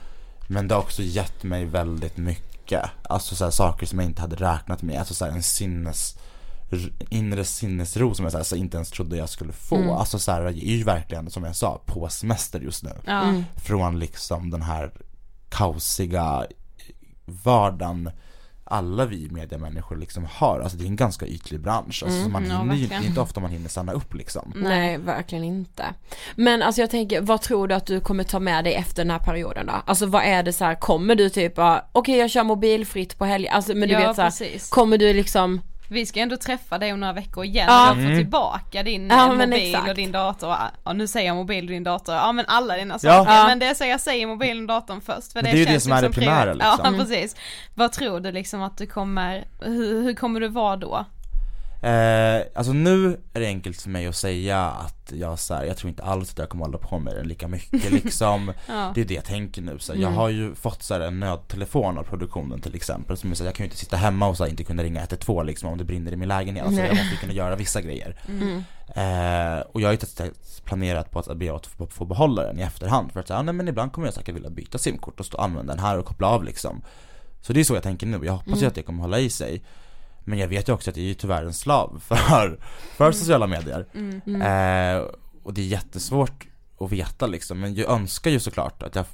Men 0.47 0.69
det 0.69 0.75
har 0.75 0.83
också 0.83 1.03
gett 1.03 1.43
mig 1.43 1.65
väldigt 1.65 2.17
mycket. 2.17 2.85
Alltså 3.03 3.35
så 3.35 3.45
här, 3.45 3.51
saker 3.51 3.87
som 3.87 3.99
jag 3.99 4.09
inte 4.09 4.21
hade 4.21 4.37
räknat 4.37 4.83
med. 4.83 4.99
Alltså 4.99 5.15
så 5.15 5.25
här, 5.25 5.33
en 5.33 5.43
sinnes 5.43 6.19
inre 7.11 7.45
sinnesro 7.45 8.15
som 8.15 8.25
jag 8.25 8.33
så 8.33 8.39
här, 8.39 8.45
så 8.45 8.57
inte 8.57 8.77
ens 8.77 8.91
trodde 8.91 9.17
jag 9.17 9.29
skulle 9.29 9.53
få. 9.53 9.95
Alltså 9.95 10.19
så 10.19 10.33
här, 10.33 10.43
jag 10.43 10.51
är 10.57 10.77
ju 10.77 10.85
verkligen 10.85 11.31
som 11.31 11.45
jag 11.45 11.57
sa 11.57 11.83
på 11.87 12.09
semester 12.09 12.61
just 12.61 12.83
nu 12.83 12.93
Ja. 13.05 13.35
från 13.57 13.99
liksom 13.99 14.51
den 14.51 14.63
här 14.63 14.93
kaosiga 15.49 16.47
vardagen 17.27 18.11
alla 18.73 19.07
vi 19.07 19.29
mediemänniskor 19.31 19.97
liksom 19.97 20.27
har. 20.31 20.61
Alltså 20.61 20.79
det 20.79 20.85
är 20.85 20.87
en 20.87 20.97
ganska 20.97 21.27
ytlig 21.27 21.61
bransch. 21.61 22.03
Alltså 22.07 22.29
man 22.29 22.47
ja, 22.47 22.59
hinner 22.59 22.75
ju, 22.75 22.87
det 22.87 22.95
är 22.95 23.07
inte 23.07 23.21
ofta 23.21 23.41
man 23.41 23.51
hinner 23.51 23.69
stanna 23.69 23.93
upp 23.93 24.15
liksom. 24.15 24.53
Nej, 24.57 24.99
verkligen 24.99 25.45
inte. 25.45 25.85
Men 26.35 26.63
alltså 26.63 26.81
jag 26.81 26.91
tänker, 26.91 27.21
vad 27.21 27.41
tror 27.43 27.69
du 27.69 27.75
att 27.75 27.87
du 27.87 28.01
kommer 28.01 28.25
ta 28.25 28.41
med 28.41 28.65
dig 28.65 28.75
efter 28.75 29.05
den 29.05 29.11
här 29.11 29.19
perioden 29.19 29.67
då? 29.67 29.73
Alltså 29.87 30.07
vad 30.07 30.23
är 30.25 30.43
det 30.43 30.53
så 30.53 30.65
här, 30.65 30.75
kommer 30.75 31.15
du 31.15 31.29
typ 31.29 31.55
okej 31.93 32.17
jag 32.17 32.31
kör 32.31 32.45
mobilfritt 32.45 33.19
på 33.19 33.25
helgen, 33.25 33.55
alltså 33.55 33.75
men 33.75 33.89
du 33.89 33.95
Ja, 33.95 34.07
vet 34.07 34.17
så 34.35 34.45
här, 34.45 34.71
kommer 34.71 34.99
du 34.99 35.13
liksom, 35.13 35.61
Vi 35.93 36.07
ska 36.07 36.21
ändå 36.21 36.37
träffa 36.37 36.79
dig 36.79 36.93
om 36.93 37.01
några 37.01 37.13
veckor 37.13 37.45
igen 37.45 37.67
Ja. 37.69 37.91
och 37.91 37.97
då 37.97 38.03
få 38.03 38.17
tillbaka 38.17 38.83
din 38.83 39.09
Ja, 39.11 39.27
eh, 39.27 39.33
mobil 39.33 39.53
exakt. 39.75 39.89
och 39.89 39.95
din 39.95 40.13
dator. 40.13 40.55
Ja 40.85 40.93
nu 40.93 41.07
säger 41.07 41.27
jag 41.27 41.37
mobil 41.37 41.65
och 41.65 41.71
din 41.71 41.85
dator, 41.85 42.15
ja 42.15 42.33
men 42.33 42.45
alla 42.49 42.77
dina 42.77 42.95
Ja. 42.95 42.99
saker. 42.99 43.33
Ja. 43.33 43.47
Men 43.47 43.59
det 43.59 43.67
är 43.67 43.75
så 43.75 43.85
jag 43.85 44.01
säger 44.01 44.27
mobilen 44.27 44.61
och 44.63 44.67
datorn 44.69 45.01
först. 45.01 45.33
För 45.33 45.43
Men 45.43 45.45
det 45.45 45.51
är 45.51 45.57
ju 45.57 45.65
det 45.65 45.81
som 45.81 45.93
är 45.93 46.03
det 46.03 46.09
prio- 46.09 46.13
primära, 46.13 46.53
liksom. 46.55 46.79
Ja 46.85 46.93
precis. 47.05 47.37
Vad 47.75 47.93
tror 47.93 48.21
du 48.21 48.33
liksom 48.33 48.63
att 48.63 48.79
du 48.79 48.87
kommer, 48.87 49.45
hur, 49.61 50.03
hur 50.03 50.15
kommer 50.15 50.41
du 50.41 50.49
vara 50.49 50.77
då? 50.77 51.05
Eh, 51.83 52.43
alltså 52.55 52.73
nu 52.73 53.21
är 53.33 53.41
det 53.41 53.47
enkelt 53.47 53.81
för 53.83 53.91
mig 53.91 54.07
att 54.07 54.17
säga 54.17 54.61
att 54.65 55.13
jag 55.15 55.39
så 55.39 55.55
här, 55.55 55.65
jag 55.65 55.77
tror 55.77 55.89
inte 55.91 56.03
alls 56.03 56.31
att 56.33 56.39
jag 56.39 56.49
kommer 56.49 56.65
hålla 56.65 56.79
på 56.79 56.99
med 56.99 57.17
den 57.17 57.29
lika 57.29 57.49
mycket 57.49 57.91
liksom. 58.05 58.53
Ja. 58.69 58.93
Det 58.95 59.01
är 59.01 59.05
det 59.05 59.15
jag 59.15 59.25
tänker 59.25 59.63
nu 59.63 59.79
så 59.79 59.93
här, 59.93 60.01
Jag 60.01 60.11
har 60.11 60.29
ju 60.29 60.55
fått 60.55 60.83
så 60.83 60.95
här, 60.95 61.01
en 61.01 61.21
nödtelefon 61.21 61.99
av 61.99 62.03
produktionen 62.03 62.61
till 62.61 62.75
exempel 62.75 63.17
som 63.17 63.31
är 63.31 63.35
så 63.35 63.43
här, 63.43 63.49
jag 63.49 63.55
kan 63.55 63.65
ju 63.65 63.69
inte 63.69 63.77
sitta 63.81 63.97
hemma 63.97 64.29
och 64.29 64.37
så 64.37 64.45
här, 64.45 64.51
inte 64.51 64.65
kunna 64.65 64.83
ringa 64.83 65.01
112 65.01 65.47
liksom 65.47 65.69
om 65.69 65.79
det 65.79 65.85
brinner 65.85 66.13
i 66.13 66.17
min 66.17 66.29
lägenhet. 66.29 66.65
Alltså, 66.67 66.81
Jag 66.83 66.97
måste 66.97 67.17
kunna 67.17 67.33
göra 67.33 67.57
vissa 67.57 67.81
grejer. 67.81 68.17
Eh, 68.97 69.61
Och 69.73 69.81
jag 69.81 69.89
har 69.89 69.93
ju 69.93 69.99
inte 70.01 70.31
planerat 70.65 71.11
på 71.11 71.19
att 71.19 71.37
be 71.37 71.55
att 71.57 71.67
få, 71.67 71.87
få 71.87 72.05
behålla 72.05 72.43
den 72.43 72.59
i 72.59 72.63
efterhand 72.63 73.13
för 73.13 73.21
att 73.21 73.29
säga, 73.29 73.43
nej 73.43 73.55
men 73.55 73.69
ibland 73.69 73.93
kommer 73.93 74.07
jag 74.07 74.15
säkert 74.15 74.35
vilja 74.35 74.51
byta 74.51 74.79
simkort 74.79 75.21
och 75.21 75.27
stå 75.27 75.37
och 75.39 75.45
använda 75.45 75.73
den 75.75 75.83
här 75.85 75.99
och 75.99 76.07
koppla 76.07 76.27
av 76.29 76.45
liksom. 76.45 76.83
Så 77.41 77.53
det 77.53 77.61
är 77.61 77.65
så 77.65 77.75
jag 77.75 77.83
tänker 77.83 78.07
nu, 78.07 78.21
jag 78.25 78.33
hoppas 78.33 78.63
ju 78.63 78.67
att 78.67 78.75
det 78.75 78.83
kommer 78.83 79.03
hålla 79.03 79.19
i 79.19 79.31
sig 79.31 79.63
men 80.25 80.39
jag 80.39 80.49
vet 80.49 80.69
ju 80.69 80.73
också 80.73 80.91
att 80.91 80.97
jag 80.97 81.05
är 81.05 81.09
ju 81.09 81.15
tyvärr 81.15 81.45
en 81.45 81.55
slav 81.55 82.03
för, 82.07 82.59
för 82.97 83.13
sociala 83.13 83.47
medier. 83.47 83.87
Eh, 84.27 85.03
och 85.43 85.55
det 85.55 85.61
är 85.61 85.67
jättesvårt 85.67 86.47
att 86.81 86.93
veta 86.93 87.27
liksom, 87.27 87.61
men 87.61 87.75
jag 87.75 87.91
önskar 87.91 88.31
ju 88.31 88.41
såklart 88.41 88.83
att 88.83 88.95
jag 88.95 89.05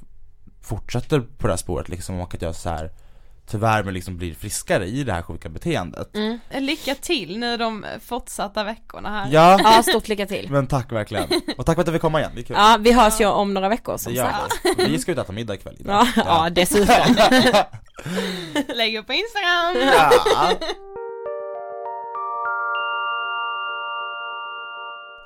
fortsätter 0.61 1.19
på 1.19 1.47
det 1.47 1.53
här 1.53 1.57
spåret 1.57 1.89
liksom 1.89 2.19
och 2.19 2.33
att 2.33 2.41
jag 2.41 2.55
så 2.55 2.69
här 2.69 2.91
tyvärr 3.49 3.83
men 3.83 3.93
liksom 3.93 4.17
blir 4.17 4.33
friskare 4.33 4.85
i 4.85 5.03
det 5.03 5.13
här 5.13 5.21
sjuka 5.21 5.49
beteendet. 5.49 6.15
Eh, 6.49 6.61
Lycka 6.61 6.95
till 6.95 7.37
nu 7.39 7.57
de 7.57 7.85
fortsatta 8.01 8.63
veckorna 8.63 9.09
här. 9.09 9.27
Ja, 9.31 9.59
ja 9.63 9.83
stort 9.83 10.07
lycka 10.07 10.25
till. 10.25 10.47
men 10.51 10.67
tack 10.67 10.91
verkligen. 10.91 11.29
Och 11.57 11.65
tack 11.65 11.75
för 11.75 11.81
att 11.81 11.87
jag 11.87 11.93
fick 11.93 12.01
komma 12.01 12.19
igen, 12.19 12.31
det 12.35 12.41
är 12.41 12.43
kul. 12.43 12.55
Ja 12.59 12.77
vi 12.79 12.91
hörs 12.91 13.21
ju 13.21 13.25
om 13.25 13.53
några 13.53 13.69
veckor 13.69 13.97
som 13.97 14.13
gör 14.13 14.31
sagt. 14.31 14.77
det. 14.77 14.85
Vi 14.85 14.99
ska 14.99 15.11
ut 15.11 15.17
och 15.17 15.23
äta 15.23 15.33
middag 15.33 15.53
ikväll. 15.53 15.77
Ja, 15.85 16.07
ja 16.15 16.49
dessutom. 16.49 17.15
Lägg 18.75 18.97
upp 18.97 19.07
på 19.07 19.13
Instagram! 19.13 19.75
Ja. 19.75 20.51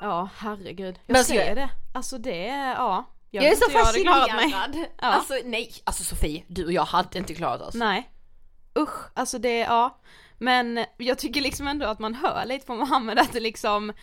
Ja 0.03 0.29
herregud, 0.37 0.99
jag 1.05 1.13
Men 1.13 1.23
så- 1.23 1.27
säger 1.29 1.55
det. 1.55 1.69
Alltså 1.93 2.17
det 2.17 2.47
är, 2.47 2.73
ja. 2.73 3.05
Jag 3.31 3.45
är 3.45 3.49
vet 3.49 3.59
så 3.59 3.65
jag 3.71 3.85
fascinerad. 3.85 4.75
Ja. 4.75 4.85
Alltså 4.97 5.33
nej, 5.45 5.71
alltså 5.83 6.03
Sofie, 6.03 6.43
du 6.47 6.65
och 6.65 6.71
jag 6.71 6.85
hade 6.85 7.17
inte 7.17 7.33
klarat 7.33 7.61
oss. 7.61 7.75
Nej. 7.75 8.09
Usch, 8.79 9.11
alltså 9.13 9.37
det, 9.37 9.57
ja. 9.59 9.99
Men 10.37 10.85
jag 10.97 11.17
tycker 11.17 11.41
liksom 11.41 11.67
ändå 11.67 11.85
att 11.85 11.99
man 11.99 12.13
hör 12.15 12.45
lite 12.45 12.65
på 12.65 12.75
Mohammed 12.75 13.19
att 13.19 13.33
det 13.33 13.39
liksom, 13.39 13.93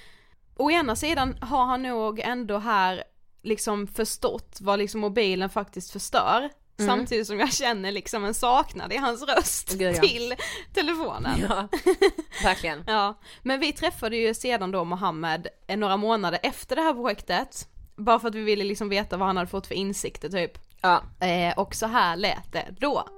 å 0.57 0.71
ena 0.71 0.97
sidan 0.97 1.39
har 1.41 1.65
han 1.65 1.83
nog 1.83 2.21
ändå 2.21 2.59
här 2.59 3.05
liksom 3.43 3.87
förstått 3.87 4.59
vad 4.61 4.79
liksom 4.79 5.01
mobilen 5.01 5.51
faktiskt 5.51 5.91
förstör. 5.91 6.51
Samtidigt 6.87 7.27
som 7.27 7.41
jag 7.41 7.53
känner 7.53 7.93
liksom 7.93 8.25
en 8.25 8.35
saknad 8.35 8.93
i 8.93 8.97
hans 8.97 9.23
röst 9.23 9.73
Gud, 9.73 9.97
ja. 9.97 10.03
till 10.03 10.35
telefonen. 10.75 11.47
Ja, 11.49 11.69
verkligen. 12.43 12.85
Ja, 12.87 13.19
men 13.43 13.61
vi 13.61 13.73
träffade 13.73 14.17
ju 14.17 14.35
sedan 14.35 14.71
då 14.71 14.85
Mohammed 14.85 15.49
eh, 15.67 15.77
några 15.77 15.97
månader 15.97 16.41
efter 16.43 16.77
det 16.77 16.83
här 16.83 16.95
projektet. 16.95 17.67
Bara 17.97 18.19
för 18.21 18.29
att 18.29 18.35
vi 18.35 18.43
ville 18.43 18.65
liksom 18.65 18.89
veta 18.89 19.17
vad 19.17 19.27
han 19.27 19.37
hade 19.37 19.51
fått 19.51 19.67
för 19.67 19.75
insikter 19.75 20.29
typ. 20.29 20.53
Ja. 20.81 21.03
Eh, 21.21 21.59
och 21.59 21.75
så 21.75 21.87
här 21.87 22.17
lät 22.17 22.53
det 22.53 22.67
då. 22.81 23.09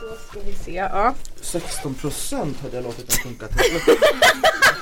Då 0.00 0.16
ska 0.16 0.40
vi 0.40 0.52
se, 0.52 0.74
ja. 0.74 1.14
16% 1.40 2.62
hade 2.62 2.76
jag 2.76 2.84
låtit 2.84 3.08
den 3.08 3.18
sjunka 3.18 3.46
till. 3.46 3.80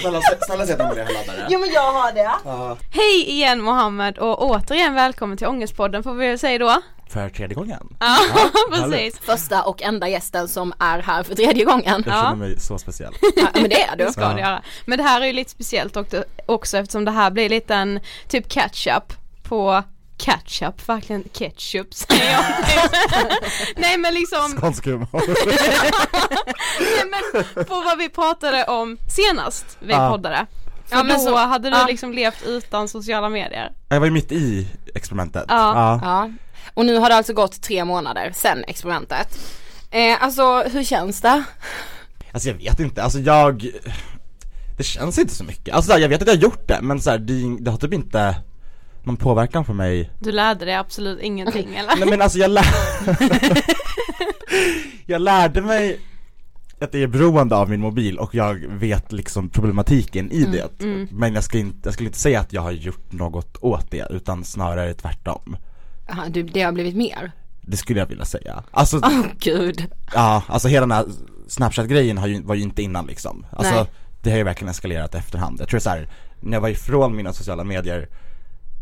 snälla, 0.00 0.20
snälla 0.46 0.66
säg 0.66 0.72
att 0.72 0.78
de 0.78 0.84
har 0.84 0.94
det 0.94 1.02
här 1.04 1.12
laddare. 1.14 1.46
Jo 1.50 1.60
men 1.60 1.70
jag 1.72 1.92
har 1.92 2.12
det. 2.12 2.30
Ja. 2.44 2.76
Hej 2.92 3.30
igen 3.30 3.60
Mohammed 3.62 4.18
och 4.18 4.42
återigen 4.50 4.94
välkommen 4.94 5.38
till 5.38 5.46
Ångestpodden 5.46 6.02
får 6.02 6.14
vi 6.14 6.26
väl 6.28 6.38
säga 6.38 6.58
då. 6.58 6.82
För 7.10 7.28
tredje 7.28 7.54
gången. 7.54 7.96
Ja, 8.00 8.16
precis. 8.72 9.18
Första 9.18 9.62
och 9.62 9.82
enda 9.82 10.08
gästen 10.08 10.48
som 10.48 10.72
är 10.78 10.98
här 10.98 11.22
för 11.22 11.34
tredje 11.34 11.64
gången. 11.64 12.02
Jag 12.06 12.14
Ja. 12.16 12.22
känner 12.22 12.36
mig 12.36 12.60
så 12.60 12.78
speciell. 12.78 13.14
Ja, 13.36 13.46
men 13.54 13.62
det 13.68 13.82
är 13.82 13.96
du. 13.96 14.04
Det 14.04 14.12
ska 14.12 14.28
det 14.28 14.40
göra. 14.40 14.62
Men 14.84 14.98
det 14.98 15.04
här 15.04 15.20
är 15.20 15.26
ju 15.26 15.32
lite 15.32 15.50
speciellt 15.50 15.96
också, 15.96 16.24
också 16.46 16.78
eftersom 16.78 17.04
det 17.04 17.10
här 17.10 17.30
blir 17.30 17.48
lite 17.48 17.74
en 17.74 18.00
typ 18.28 18.48
catch-up 18.48 19.12
på 19.42 19.82
Ketchup, 20.20 20.88
verkligen 20.88 21.24
ketchup 21.32 21.94
säger 21.94 22.32
jag. 22.32 22.44
Nej 23.76 23.98
men 23.98 24.14
liksom, 24.14 24.56
Skånsk 24.58 24.84
humor. 24.86 25.08
nej, 26.80 27.04
men 27.10 27.64
på 27.64 27.74
vad 27.80 27.98
vi 27.98 28.08
pratade 28.08 28.64
om 28.64 28.98
senast 29.16 29.78
vi 29.80 29.92
Ja. 29.92 30.10
poddade. 30.10 30.46
Ja, 30.90 31.02
men 31.02 31.16
då 31.16 31.22
så- 31.24 31.36
hade 31.36 31.70
du 31.70 31.76
ja. 31.76 31.86
liksom 31.86 32.12
levt 32.12 32.42
utan 32.46 32.88
sociala 32.88 33.28
medier. 33.28 33.72
Jag 33.88 34.00
var 34.00 34.06
ju 34.06 34.12
mitt 34.12 34.32
i 34.32 34.68
experimentet. 34.94 35.44
Ja. 35.48 36.00
Ja. 36.02 36.30
Och 36.74 36.84
nu 36.86 36.96
har 36.98 37.08
det 37.08 37.14
alltså 37.16 37.32
gått 37.32 37.62
tre 37.62 37.84
månader 37.84 38.32
sedan 38.34 38.64
experimentet. 38.66 39.38
Eh, 39.90 40.22
alltså 40.22 40.62
hur 40.62 40.84
känns 40.84 41.20
det? 41.20 41.42
Alltså 42.32 42.48
jag 42.48 42.56
vet 42.56 42.80
inte, 42.80 43.02
alltså 43.02 43.18
jag 43.18 43.66
Det 44.76 44.84
känns 44.84 45.18
inte 45.18 45.34
så 45.34 45.44
mycket, 45.44 45.74
alltså 45.74 45.98
jag 45.98 46.08
vet 46.08 46.22
att 46.22 46.28
jag 46.28 46.34
har 46.34 46.40
gjort 46.42 46.68
det 46.68 46.78
men 46.82 47.00
så 47.00 47.10
här, 47.10 47.18
det, 47.18 47.64
det 47.64 47.70
har 47.70 47.78
typ 47.78 47.92
inte 47.92 48.34
någon 49.04 49.16
påverkan 49.16 49.64
på 49.64 49.72
mig 49.74 50.10
Du 50.18 50.32
lärde 50.32 50.64
dig 50.64 50.74
absolut 50.74 51.20
ingenting 51.20 51.74
eller? 51.76 51.96
Nej 51.96 52.08
men 52.10 52.22
alltså 52.22 52.38
jag 52.38 52.50
lär... 52.50 52.64
Jag 55.06 55.22
lärde 55.22 55.62
mig 55.62 56.00
att 56.80 56.92
det 56.92 57.02
är 57.02 57.06
beroende 57.06 57.56
av 57.56 57.70
min 57.70 57.80
mobil 57.80 58.18
och 58.18 58.34
jag 58.34 58.54
vet 58.68 59.12
liksom 59.12 59.48
problematiken 59.48 60.30
i 60.30 60.44
det 60.44 60.68
Men 61.10 61.34
jag, 61.34 61.44
ska 61.44 61.58
inte, 61.58 61.78
jag 61.82 61.94
skulle 61.94 62.06
inte 62.08 62.18
säga 62.18 62.40
att 62.40 62.52
jag 62.52 62.62
har 62.62 62.70
gjort 62.70 63.12
något 63.12 63.56
åt 63.60 63.90
det 63.90 64.06
utan 64.10 64.44
snarare 64.44 64.94
tvärtom 64.94 65.56
Aha, 66.10 66.24
du, 66.28 66.42
det 66.42 66.62
har 66.62 66.72
blivit 66.72 66.96
mer. 66.96 67.32
Det 67.62 67.76
skulle 67.76 67.98
jag 68.00 68.06
vilja 68.06 68.24
säga 68.24 68.62
Alltså, 68.70 69.00
Åh 69.02 69.22
gud. 69.38 69.86
ja, 70.14 70.42
alltså 70.46 70.68
hela 70.68 70.80
den 70.80 70.92
här 70.92 71.06
Snapchat-grejen 71.48 72.18
har 72.18 72.26
ju, 72.26 72.42
var 72.42 72.54
ju 72.54 72.62
inte 72.62 72.82
innan 72.82 73.06
liksom. 73.06 73.46
Alltså 73.52 73.74
Nej. 73.74 73.86
det 74.22 74.30
har 74.30 74.38
ju 74.38 74.44
verkligen 74.44 74.70
eskalerat 74.70 75.14
efterhand. 75.14 75.60
Jag 75.60 75.68
tror 75.68 75.80
så 75.80 75.90
här, 75.90 76.08
när 76.40 76.52
jag 76.56 76.60
var 76.60 76.68
ifrån 76.68 77.16
mina 77.16 77.32
sociala 77.32 77.64
medier 77.64 78.08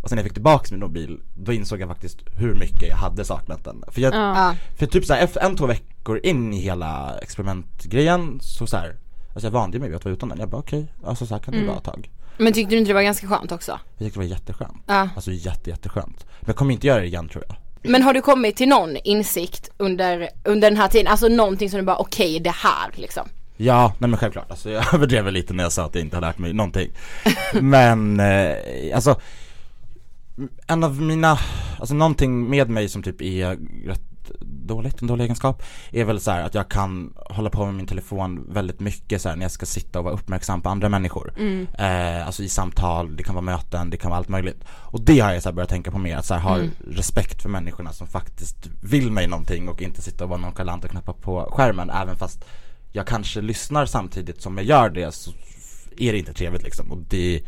och 0.02 0.08
sen 0.08 0.16
när 0.16 0.22
jag 0.22 0.26
fick 0.26 0.34
tillbaks 0.34 0.70
min 0.70 0.80
mobil, 0.80 1.20
då 1.34 1.52
insåg 1.52 1.80
jag 1.80 1.88
faktiskt 1.88 2.18
hur 2.36 2.54
mycket 2.54 2.88
jag 2.88 2.96
hade 2.96 3.24
saknat 3.24 3.64
den. 3.64 3.84
För 3.88 4.00
jag, 4.00 4.14
Ja. 4.14 4.54
för 4.78 4.86
typ 4.86 5.04
såhär, 5.04 5.20
efter 5.24 5.40
en, 5.40 5.56
två 5.56 5.66
veckor 5.66 6.20
in 6.22 6.52
i 6.54 6.60
hela 6.60 7.18
experimentgrejen 7.22 8.38
så 8.42 8.66
såhär, 8.66 8.96
alltså 9.34 9.46
jag 9.46 9.52
vande 9.52 9.78
mig 9.78 9.88
vid 9.88 9.96
att 9.96 10.04
vara 10.04 10.14
utan 10.14 10.28
den. 10.28 10.38
Jag 10.40 10.48
bara 10.48 10.60
okej, 10.60 10.92
alltså 11.04 11.26
så 11.26 11.34
här 11.34 11.42
kan 11.42 11.54
det 11.54 11.66
vara 11.66 11.76
ett 11.76 11.84
tag. 11.84 12.10
Men 12.38 12.52
tyckte 12.52 12.74
du 12.74 12.78
inte 12.78 12.90
det 12.90 12.94
var 12.94 13.02
ganska 13.02 13.26
skönt 13.28 13.52
också? 13.52 13.72
Jag 13.98 14.06
tyckte 14.06 14.20
det 14.20 14.24
var 14.26 14.30
jätteskönt. 14.30 14.82
Ja. 14.86 15.08
Alltså 15.14 15.30
jätte, 15.30 15.70
jätteskönt. 15.70 16.26
Men 16.40 16.46
jag 16.46 16.56
kommer 16.56 16.74
inte 16.74 16.86
göra 16.86 17.00
det 17.00 17.06
igen 17.06 17.28
tror 17.28 17.44
jag. 17.48 17.56
Men 17.90 18.02
har 18.02 18.14
du 18.14 18.20
kommit 18.20 18.56
till 18.56 18.68
någon 18.68 18.96
insikt 18.96 19.70
under, 19.76 20.28
under 20.44 20.70
den 20.70 20.78
här 20.80 20.88
tiden? 20.88 21.06
Alltså 21.06 21.28
någonting 21.28 21.70
som 21.70 21.78
du 21.78 21.84
bara 21.86 21.96
okej 21.96 22.40
det 22.40 22.50
här 22.50 22.90
liksom. 22.94 23.28
Ja, 23.56 23.92
nej 23.98 24.10
men 24.10 24.18
självklart. 24.18 24.50
Alltså 24.50 24.70
jag 24.70 24.84
överdrev 24.94 25.32
lite 25.32 25.54
när 25.54 25.62
jag 25.64 25.72
sa 25.72 25.84
att 25.84 25.94
jag 25.94 26.04
inte 26.04 26.16
har 26.16 26.20
lärt 26.20 26.38
mig 26.38 26.52
någonting. 26.52 26.90
men, 27.60 28.20
eh, 28.20 28.56
alltså 28.94 29.20
en 30.66 30.84
av 30.84 31.02
mina, 31.02 31.38
alltså 31.78 31.94
någonting 31.94 32.50
med 32.50 32.70
mig 32.70 32.88
som 32.88 33.02
typ 33.02 33.22
är 33.22 33.58
rätt 33.86 34.02
dåligt, 34.40 35.02
en 35.02 35.08
dålig 35.08 35.24
egenskap 35.24 35.62
är 35.90 36.04
väl 36.04 36.20
så 36.20 36.30
här 36.30 36.42
att 36.42 36.54
jag 36.54 36.68
kan 36.68 37.14
hålla 37.16 37.50
på 37.50 37.64
med 37.66 37.74
min 37.74 37.86
telefon 37.86 38.52
väldigt 38.52 38.80
mycket 38.80 39.22
så 39.22 39.28
här 39.28 39.36
när 39.36 39.44
jag 39.44 39.50
ska 39.50 39.66
sitta 39.66 39.98
och 39.98 40.04
vara 40.04 40.14
uppmärksam 40.14 40.62
på 40.62 40.68
andra 40.68 40.88
människor. 40.88 41.32
Eh, 41.78 42.26
alltså 42.26 42.42
i 42.42 42.48
samtal, 42.48 43.16
det 43.16 43.22
kan 43.22 43.34
vara 43.34 43.44
möten, 43.44 43.90
det 43.90 43.96
kan 43.96 44.10
vara 44.10 44.18
allt 44.18 44.28
möjligt. 44.28 44.64
Och 44.70 45.00
det 45.00 45.20
har 45.20 45.32
jag 45.32 45.42
så 45.42 45.48
här 45.48 45.54
börjat 45.54 45.70
tänka 45.70 45.90
på 45.90 45.98
mer, 45.98 46.16
att 46.16 46.26
så 46.26 46.34
här, 46.34 46.40
ha 46.40 46.58
respekt 46.90 47.42
för 47.42 47.48
människorna 47.48 47.92
som 47.92 48.06
faktiskt 48.06 48.70
vill 48.82 49.12
mig 49.12 49.26
någonting 49.26 49.68
och 49.68 49.82
inte 49.82 50.02
sitta 50.02 50.24
och 50.24 50.30
vara 50.30 50.40
nonchalant 50.40 50.84
och 50.84 50.90
knappa 50.90 51.12
på 51.12 51.48
skärmen 51.52 51.90
även 51.90 52.16
fast 52.16 52.44
jag 52.92 53.06
kanske 53.06 53.40
lyssnar 53.40 53.86
samtidigt 53.86 54.42
som 54.42 54.56
jag 54.56 54.66
gör 54.66 54.90
det 54.90 55.12
så 55.12 55.30
är 55.98 56.12
det 56.12 56.18
inte 56.18 56.32
trevligt 56.32 56.62
liksom 56.62 56.92
och 56.92 56.98
det, 56.98 57.42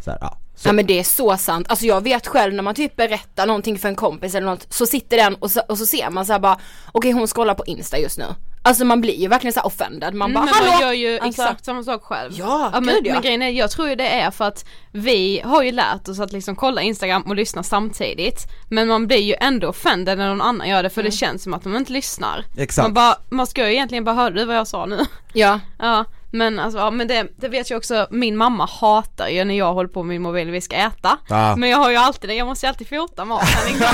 så 0.00 0.10
här, 0.10 0.18
ja. 0.20 0.38
Så, 0.56 0.68
Ja 0.68 0.72
men 0.72 0.86
det 0.86 0.98
är 0.98 1.04
så 1.04 1.36
sant, 1.36 1.66
alltså 1.68 1.86
jag 1.86 2.00
vet 2.00 2.26
själv 2.26 2.54
när 2.54 2.62
man 2.62 2.74
typ 2.74 2.96
berättar 2.96 3.46
någonting 3.46 3.78
för 3.78 3.88
en 3.88 3.96
kompis 3.96 4.34
eller 4.34 4.46
något 4.46 4.72
så 4.72 4.86
sitter 4.86 5.16
den 5.16 5.34
och 5.34 5.50
så, 5.50 5.60
och 5.68 5.78
så 5.78 5.86
ser 5.86 6.10
man 6.10 6.26
så 6.26 6.32
här 6.32 6.40
bara 6.40 6.58
okej 6.92 7.12
hon 7.12 7.26
scrollar 7.26 7.54
på 7.54 7.64
insta 7.66 7.98
just 7.98 8.18
nu. 8.18 8.24
Alltså 8.66 8.84
man 8.84 9.00
blir 9.00 9.14
ju 9.14 9.28
verkligen 9.28 9.52
så 9.52 9.60
här 9.60 9.66
offended, 9.66 10.14
man 10.14 10.32
bara 10.32 10.42
Mm, 10.42 10.54
men 10.60 10.70
man 10.70 10.80
gör 10.80 10.92
ju 10.92 11.18
Alltså, 11.18 11.42
exakt 11.42 11.64
samma 11.64 11.82
sak 11.82 12.02
själv. 12.02 12.32
Ja, 12.34 12.70
men, 12.72 12.94
gud, 12.94 13.06
ja. 13.06 13.12
men 13.12 13.22
grejen 13.22 13.42
är, 13.42 13.48
jag 13.48 13.70
tror 13.70 13.88
ju 13.88 13.94
det 13.94 14.08
är 14.08 14.30
för 14.30 14.44
att 14.44 14.64
vi 14.92 15.40
har 15.44 15.62
ju 15.62 15.72
lärt 15.72 16.08
oss 16.08 16.20
att 16.20 16.32
liksom 16.32 16.56
kolla 16.56 16.82
instagram 16.82 17.22
och 17.22 17.36
lyssna 17.36 17.62
samtidigt 17.62 18.40
Men 18.68 18.88
man 18.88 19.06
blir 19.06 19.18
ju 19.18 19.34
ändå 19.40 19.68
offended 19.68 20.18
när 20.18 20.28
någon 20.28 20.40
annan 20.40 20.68
gör 20.68 20.82
det 20.82 20.90
för 20.90 21.02
det 21.02 21.10
känns 21.10 21.42
som 21.42 21.54
att 21.54 21.64
de 21.64 21.76
inte 21.76 21.92
lyssnar 21.92 22.44
Exakt. 22.56 22.84
Man 22.84 22.94
bara, 22.94 23.16
man 23.28 23.46
ska 23.46 23.66
ju 23.66 23.72
egentligen 23.72 24.04
bara, 24.04 24.14
hörde 24.14 24.40
du 24.40 24.44
vad 24.44 24.56
jag 24.56 24.68
sa 24.68 24.86
nu? 24.86 24.98
Ja, 25.32 25.60
Ja, 25.78 26.04
men 26.34 26.58
alltså, 26.58 26.78
ja, 26.78 26.90
men 26.90 27.08
det, 27.08 27.26
det 27.36 27.48
vet 27.48 27.70
jag 27.70 27.76
också, 27.76 28.06
min 28.10 28.36
mamma 28.36 28.66
hatar 28.66 29.28
ju 29.28 29.44
när 29.44 29.54
jag 29.54 29.74
håller 29.74 29.88
på 29.88 30.02
med 30.02 30.08
min 30.14 30.22
mobil 30.22 30.48
och 30.48 30.54
vi 30.54 30.60
ska 30.60 30.76
äta 30.76 31.18
Ja. 31.28 31.56
Men 31.56 31.70
jag 31.70 31.78
har 31.78 31.90
ju 31.90 31.96
alltid 31.96 32.30
det, 32.30 32.34
jag 32.34 32.46
måste 32.46 32.66
ju 32.66 32.68
alltid 32.68 32.88
fota 32.88 33.24
maten 33.24 33.48
liksom. 33.66 33.86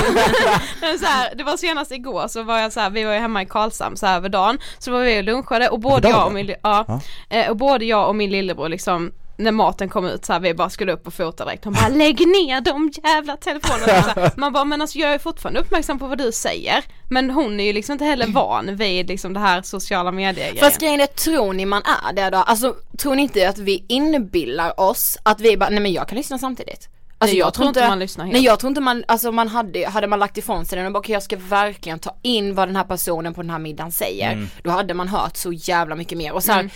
Så 0.99 1.05
här, 1.05 1.35
Det 1.35 1.43
var 1.43 1.57
senast 1.57 1.91
igår 1.91 2.27
så 2.27 2.43
var 2.43 2.59
jag 2.59 2.73
så 2.73 2.79
här, 2.79 2.89
vi 2.89 3.03
var 3.03 3.13
ju 3.13 3.19
hemma 3.19 3.41
i 3.41 3.45
Karlshamn 3.45 3.97
så 3.97 4.05
här 4.05 4.17
över 4.17 4.29
dagen 4.29 4.57
Så 4.79 4.91
var 4.91 5.01
vi 5.01 5.19
och 5.19 5.23
lunchade 5.23 5.69
och 5.69 5.79
både 5.79 6.09
jag 6.09 6.25
och 6.27 6.33
min, 6.33 6.55
ja, 6.63 6.99
eh, 7.29 7.49
och 7.49 7.57
både 7.57 7.85
jag 7.85 8.07
och 8.07 8.15
min 8.15 8.29
lillebror 8.31 8.69
liksom 8.69 9.11
när 9.43 9.51
maten 9.51 9.89
kom 9.89 10.05
ut 10.05 10.25
så 10.25 10.33
här, 10.33 10.39
vi 10.39 10.53
bara 10.53 10.69
skulle 10.69 10.91
upp 10.91 11.07
och 11.07 11.13
fota 11.13 11.45
direkt, 11.45 11.65
han 11.65 11.73
bara 11.73 11.87
lägg 11.87 12.27
ner 12.27 12.61
de 12.61 12.91
jävla 13.03 13.37
telefonerna 13.37 14.31
Man 14.37 14.53
bara 14.53 14.65
men 14.65 14.81
alltså 14.81 14.99
jag 14.99 15.13
är 15.13 15.19
fortfarande 15.19 15.59
uppmärksam 15.59 15.99
på 15.99 16.07
vad 16.07 16.17
du 16.17 16.31
säger 16.31 16.83
Men 17.09 17.29
hon 17.29 17.59
är 17.59 17.63
ju 17.63 17.73
liksom 17.73 17.93
inte 17.93 18.05
heller 18.05 18.27
van 18.27 18.75
vid 18.75 19.07
liksom 19.07 19.33
det 19.33 19.39
här 19.39 19.61
sociala 19.61 20.11
medier 20.11 20.55
fast 20.55 20.79
grejen 20.79 21.01
är, 21.01 21.05
tror 21.05 21.53
ni 21.53 21.65
man 21.65 21.81
är 22.09 22.13
det 22.13 22.29
då? 22.29 22.37
Alltså 22.37 22.75
tror 22.97 23.15
ni 23.15 23.21
inte 23.21 23.49
att 23.49 23.57
vi 23.57 23.85
inbillar 23.87 24.79
oss 24.79 25.17
att 25.23 25.39
vi 25.39 25.57
bara, 25.57 25.69
nej 25.69 25.79
men 25.79 25.93
jag 25.93 26.07
kan 26.07 26.17
lyssna 26.17 26.37
samtidigt? 26.37 26.89
Alltså 27.17 27.33
Nej, 27.33 27.39
jag 27.39 27.53
tror 27.53 27.67
inte 27.67 27.87
man 27.87 27.99
lyssnar 27.99 28.25
helt. 28.25 28.33
Nej 28.33 28.43
jag 28.45 28.59
tror 28.59 28.69
inte 28.69 28.81
man, 28.81 29.03
alltså 29.07 29.31
man 29.31 29.47
hade, 29.47 29.87
hade 29.87 30.07
man 30.07 30.19
lagt 30.19 30.37
ifrån 30.37 30.65
sig 30.65 30.77
den 30.77 30.85
och 30.85 30.91
bara 30.91 30.99
okej 30.99 31.13
jag 31.13 31.23
ska 31.23 31.37
verkligen 31.37 31.99
ta 31.99 32.15
in 32.21 32.55
vad 32.55 32.67
den 32.67 32.75
här 32.75 32.83
personen 32.83 33.33
på 33.33 33.41
den 33.41 33.49
här 33.49 33.59
middagen 33.59 33.91
säger. 33.91 34.31
Mm. 34.31 34.47
Då 34.63 34.69
hade 34.69 34.93
man 34.93 35.07
hört 35.07 35.37
så 35.37 35.51
jävla 35.53 35.95
mycket 35.95 36.17
mer 36.17 36.33
och 36.33 36.43
så 36.43 36.51
här, 36.51 36.59
Mm. 36.59 36.71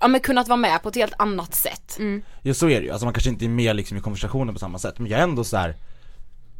Ja 0.00 0.08
men 0.08 0.20
kunnat 0.20 0.48
vara 0.48 0.56
med 0.56 0.82
på 0.82 0.88
ett 0.88 0.94
helt 0.94 1.14
annat 1.18 1.54
sätt. 1.54 1.96
Ja 2.42 2.54
så 2.54 2.68
är 2.68 2.80
det 2.80 2.86
ju, 2.86 2.90
alltså 2.90 3.06
man 3.06 3.14
kanske 3.14 3.30
inte 3.30 3.44
är 3.44 3.48
med 3.48 3.76
liksom 3.76 3.96
i 3.96 4.00
konversationen 4.00 4.54
på 4.54 4.58
samma 4.60 4.78
sätt. 4.78 4.98
Men 4.98 5.10
jag 5.10 5.18
är 5.20 5.24
ändå 5.24 5.44
så 5.44 5.56
här. 5.56 5.76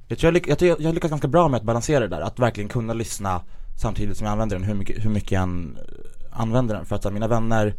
Jag 0.09 0.19
tror 0.19 0.33
jag, 0.33 0.43
lyck- 0.43 0.49
jag, 0.49 0.59
tror 0.59 0.69
jag, 0.69 0.81
jag 0.81 0.95
lyckas 0.95 1.11
ganska 1.11 1.29
bra 1.29 1.49
med 1.49 1.59
att 1.59 1.65
balansera 1.65 2.01
det 2.01 2.09
där, 2.09 2.21
att 2.21 2.39
verkligen 2.39 2.69
kunna 2.69 2.93
lyssna 2.95 3.41
samtidigt 3.81 4.17
som 4.17 4.25
jag 4.25 4.33
använder 4.33 4.57
den, 4.57 4.65
hur 4.67 4.75
mycket, 4.75 5.05
hur 5.05 5.11
mycket 5.11 5.33
jag 5.33 5.43
än 5.43 5.79
använder 6.31 6.75
den. 6.75 6.85
För 6.87 6.97
att 6.97 7.03
så 7.03 7.09
här, 7.09 7.15
mina 7.15 7.29
vänner 7.29 7.75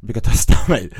brukar 0.00 0.20
testa 0.30 0.54
mig. 0.68 0.90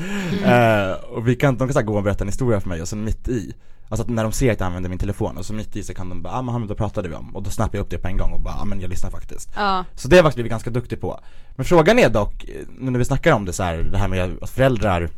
Eh, 0.43 0.91
och 0.91 1.27
vi 1.27 1.35
kan, 1.35 1.57
de 1.57 1.67
kan 1.67 1.73
så 1.73 1.79
här, 1.79 1.85
gå 1.85 1.97
och 1.97 2.03
berätta 2.03 2.23
en 2.23 2.27
historia 2.27 2.59
för 2.61 2.69
mig 2.69 2.81
och 2.81 2.87
sen 2.87 3.03
mitt 3.03 3.27
i 3.27 3.53
Alltså 3.89 4.03
att 4.03 4.09
när 4.09 4.23
de 4.23 4.31
ser 4.31 4.51
att 4.51 4.59
jag 4.59 4.67
använder 4.67 4.89
min 4.89 4.99
telefon 4.99 5.37
och 5.37 5.45
så 5.45 5.53
mitt 5.53 5.75
i 5.75 5.83
så 5.83 5.93
kan 5.93 6.09
de 6.09 6.21
bara, 6.21 6.33
ah 6.33 6.41
men 6.41 6.67
då 6.67 6.75
pratade 6.75 7.09
vi 7.09 7.15
om 7.15 7.35
och 7.35 7.43
då 7.43 7.49
snappar 7.49 7.77
jag 7.77 7.83
upp 7.83 7.89
det 7.89 7.97
på 7.97 8.07
en 8.07 8.17
gång 8.17 8.31
och 8.31 8.41
bara, 8.41 8.53
ah 8.53 8.65
men 8.65 8.81
jag 8.81 8.89
lyssnar 8.89 9.09
faktiskt 9.09 9.49
Ja. 9.55 9.85
Så 9.95 10.07
det 10.07 10.15
har 10.15 10.17
jag 10.17 10.23
faktiskt 10.25 10.35
blivit 10.35 10.49
ganska 10.51 10.69
duktig 10.69 11.01
på 11.01 11.19
Men 11.55 11.65
frågan 11.65 11.99
är 11.99 12.09
dock, 12.09 12.43
eh, 12.43 12.67
nu 12.79 12.91
när 12.91 12.99
vi 12.99 13.05
snackar 13.05 13.33
om 13.33 13.45
det 13.45 13.53
så 13.53 13.63
här, 13.63 13.77
det 13.77 13.97
här 13.97 14.07
med 14.07 14.37
att 14.41 14.49
föräldrar 14.49 15.09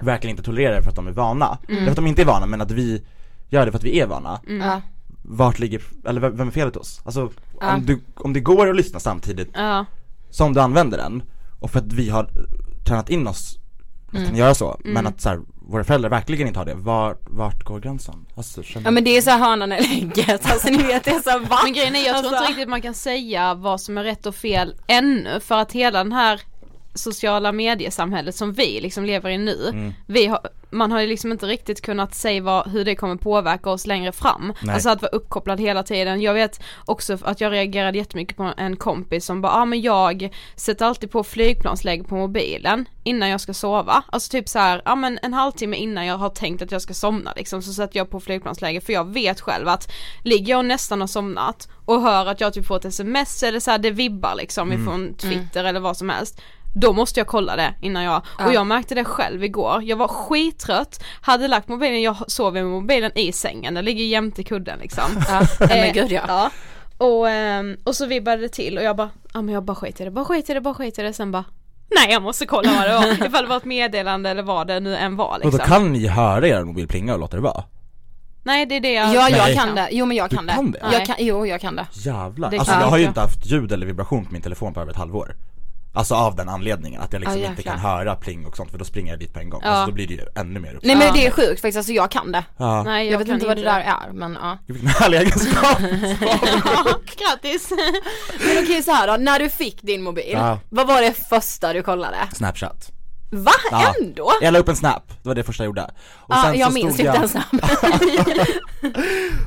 verkligen 0.00 0.30
inte 0.30 0.42
tolererar 0.42 0.76
det 0.76 0.82
för 0.82 0.90
att 0.90 0.96
de 0.96 1.06
är 1.06 1.12
vana. 1.12 1.58
Mm. 1.68 1.84
För 1.84 1.90
att 1.90 1.96
de 1.96 2.06
inte 2.06 2.22
är 2.22 2.26
vana 2.26 2.46
men 2.46 2.60
att 2.60 2.70
vi 2.70 3.02
gör 3.48 3.66
det 3.66 3.72
för 3.72 3.78
att 3.78 3.84
vi 3.84 4.00
är 4.00 4.06
vana. 4.06 4.40
Ja. 4.48 4.80
Vart 5.22 5.58
ligger, 5.58 5.82
eller 6.06 6.20
vem 6.30 6.48
är 6.48 6.52
felet 6.52 6.74
hos? 6.76 7.00
Alltså 7.04 7.30
Ja. 7.60 7.74
om, 7.74 7.86
du, 7.86 8.00
om 8.14 8.32
det 8.32 8.40
går 8.40 8.70
att 8.70 8.76
lyssna 8.76 9.00
samtidigt 9.00 9.48
Ja, 9.54 9.84
som 10.30 10.54
du 10.54 10.60
använder 10.60 10.98
den 10.98 11.22
och 11.60 11.70
för 11.70 11.78
att 11.78 11.92
vi 11.92 12.08
har 12.10 12.28
tränat 12.84 13.10
in 13.10 13.26
oss 13.26 13.58
att 14.08 14.14
Mm. 14.14 14.34
göra 14.36 14.54
så, 14.54 14.80
men 14.84 15.06
att 15.06 15.20
så 15.20 15.28
här, 15.28 15.40
våra 15.66 15.84
föräldrar 15.84 16.10
verkligen 16.10 16.46
inte 16.48 16.60
har 16.60 16.66
det, 16.66 16.74
vart, 16.74 17.20
vart 17.30 17.64
går 17.64 17.80
gränsen? 17.80 18.26
Alltså, 18.36 18.62
känner 18.62 18.86
Ja 18.86 18.90
men 18.90 19.04
det 19.04 19.16
är 19.16 19.22
så 19.22 19.30
här 19.30 19.38
hönan 19.38 19.72
eller 19.72 19.88
ägget, 19.92 20.50
alltså 20.52 20.68
ni 20.68 20.82
vet 20.82 21.04
det 21.04 21.10
är 21.10 21.20
så 21.20 21.30
här, 21.30 21.38
va? 21.40 21.58
Men 21.64 21.72
grejen 21.72 21.96
är 21.96 22.06
jag 22.06 22.16
tror 22.18 22.26
Alltså- 22.26 22.34
inte 22.42 22.50
riktigt 22.52 22.68
man 22.68 22.82
kan 22.82 22.94
säga 22.94 23.54
vad 23.54 23.80
som 23.80 23.98
är 23.98 24.04
rätt 24.04 24.26
och 24.26 24.34
fel 24.34 24.74
ännu 24.86 25.40
för 25.40 25.54
att 25.58 25.72
hela 25.72 25.98
den 26.04 26.12
här 26.12 26.40
sociala 26.96 27.52
mediesamhället 27.52 28.34
som 28.34 28.52
vi 28.52 28.80
liksom 28.80 29.04
lever 29.04 29.30
i 29.30 29.38
nu, 29.38 29.68
Mm. 29.72 29.94
vi 30.06 30.26
har, 30.26 30.40
man 30.70 30.92
har 30.92 31.00
ju 31.00 31.06
liksom 31.06 31.32
inte 31.32 31.46
riktigt 31.46 31.80
kunnat 31.80 32.14
säga 32.14 32.42
vad, 32.42 32.70
hur 32.70 32.84
det 32.84 32.94
kommer 32.94 33.16
påverka 33.16 33.70
oss 33.70 33.86
längre 33.86 34.12
fram. 34.12 34.52
Nej. 34.60 34.74
Alltså 34.74 34.90
att 34.90 35.02
vara 35.02 35.12
uppkopplad 35.12 35.60
hela 35.60 35.82
tiden. 35.82 36.20
Jag 36.20 36.34
vet 36.34 36.60
också 36.84 37.18
att 37.22 37.40
jag 37.40 37.52
reagerade 37.52 37.98
jättemycket 37.98 38.36
på 38.36 38.52
en 38.56 38.76
kompis 38.76 39.24
som 39.24 39.40
bara, 39.40 39.52
ja 39.52 39.62
ah, 39.62 39.64
men 39.64 39.80
jag 39.80 40.34
sätter 40.56 40.86
alltid 40.86 41.10
på 41.10 41.24
flygplansläge 41.24 42.04
på 42.04 42.16
mobilen 42.16 42.84
innan 43.04 43.28
jag 43.28 43.40
ska 43.40 43.54
sova. 43.54 44.02
Alltså 44.12 44.30
typ 44.30 44.48
så 44.48 44.58
här, 44.58 44.82
ja 44.84 44.94
men 44.94 45.18
en 45.22 45.34
halvtimme 45.34 45.76
innan 45.76 46.06
jag 46.06 46.18
har 46.18 46.30
tänkt 46.30 46.62
att 46.62 46.72
jag 46.72 46.82
ska 46.82 46.94
somna 46.94 47.32
liksom 47.36 47.62
så 47.62 47.72
sätter 47.72 47.98
jag 47.98 48.10
på 48.10 48.20
flygplansläge 48.20 48.80
för 48.80 48.92
jag 48.92 49.12
vet 49.12 49.40
själv 49.40 49.68
att 49.68 49.92
ligger 50.22 50.50
jag 50.50 50.64
nästan 50.64 51.00
har 51.00 51.08
somnat 51.08 51.68
och 51.84 52.02
hör 52.02 52.26
att 52.26 52.40
jag 52.40 52.54
typ 52.54 52.66
får 52.66 52.76
ett 52.76 52.84
sms 52.84 53.42
eller 53.42 53.60
så 53.60 53.70
här, 53.70 53.78
det 53.78 53.90
vibbar 53.90 54.34
liksom 54.34 54.72
ifrån 54.72 55.14
Twitter 55.14 55.64
eller 55.64 55.80
vad 55.80 55.96
som 55.96 56.08
helst 56.08 56.40
då 56.80 56.92
måste 56.92 57.20
jag 57.20 57.26
kolla 57.26 57.56
det 57.56 57.74
innan 57.80 58.02
jag, 58.04 58.22
och 58.46 58.52
jag 58.52 58.66
märkte 58.66 58.94
det 58.94 59.04
själv 59.04 59.44
igår, 59.44 59.82
jag 59.82 59.96
var 59.96 60.08
skittrött, 60.08 61.04
hade 61.20 61.48
lagt 61.48 61.68
mobilen, 61.68 62.02
jag 62.02 62.16
sover 62.30 62.62
med 62.62 62.70
mobilen 62.70 63.18
i 63.18 63.32
sängen, 63.32 63.74
den 63.74 63.84
ligger 63.84 64.04
jämte 64.04 64.42
kudden 64.42 64.78
liksom 64.78 65.04
Ja, 65.28 65.42
men 65.60 65.70
Eh, 65.70 65.92
gud 65.92 66.12
ja. 66.12 66.22
ja. 66.28 66.50
Och, 66.98 67.28
ehm, 67.30 67.76
och 67.84 67.94
så 67.96 68.06
vibbade 68.06 68.42
det 68.42 68.48
till 68.48 68.78
och 68.78 68.84
jag 68.84 68.96
bara, 68.96 69.10
ja 69.34 69.42
men 69.42 69.54
jag 69.54 69.62
bara 69.64 69.74
skiter 69.74 70.02
i 70.02 70.04
det, 70.04 70.10
bara 70.10 70.24
skiter 70.24 70.52
i 70.52 70.54
det, 70.54 70.60
bara 70.60 70.74
skiter 70.74 71.04
i 71.04 71.06
det, 71.06 71.12
sen 71.12 71.32
bara 71.32 71.44
Nej 72.00 72.12
jag 72.12 72.22
måste 72.22 72.46
kolla 72.46 72.70
vad 72.72 72.88
det 72.88 72.94
var, 72.94 73.26
ifall 73.26 73.42
det 73.44 73.48
var 73.48 73.56
ett 73.56 73.64
meddelande 73.64 74.30
eller 74.30 74.42
vad 74.42 74.66
det 74.66 74.80
nu 74.80 74.96
än 74.96 75.16
var 75.16 75.28
Och 75.34 75.38
liksom 75.44 75.58
då 75.58 75.64
kan 75.64 75.92
ni 75.92 76.06
höra 76.06 76.48
er 76.48 76.64
mobil 76.64 76.88
plinga 76.88 77.14
och 77.14 77.20
låta 77.20 77.36
det 77.36 77.42
vara? 77.42 77.64
Nej 78.42 78.66
det 78.66 78.76
är 78.76 78.80
det 78.80 78.92
jag 78.92 79.14
Ja 79.14 79.28
jag 79.28 79.38
Nej. 79.38 79.54
kan 79.56 79.74
det, 79.74 79.88
jo 79.90 80.06
men 80.06 80.16
jag 80.16 80.30
Du 80.30 80.36
kan 80.36 80.46
det. 80.46 80.52
kan 80.52 80.70
det? 80.70 80.80
Jag 80.92 81.06
kan, 81.06 81.16
jo 81.18 81.46
jag 81.46 81.60
kan 81.60 81.76
det. 81.76 81.86
Jävlar, 81.92 82.50
Det 82.50 82.58
alltså 82.58 82.74
jag 82.74 82.86
har 82.86 82.98
ju 82.98 83.04
inte 83.04 83.20
haft 83.20 83.46
ljud 83.46 83.72
eller 83.72 83.86
vibration 83.86 84.24
på 84.26 84.32
min 84.32 84.42
telefon 84.42 84.74
på 84.74 84.80
över 84.80 84.90
ett 84.90 84.96
halvår 84.98 85.34
Alltså 85.96 86.14
av 86.14 86.36
den 86.36 86.48
anledningen, 86.48 87.00
att 87.00 87.12
jag 87.12 87.20
liksom 87.20 87.40
Ja, 87.40 87.48
inte 87.48 87.62
kan 87.62 87.78
höra 87.78 88.16
pling 88.16 88.46
och 88.46 88.56
sånt 88.56 88.70
för 88.70 88.78
då 88.78 88.84
springer 88.84 89.12
jag 89.12 89.18
dit 89.20 89.32
på 89.32 89.38
en 89.40 89.50
gång, 89.50 89.60
Ja. 89.64 89.68
alltså 89.70 89.86
då 89.86 89.92
blir 89.94 90.06
det 90.06 90.14
ju 90.14 90.20
ännu 90.36 90.60
mer 90.60 90.74
upp. 90.74 90.80
Nej 90.84 90.96
men 90.96 91.14
det 91.14 91.26
är 91.26 91.30
sjukt 91.30 91.60
faktiskt, 91.60 91.76
alltså 91.76 91.92
jag 91.92 92.10
kan 92.10 92.32
det. 92.32 92.44
Ja, 92.56 92.82
Nej 92.82 93.10
Jag, 93.10 93.18
vet 93.18 93.26
kan 93.26 93.34
inte 93.34 93.46
vad 93.46 93.56
det 93.56 93.62
där 93.62 93.80
är 93.80 94.12
men 94.12 94.38
ja. 94.42 94.58
vilken 94.66 94.88
härlig 94.88 95.18
egenskap! 95.18 95.78
Ja, 96.64 96.84
grattis! 97.16 97.70
Men 98.46 98.64
okej 98.64 98.82
så 98.82 98.90
här 98.92 99.06
då, 99.06 99.16
när 99.16 99.38
du 99.38 99.48
fick 99.50 99.82
din 99.82 100.02
mobil, 100.02 100.30
Ja. 100.32 100.58
vad 100.68 100.86
var 100.86 101.00
det 101.02 101.12
första 101.28 101.72
du 101.72 101.82
kollade? 101.82 102.16
Snapchat 102.34 102.90
Va? 103.30 103.52
Ja. 103.70 103.94
Ändå? 104.02 104.32
Jag 104.40 104.52
la 104.52 104.58
upp 104.58 104.68
en 104.68 104.76
snap, 104.76 105.02
det 105.22 105.28
var 105.28 105.34
det 105.34 105.42
första 105.42 105.62
jag 105.64 105.68
gjorde 105.68 105.82
och 105.82 105.90
Ja, 106.34 106.42
sen 106.44 106.58
jag 106.58 106.68
så 106.68 106.74
minns 106.74 106.90
inte 106.90 107.02
jag, 107.02 107.14
ens. 107.14 107.36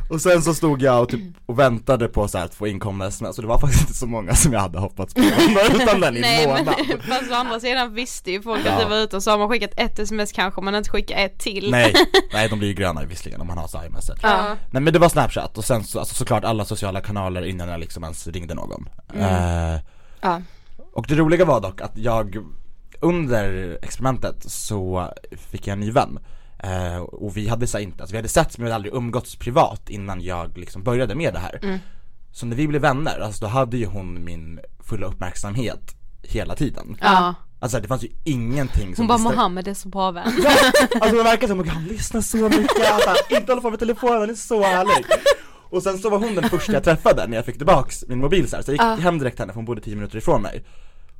Och 0.09 0.21
sen 0.21 0.41
så 0.41 0.53
stod 0.53 0.81
jag 0.81 1.01
och 1.01 1.09
typ 1.09 1.21
och 1.45 1.59
väntade 1.59 2.07
på 2.07 2.27
så 2.27 2.37
att 2.37 2.55
få 2.55 2.67
inkomna 2.67 3.05
sms 3.07 3.37
och 3.37 3.41
det 3.41 3.47
var 3.47 3.59
faktiskt 3.59 3.81
inte 3.81 3.93
så 3.93 4.07
många 4.07 4.35
som 4.35 4.53
jag 4.53 4.59
hade 4.59 4.79
hoppats 4.79 5.13
på 5.13 5.21
utan 5.73 5.99
den 6.01 6.17
i 6.17 6.21
Nej 6.21 6.47
månad 6.47 6.75
men 6.87 6.99
fast 7.01 7.31
å 7.31 7.35
andra 7.35 7.59
sidan 7.59 7.93
visste 7.93 8.31
ju 8.31 8.41
folk 8.41 8.65
att 8.65 8.79
det 8.79 8.85
var 8.85 8.97
ute 8.97 9.15
och 9.15 9.23
så 9.23 9.31
har 9.31 9.37
man 9.37 9.49
skickat 9.49 9.71
ett 9.77 9.99
sms 9.99 10.31
kanske 10.31 10.61
man 10.61 10.75
inte 10.75 10.89
skickar 10.89 11.17
ett 11.17 11.39
till 11.39 11.71
Nej, 11.71 11.93
nej 12.33 12.49
de 12.49 12.59
blir 12.59 12.69
ju 12.69 12.73
gröna 12.75 13.03
visserligen 13.03 13.41
om 13.41 13.47
man 13.47 13.57
har 13.57 13.67
så 13.67 13.77
här 13.77 13.85
iMessage 13.85 14.19
Ja. 14.23 14.55
Nej 14.71 14.81
men 14.81 14.93
det 14.93 14.99
var 14.99 15.09
snapchat 15.09 15.57
och 15.57 15.65
sen 15.65 15.83
så, 15.83 15.99
alltså 15.99 16.15
såklart 16.15 16.43
alla 16.43 16.65
sociala 16.65 17.01
kanaler 17.01 17.45
innan 17.45 17.69
jag 17.69 17.79
liksom 17.79 18.03
ens 18.03 18.27
ringde 18.27 18.53
någon 18.53 18.89
Mm. 19.13 19.73
eh, 19.73 19.79
Ja. 20.21 20.41
Och 20.93 21.05
det 21.07 21.15
roliga 21.15 21.45
var 21.45 21.61
dock 21.61 21.81
att 21.81 21.91
jag 21.97 22.35
under 22.99 23.77
experimentet 23.81 24.51
så 24.51 25.13
fick 25.31 25.67
jag 25.67 25.73
en 25.73 25.79
ny 25.79 25.91
vän 25.91 26.19
eh, 26.63 26.97
och 26.97 27.37
vi 27.37 27.47
hade 27.47 27.67
så 27.67 27.79
inte, 27.79 28.03
alltså 28.03 28.13
vi 28.13 28.17
hade 28.17 28.29
sett 28.29 28.57
men 28.57 28.65
vi 28.65 28.71
hade 28.71 28.75
aldrig 28.75 28.93
umgåtts 28.93 29.35
privat 29.35 29.89
innan 29.89 30.21
jag 30.21 30.57
liksom 30.57 30.83
började 30.83 31.15
med 31.15 31.33
det 31.33 31.39
här. 31.39 31.59
Mm. 31.63 31.79
Så 32.31 32.45
när 32.45 32.55
vi 32.55 32.67
blev 32.67 32.81
vänner, 32.81 33.19
alltså 33.19 33.45
då 33.45 33.51
hade 33.51 33.77
ju 33.77 33.85
hon 33.85 34.23
min 34.23 34.59
fulla 34.79 35.07
uppmärksamhet 35.07 35.95
hela 36.23 36.55
tiden. 36.55 36.97
Ja. 37.01 37.35
Alltså 37.59 37.79
det 37.79 37.87
fanns 37.87 38.03
ju 38.03 38.09
ingenting 38.23 38.95
som 38.95 39.01
Hon 39.01 39.07
bara 39.07 39.17
Mohammed 39.17 39.67
är 39.67 39.73
så 39.73 39.89
bra 39.89 40.11
vän. 40.11 40.45
Alltså 41.01 41.17
det 41.17 41.23
verkar 41.23 41.47
som 41.47 41.59
att 41.59 41.67
han 41.67 41.83
lyssnar 41.83 42.21
så 42.21 42.37
mycket, 42.37 42.91
alltså, 42.91 43.15
inte 43.29 43.51
håller 43.51 43.61
på 43.61 43.69
med 43.69 43.79
telefonen, 43.79 44.19
han 44.19 44.29
är 44.29 44.33
så 44.33 44.63
härlig 44.63 45.05
Och 45.69 45.83
sen 45.83 45.97
så 45.97 46.09
var 46.09 46.19
hon 46.19 46.35
den 46.35 46.49
första 46.49 46.73
jag 46.73 46.83
träffade 46.83 47.27
när 47.27 47.35
jag 47.35 47.45
fick 47.45 47.57
tillbaks 47.57 48.03
min 48.07 48.19
mobil 48.19 48.49
så, 48.49 48.55
här. 48.55 48.63
så 48.63 48.71
jag 48.71 48.95
gick 48.95 49.03
hem 49.03 49.19
direkt 49.19 49.35
till 49.35 49.43
henne 49.43 49.53
för 49.53 49.57
hon 49.57 49.65
bodde 49.65 49.81
10 49.81 49.95
minuter 49.95 50.17
ifrån 50.17 50.41
mig 50.41 50.63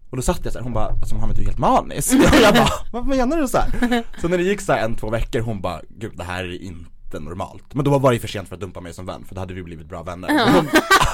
Och 0.09 0.17
då 0.17 0.23
satt 0.23 0.39
jag 0.43 0.53
så 0.53 0.59
här, 0.59 0.63
hon 0.63 0.73
bara, 0.73 0.85
alltså 0.85 1.15
Mohammed 1.15 1.35
du 1.35 1.41
är 1.41 1.45
helt 1.45 1.57
manisk 1.57 2.13
Och 2.13 2.39
jag 2.43 2.53
bara, 2.53 2.69
vad 2.91 3.07
menar 3.07 3.37
du 3.37 3.47
så 3.47 3.57
här? 3.57 4.03
Så 4.21 4.27
när 4.27 4.37
det 4.37 4.43
gick 4.43 4.61
så 4.61 4.73
här 4.73 4.85
en, 4.85 4.95
två 4.95 5.09
veckor, 5.09 5.39
hon 5.39 5.61
bara, 5.61 5.81
gud 5.89 6.11
det 6.17 6.23
här 6.23 6.43
är 6.43 6.61
inte 6.61 7.19
normalt 7.19 7.73
Men 7.73 7.85
då 7.85 7.97
var 7.99 8.09
det 8.09 8.15
ju 8.15 8.19
för 8.19 8.27
sent 8.27 8.47
för 8.47 8.55
att 8.55 8.61
dumpa 8.61 8.81
mig 8.81 8.93
som 8.93 9.05
vän, 9.05 9.25
för 9.27 9.35
då 9.35 9.41
hade 9.41 9.53
vi 9.53 9.63
blivit 9.63 9.87
bra 9.87 10.03
vänner 10.03 10.27
Men 10.27 10.53
Hon 10.53 10.67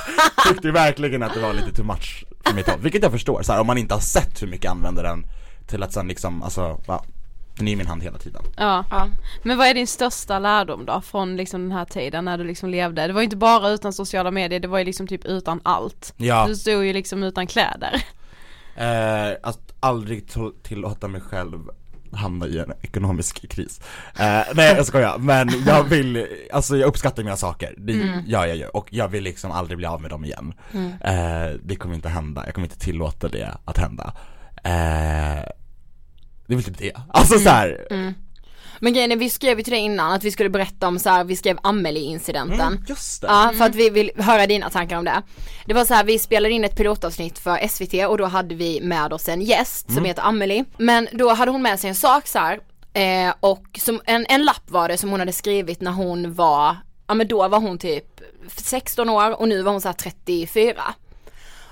tyckte 0.47 0.71
verkligen 0.71 1.23
att 1.23 1.33
det 1.33 1.39
var 1.39 1.53
lite 1.53 1.71
too 1.71 1.85
much 1.85 2.25
för 2.45 2.53
mitt 2.53 2.69
håll, 2.69 2.79
vilket 2.79 3.03
jag 3.03 3.11
förstår, 3.11 3.41
så 3.41 3.53
här, 3.53 3.61
om 3.61 3.67
man 3.67 3.77
inte 3.77 3.93
har 3.93 4.01
sett 4.01 4.41
hur 4.41 4.47
mycket 4.47 4.63
jag 4.63 4.71
använder 4.71 5.03
den 5.03 5.25
till 5.67 5.83
att 5.83 5.93
sen 5.93 6.07
liksom, 6.07 6.43
alltså, 6.43 6.81
va, 6.87 7.03
den 7.57 7.67
är 7.67 7.71
i 7.71 7.75
min 7.75 7.87
hand 7.87 8.03
hela 8.03 8.17
tiden 8.17 8.41
Ja. 8.57 8.85
Ja. 8.91 9.09
Men 9.43 9.57
vad 9.57 9.67
är 9.67 9.73
din 9.73 9.87
största 9.87 10.39
lärdom 10.39 10.85
då 10.85 11.01
från 11.01 11.37
liksom 11.37 11.61
den 11.61 11.71
här 11.71 11.85
tiden 11.85 12.25
när 12.25 12.37
du 12.37 12.43
liksom 12.43 12.69
levde? 12.69 13.07
Det 13.07 13.13
var 13.13 13.21
ju 13.21 13.25
inte 13.25 13.37
bara 13.37 13.69
utan 13.69 13.93
sociala 13.93 14.31
medier, 14.31 14.59
det 14.59 14.67
var 14.67 14.79
ju 14.79 14.85
liksom 14.85 15.07
typ 15.07 15.25
utan 15.25 15.59
allt. 15.63 16.13
Ja. 16.17 16.45
Du 16.47 16.55
stod 16.55 16.85
ju 16.85 16.93
liksom 16.93 17.23
utan 17.23 17.47
kläder. 17.47 18.03
Eh, 18.75 19.31
att 19.43 19.73
aldrig 19.79 20.27
tillåta 20.63 21.07
mig 21.07 21.21
själv 21.21 21.59
hamna 22.11 22.47
i 22.47 22.59
en 22.59 22.73
ekonomisk 22.81 23.49
kris. 23.49 23.81
Eh, 24.19 24.41
nej 24.53 24.75
jag 24.77 24.85
skojar, 24.85 25.17
men 25.17 25.49
jag 25.67 25.83
vill, 25.83 26.27
alltså 26.53 26.77
jag 26.77 26.87
uppskattar 26.87 27.23
mina 27.23 27.37
saker, 27.37 27.73
det 27.77 27.93
gör 28.25 28.45
jag 28.45 28.57
ju. 28.57 28.65
Och 28.67 28.87
jag 28.89 29.07
vill 29.07 29.23
liksom 29.23 29.51
aldrig 29.51 29.77
bli 29.77 29.87
av 29.87 30.01
med 30.01 30.09
dem 30.09 30.25
igen. 30.25 30.53
Eh, 31.01 31.59
det 31.63 31.75
kommer 31.75 31.95
inte 31.95 32.09
hända, 32.09 32.45
jag 32.45 32.55
kommer 32.55 32.67
inte 32.67 32.79
tillåta 32.79 33.27
det 33.27 33.57
att 33.65 33.77
hända. 33.77 34.13
Eh, 34.63 35.43
det 36.47 36.53
är 36.53 36.55
väl 36.55 36.63
typ 36.63 36.77
det, 36.77 36.91
alltså 37.09 37.39
så 37.39 37.49
här. 37.49 37.85
Men 38.79 38.93
grejen 38.93 39.11
är, 39.11 39.15
vi 39.15 39.29
skrev 39.29 39.57
ju 39.57 39.63
till 39.63 39.73
dig 39.73 39.81
innan 39.81 40.11
att 40.11 40.23
vi 40.23 40.31
skulle 40.31 40.49
berätta 40.49 40.87
om 40.87 40.99
så 40.99 41.09
här, 41.09 41.23
vi 41.23 41.35
skrev 41.35 41.57
Amelie-incidenten. 41.63 42.59
Mm, 42.59 42.85
just 42.87 43.21
det. 43.21 43.27
Ja, 43.27 43.51
för 43.57 43.65
att 43.65 43.75
vi 43.75 43.89
vill 43.89 44.11
höra 44.17 44.47
dina 44.47 44.69
tankar 44.69 44.97
om 44.97 45.05
det. 45.05 45.21
Det 45.65 45.73
var 45.73 45.85
så 45.85 45.93
här, 45.93 46.03
vi 46.03 46.19
spelade 46.19 46.53
in 46.53 46.63
ett 46.65 46.77
pilotavsnitt 46.77 47.39
för 47.39 47.67
SVT 47.67 48.09
och 48.09 48.17
då 48.17 48.25
hade 48.25 48.55
vi 48.55 48.81
med 48.81 49.13
oss 49.13 49.29
en 49.29 49.41
gäst 49.41 49.93
som 49.93 50.05
heter 50.05 50.23
Amelie. 50.23 50.65
Men 50.77 51.07
då 51.11 51.33
hade 51.33 51.51
hon 51.51 51.61
med 51.61 51.79
sig 51.79 51.89
en 51.89 51.95
sak 51.95 52.27
så 52.27 52.39
här, 52.39 52.59
eh, 52.93 53.33
och 53.39 53.65
som, 53.77 54.01
en, 54.05 54.25
en 54.29 54.45
lapp 54.45 54.71
var 54.71 54.87
det 54.87 54.97
som 54.97 55.09
hon 55.09 55.19
hade 55.19 55.33
skrivit 55.33 55.81
när 55.81 55.91
hon 55.91 56.33
var, 56.33 56.75
ja 57.07 57.13
men 57.13 57.27
då 57.27 57.47
var 57.47 57.59
hon 57.59 57.77
typ 57.77 58.21
16 58.55 59.09
år 59.09 59.39
och 59.39 59.47
nu 59.47 59.61
var 59.61 59.71
hon 59.71 59.81
så 59.81 59.87
här 59.87 59.93
34. 59.93 60.83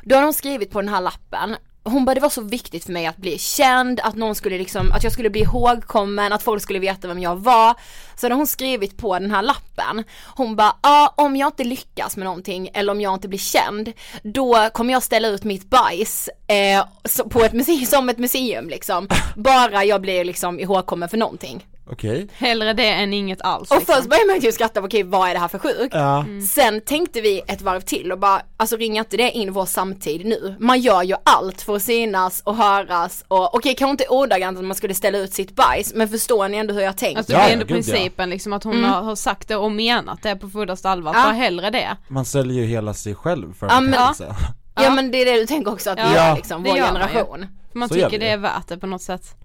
Då 0.01 0.16
har 0.16 0.24
hon 0.24 0.34
skrivit 0.34 0.72
på 0.72 0.82
den 0.82 0.89
här 0.89 1.01
lappen 1.01 1.56
hon 1.84 2.06
bara 2.06 2.14
det 2.14 2.22
var 2.22 2.30
så 2.30 2.42
viktigt 2.42 2.84
för 2.84 2.92
mig 2.92 3.06
att 3.06 3.18
bli 3.18 3.38
känd, 3.38 4.00
att 4.00 4.16
någon 4.16 4.36
skulle 4.36 4.58
liksom, 4.58 4.92
att 4.92 5.04
jag 5.04 5.14
skulle 5.14 5.30
bli 5.30 5.42
ihågkommen, 5.42 6.34
att 6.34 6.44
folk 6.44 6.64
skulle 6.64 6.80
veta 6.80 7.08
vem 7.08 7.20
jag 7.20 7.36
var. 7.36 7.76
Så 8.16 8.26
hade 8.26 8.36
hon 8.36 8.48
skrivit 8.48 8.98
på 8.98 9.20
den 9.20 9.32
här 9.32 9.42
lappen, 9.42 10.04
hon 10.36 10.56
bara, 10.56 10.76
ja 10.82 11.14
om 11.18 11.36
jag 11.36 11.48
inte 11.48 11.64
lyckas 11.64 12.18
med 12.18 12.26
någonting 12.26 12.70
eller 12.74 12.92
om 12.92 13.02
jag 13.02 13.14
inte 13.14 13.28
blir 13.28 13.40
känd, 13.40 13.92
då 14.24 14.70
kommer 14.74 14.94
jag 14.94 15.04
ställa 15.04 15.28
ut 15.28 15.44
mitt 15.44 15.70
bajs 15.70 16.30
eh, 16.48 16.86
på 17.30 17.44
ett 17.44 17.54
museum, 17.54 17.86
som 17.86 18.10
ett 18.10 18.18
museum 18.18 18.70
liksom. 18.70 19.08
Bara 19.36 19.86
jag 19.86 20.02
blir 20.02 20.26
liksom 20.26 20.60
ihågkommen 20.60 21.10
för 21.10 21.18
någonting. 21.18 21.66
Okej. 21.90 22.28
Hellre 22.34 22.74
det 22.74 22.88
än 22.90 23.14
inget 23.14 23.42
alls. 23.42 23.72
Och 23.72 23.78
liksom. 23.78 23.96
först 23.96 24.10
började 24.10 24.28
man 24.28 24.40
ju 24.40 24.52
skratta, 24.52 24.82
okej 24.84 25.04
vad 25.04 25.30
är 25.30 25.34
det 25.34 25.40
här 25.40 25.48
för 25.48 25.60
sjukt? 25.60 25.90
Ja. 25.96 26.26
Sen 26.54 26.82
tänkte 26.82 27.22
vi 27.22 27.42
ett 27.48 27.62
varv 27.62 27.82
till 27.82 28.12
och 28.12 28.20
bara, 28.20 28.42
alltså 28.58 28.78
ringa 28.78 29.00
inte 29.00 29.18
det 29.18 29.32
in 29.32 29.54
vår 29.54 29.66
samtid 29.66 30.26
nu? 30.26 30.56
Man 30.60 30.80
gör 30.80 31.04
ju 31.04 31.16
allt 31.24 31.62
för 31.62 31.76
att 31.76 31.82
synas 31.82 32.42
och 32.46 32.56
höras 32.56 33.24
och 33.28 33.56
okej 33.56 33.76
kanske 33.76 33.92
inte 33.92 34.08
ordagrant 34.10 34.58
att 34.60 34.66
man 34.66 34.76
skulle 34.76 34.94
ställa 34.94 35.18
ut 35.18 35.34
sitt 35.34 35.56
bajs 35.56 35.94
men 35.96 36.10
förstår 36.10 36.48
ni 36.50 36.58
ändå 36.58 36.74
hur 36.74 36.82
jag 36.82 36.98
tänker? 36.98 37.18
Alltså 37.18 37.34
Ja, 37.34 37.38
det 37.40 37.44
är 37.44 37.48
ja, 37.48 37.54
ändå 37.54 37.66
ja. 37.66 37.68
principen 37.76 38.30
liksom 38.30 38.54
att 38.54 38.64
hon 38.64 38.84
har, 38.84 39.02
har 39.02 39.16
sagt 39.16 39.48
det 39.48 39.56
och 39.56 39.72
menat 39.72 40.24
det 40.24 40.36
på 40.36 40.50
fullaste 40.50 40.90
allvar, 40.90 41.14
Ja. 41.16 41.24
bara 41.24 41.34
hellre 41.34 41.70
det. 41.70 41.98
Man 42.08 42.26
säljer 42.26 42.62
ju 42.62 42.66
hela 42.68 42.94
sig 42.94 43.16
själv 43.16 43.54
för 43.54 43.68
Ja, 43.68 43.78
en 43.78 43.84
men- 43.84 43.92
bekräftelse. 43.92 44.36
Ja 44.76 44.90
men 44.90 45.12
det 45.12 45.18
är 45.18 45.26
det 45.26 45.40
du 45.40 45.46
tänker 45.46 45.72
också 45.72 45.90
att 45.90 45.98
vi 45.98 46.02
Ja, 46.02 46.28
gör 46.30 46.36
liksom, 46.36 46.64
vår 46.64 46.70
man 46.70 46.80
generation. 46.80 47.46
Man 47.74 47.90
gör 47.90 47.96
tycker 47.96 48.10
vi 48.10 48.18
det 48.18 48.30
är 48.32 48.38
värt 48.38 48.68
det 48.68 48.78
på 48.78 48.88
något 48.88 49.02
sätt. 49.02 49.36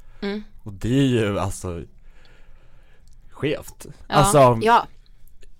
Och 0.62 0.72
det 0.72 0.88
är 0.98 1.02
ju 1.06 1.38
alltså 1.38 1.82
skevt. 3.38 3.86
Ja. 4.08 4.14
Alltså, 4.14 4.58
Ja, 4.62 4.86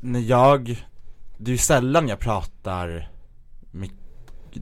när 0.01 0.20
jag, 0.20 0.85
det 1.39 1.51
är 1.51 1.53
ju 1.53 1.59
sällan 1.59 2.09
jag 2.09 2.18
pratar 2.18 3.11
mitt, 3.70 3.93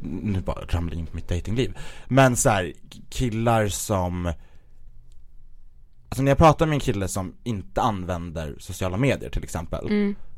nu 0.02 0.40
bara 0.40 0.64
ramlar 0.64 0.94
in 0.94 1.06
på 1.06 1.16
mitt 1.16 1.28
datingliv 1.28 1.78
Men 2.08 2.36
så 2.36 2.48
här, 2.50 2.72
killar 3.10 3.68
som 3.68 4.32
Alltså 6.08 6.22
när 6.22 6.30
jag 6.30 6.38
pratar 6.38 6.66
med 6.66 6.74
en 6.74 6.80
kille 6.80 7.08
som 7.08 7.34
inte 7.44 7.80
använder 7.82 8.56
sociala 8.58 8.96
medier 8.96 9.30
till 9.30 9.44
exempel 9.44 9.88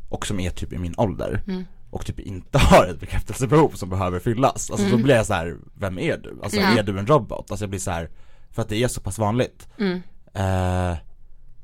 Och 0.08 0.26
som 0.26 0.40
är 0.40 0.50
typ 0.50 0.72
i 0.72 0.78
min 0.78 0.94
ålder 0.96 1.42
Och 1.90 2.06
typ 2.06 2.20
inte 2.20 2.58
har 2.62 2.86
ett 2.86 3.00
bekräftelsebehov 3.00 3.70
som 3.70 3.88
behöver 3.90 4.18
fyllas 4.18 4.70
Alltså 4.70 4.86
då 4.88 4.96
blir 4.96 5.14
jag 5.14 5.26
så 5.26 5.34
här: 5.34 5.56
vem 5.74 5.98
är 5.98 6.16
du? 6.18 6.38
Alltså 6.42 6.60
är 6.60 6.82
du 6.82 6.98
en 6.98 7.06
robot? 7.06 7.50
Alltså 7.50 7.62
jag 7.64 7.70
blir 7.70 7.80
så 7.80 7.90
här 7.90 8.10
för 8.50 8.62
att 8.62 8.68
det 8.68 8.82
är 8.82 8.88
så 8.88 9.00
pass 9.00 9.18
vanligt 9.18 9.68
eh, 10.34 10.96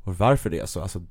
Och 0.05 0.17
varför 0.17 0.49
det 0.49 0.59
är 0.59 0.65
så, 0.65 0.81
alltså 0.81 1.01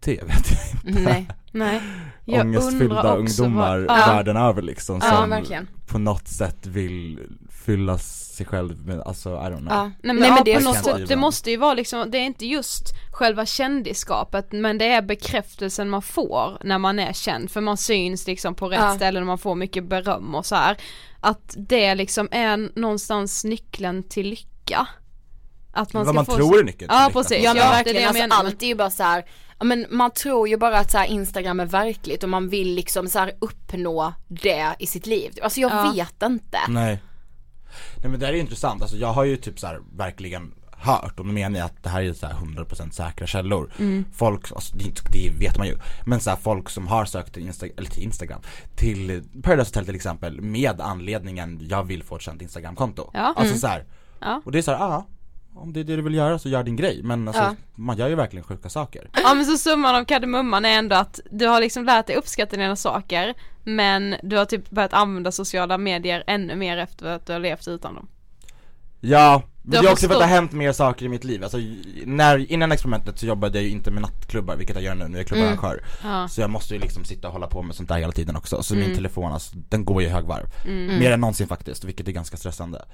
det 0.00 0.10
vet 0.22 0.50
jag 0.50 0.90
inte 0.94 1.00
nej. 1.10 1.28
Nej. 1.52 1.80
Jag 2.24 2.46
ångestfyllda 2.46 3.16
ungdomar 3.16 3.78
vad- 3.78 3.98
Ja. 3.98 4.06
världen 4.06 4.36
över 4.36 4.62
liksom 4.62 5.00
Ja, 5.02 5.10
som 5.16 5.30
verkligen. 5.30 5.68
på 5.86 5.98
något 5.98 6.28
sätt 6.28 6.66
vill 6.66 7.18
fylla 7.64 7.98
sig 7.98 8.46
själv 8.46 8.86
med, 8.86 9.00
alltså 9.00 9.30
I 9.30 9.32
don't 9.32 9.58
know 9.58 9.72
Ja. 9.72 9.82
Nej 9.82 9.92
men, 10.02 10.16
Nej, 10.16 10.30
men 10.30 10.44
det 10.44 10.74
sätt, 10.74 11.08
det 11.08 11.16
måste 11.16 11.50
ju 11.50 11.56
vara 11.56 11.74
liksom, 11.74 12.10
det 12.10 12.18
är 12.18 12.22
inte 12.26 12.46
just 12.46 12.84
själva 13.12 13.46
kändisskapet 13.46 14.52
men 14.52 14.78
det 14.78 14.86
är 14.86 15.02
bekräftelsen 15.02 15.88
man 15.90 16.02
får 16.02 16.58
när 16.64 16.78
man 16.78 16.98
är 16.98 17.12
känd 17.12 17.50
för 17.50 17.60
man 17.60 17.76
syns 17.76 18.26
liksom 18.26 18.54
på 18.54 18.68
rätt 18.68 18.80
Ja. 18.80 18.94
ställen 18.96 19.22
och 19.22 19.26
man 19.26 19.38
får 19.38 19.54
mycket 19.54 19.84
beröm 19.88 20.34
och 20.34 20.46
så 20.46 20.54
här. 20.54 20.76
Att 21.20 21.54
det 21.58 21.94
liksom 21.94 22.28
är 22.30 22.78
någonstans 22.80 23.44
nyckeln 23.44 24.02
till 24.02 24.28
lycka. 24.28 24.86
Att 25.72 25.92
man 25.92 26.00
Vad 26.00 26.06
ska 26.06 26.12
man 26.14 26.26
få 26.26 26.36
tror 26.36 26.58
är 26.60 26.64
nyckeln 26.64 26.90
Ja 26.94 27.10
precis, 27.12 27.44
Ja 27.44 27.54
men 27.54 27.62
ja, 27.62 27.68
det 27.68 27.68
är 27.68 27.76
verkligen, 27.76 28.12
det 28.12 28.18
jag 28.18 28.22
alltså 28.32 28.46
allt 28.46 28.62
är 28.62 28.66
ju 28.66 28.74
bara 28.74 28.90
så 28.90 29.02
här, 29.02 29.24
ja, 29.58 29.64
men 29.64 29.86
man 29.90 30.10
tror 30.10 30.48
ju 30.48 30.56
bara 30.56 30.78
att 30.78 30.90
så 30.90 30.98
här, 30.98 31.06
Instagram 31.06 31.60
är 31.60 31.66
verkligt 31.66 32.22
och 32.22 32.28
man 32.28 32.48
vill 32.48 32.74
liksom 32.74 33.08
så 33.08 33.18
här 33.18 33.32
uppnå 33.38 34.14
det 34.28 34.74
i 34.78 34.86
sitt 34.86 35.06
liv. 35.06 35.38
Alltså 35.42 35.60
jag 35.60 35.72
Ja. 35.72 35.92
vet 35.92 36.22
inte. 36.22 36.58
Nej. 36.68 37.02
Nej 37.96 38.10
men 38.10 38.20
det 38.20 38.26
här 38.26 38.32
är 38.32 38.36
ju 38.36 38.42
intressant, 38.42 38.82
alltså 38.82 38.96
jag 38.96 39.12
har 39.12 39.24
ju 39.24 39.36
typ 39.36 39.58
så 39.60 39.66
här 39.66 39.80
verkligen 39.96 40.54
hört, 40.76 41.20
och 41.20 41.26
nu 41.26 41.32
menar 41.32 41.58
jag 41.58 41.66
att 41.66 41.82
det 41.82 41.88
här 41.88 42.02
är 42.02 42.12
så 42.12 42.26
här 42.26 42.34
100% 42.34 42.90
säkra 42.90 43.26
källor. 43.26 43.72
Folk, 44.14 44.52
alltså 44.52 44.76
det, 44.76 44.84
är 44.84 44.92
det 45.12 45.30
vet 45.38 45.58
man 45.58 45.66
ju, 45.66 45.78
men 46.06 46.20
så 46.20 46.30
här, 46.30 46.36
folk 46.36 46.70
som 46.70 46.86
har 46.86 47.04
sökt 47.04 47.34
till, 47.34 47.42
Insta, 47.42 47.66
eller 47.66 47.90
till 47.90 48.02
Instagram 48.02 48.40
Till 48.76 49.22
Paradise 49.42 49.68
Hotel 49.68 49.84
till 49.86 49.94
exempel 49.94 50.40
med 50.40 50.80
anledningen 50.80 51.66
jag 51.68 51.84
vill 51.84 52.02
få 52.02 52.16
ett 52.16 52.22
känt 52.22 52.42
Instagramkonto. 52.42 53.10
Ja. 53.14 53.34
Alltså 53.36 53.58
så 53.58 53.66
här, 53.66 53.84
Ja. 54.20 54.42
och 54.44 54.52
det 54.52 54.58
är 54.58 54.62
så 54.62 54.70
här, 54.70 54.78
ja 54.78 55.06
om 55.54 55.72
det 55.72 55.80
är 55.80 55.84
det 55.84 55.96
du 55.96 56.02
vill 56.02 56.14
göra 56.14 56.38
så 56.38 56.48
gör 56.48 56.62
din 56.62 56.76
grej, 56.76 57.00
men 57.02 57.28
alltså 57.28 57.42
Ja. 57.42 57.54
man 57.74 57.96
gör 57.96 58.08
ju 58.08 58.14
verkligen 58.14 58.44
sjuka 58.44 58.68
saker 58.68 59.10
Ja 59.24 59.34
men 59.34 59.44
så 59.46 59.56
summan 59.58 59.94
av 59.94 60.04
kardemumman 60.04 60.64
är 60.64 60.78
ändå 60.78 60.96
att 60.96 61.20
du 61.30 61.46
har 61.46 61.60
liksom 61.60 61.84
lärt 61.84 62.06
dig 62.06 62.16
uppskatta 62.16 62.56
dina 62.56 62.76
saker 62.76 63.34
men 63.64 64.14
du 64.22 64.36
har 64.36 64.44
typ 64.44 64.70
börjat 64.70 64.92
använda 64.92 65.32
sociala 65.32 65.78
medier 65.78 66.24
ännu 66.26 66.54
mer 66.56 66.76
efter 66.76 67.06
att 67.06 67.26
du 67.26 67.32
har 67.32 67.40
levt 67.40 67.68
utan 67.68 67.94
dem. 67.94 68.08
Ja, 69.00 69.42
men 69.62 69.74
Jag 69.74 69.84
det 69.84 69.88
är 69.88 69.92
också 69.92 70.06
för 70.06 70.14
att 70.14 70.20
det 70.20 70.26
har 70.26 70.34
hänt 70.34 70.52
mer 70.52 70.72
saker 70.72 71.06
i 71.06 71.08
mitt 71.08 71.24
liv, 71.24 71.42
alltså 71.42 71.58
när, 72.04 72.52
innan 72.52 72.72
experimentet 72.72 73.18
så 73.18 73.26
jobbade 73.26 73.58
jag 73.58 73.64
ju 73.64 73.70
inte 73.70 73.90
med 73.90 74.02
nattklubbar, 74.02 74.56
vilket 74.56 74.76
jag 74.76 74.84
gör 74.84 74.94
nu, 74.94 75.08
nu 75.08 75.14
är 75.14 75.20
jag 75.20 75.26
klubbarrangör 75.26 75.84
Ja. 76.04 76.28
Så 76.28 76.40
jag 76.40 76.50
måste 76.50 76.74
ju 76.74 76.80
liksom 76.80 77.04
sitta 77.04 77.26
och 77.28 77.32
hålla 77.32 77.46
på 77.46 77.62
med 77.62 77.76
sånt 77.76 77.88
där 77.88 77.96
hela 77.98 78.12
tiden 78.12 78.36
också, 78.36 78.62
så 78.62 78.74
Mm. 78.74 78.86
min 78.86 78.96
telefon 78.96 79.32
alltså, 79.32 79.56
den 79.68 79.84
går 79.84 80.02
ju 80.02 80.08
i 80.08 80.10
högvarv 80.10 80.46
Mer 80.98 81.10
än 81.12 81.20
någonsin 81.20 81.48
faktiskt, 81.48 81.84
vilket 81.84 82.08
är 82.08 82.12
ganska 82.12 82.36
stressande 82.36 82.84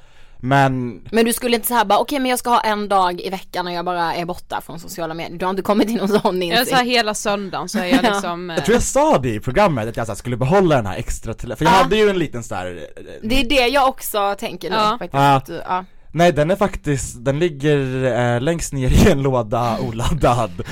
Men, 0.40 1.02
Men 1.12 1.24
du 1.24 1.32
skulle 1.32 1.56
inte 1.56 1.68
säga 1.68 1.84
bara 1.84 1.98
okej 1.98 2.18
men 2.18 2.30
jag 2.30 2.38
ska 2.38 2.50
ha 2.50 2.60
en 2.60 2.88
dag 2.88 3.20
i 3.20 3.30
veckan 3.30 3.64
när 3.64 3.72
jag 3.72 3.84
bara 3.84 4.14
är 4.14 4.24
borta 4.24 4.60
från 4.60 4.80
sociala 4.80 5.14
medier. 5.14 5.38
Du 5.38 5.44
har 5.46 5.50
inte 5.50 5.62
kommit 5.62 5.88
till 5.88 5.96
någon 5.96 6.08
sån 6.20 6.42
Jag 6.42 6.58
insikt. 6.58 6.68
så 6.70 6.76
här 6.76 6.84
hela 6.84 7.14
söndagen 7.14 7.68
så 7.68 7.78
är 7.78 7.84
jag 7.86 8.02
liksom 8.12 8.50
jag 8.50 8.64
tror 8.64 8.74
jag 8.74 8.82
sa 8.82 9.18
det 9.18 9.34
i 9.34 9.40
programmet 9.40 9.88
att 9.88 9.96
jag 9.96 10.06
så 10.06 10.12
här, 10.12 10.16
skulle 10.16 10.36
behålla 10.36 10.76
den 10.76 10.86
här 10.86 10.96
extra 10.96 11.34
telefonen, 11.34 11.56
för 11.56 11.64
jag 11.64 11.72
Ja. 11.74 11.76
hade 11.82 11.96
ju 11.96 12.10
en 12.10 12.18
liten 12.18 12.42
så 12.44 12.54
här. 12.54 12.66
eh, 12.96 13.02
Det 13.22 13.40
är 13.40 13.48
det 13.48 13.66
jag 13.68 13.88
också 13.88 14.34
tänker 14.38 14.70
nu 14.70 14.76
Ja. 14.76 14.96
faktiskt. 14.98 15.60
Ja. 15.68 15.84
Nej 16.18 16.32
den 16.32 16.50
är 16.50 16.56
faktiskt, 16.56 17.24
den 17.24 17.38
ligger 17.38 18.04
eh, 18.04 18.40
längst 18.40 18.72
ner 18.72 18.90
i 18.90 19.10
en 19.10 19.22
låda 19.22 19.78
oladdad. 19.80 20.50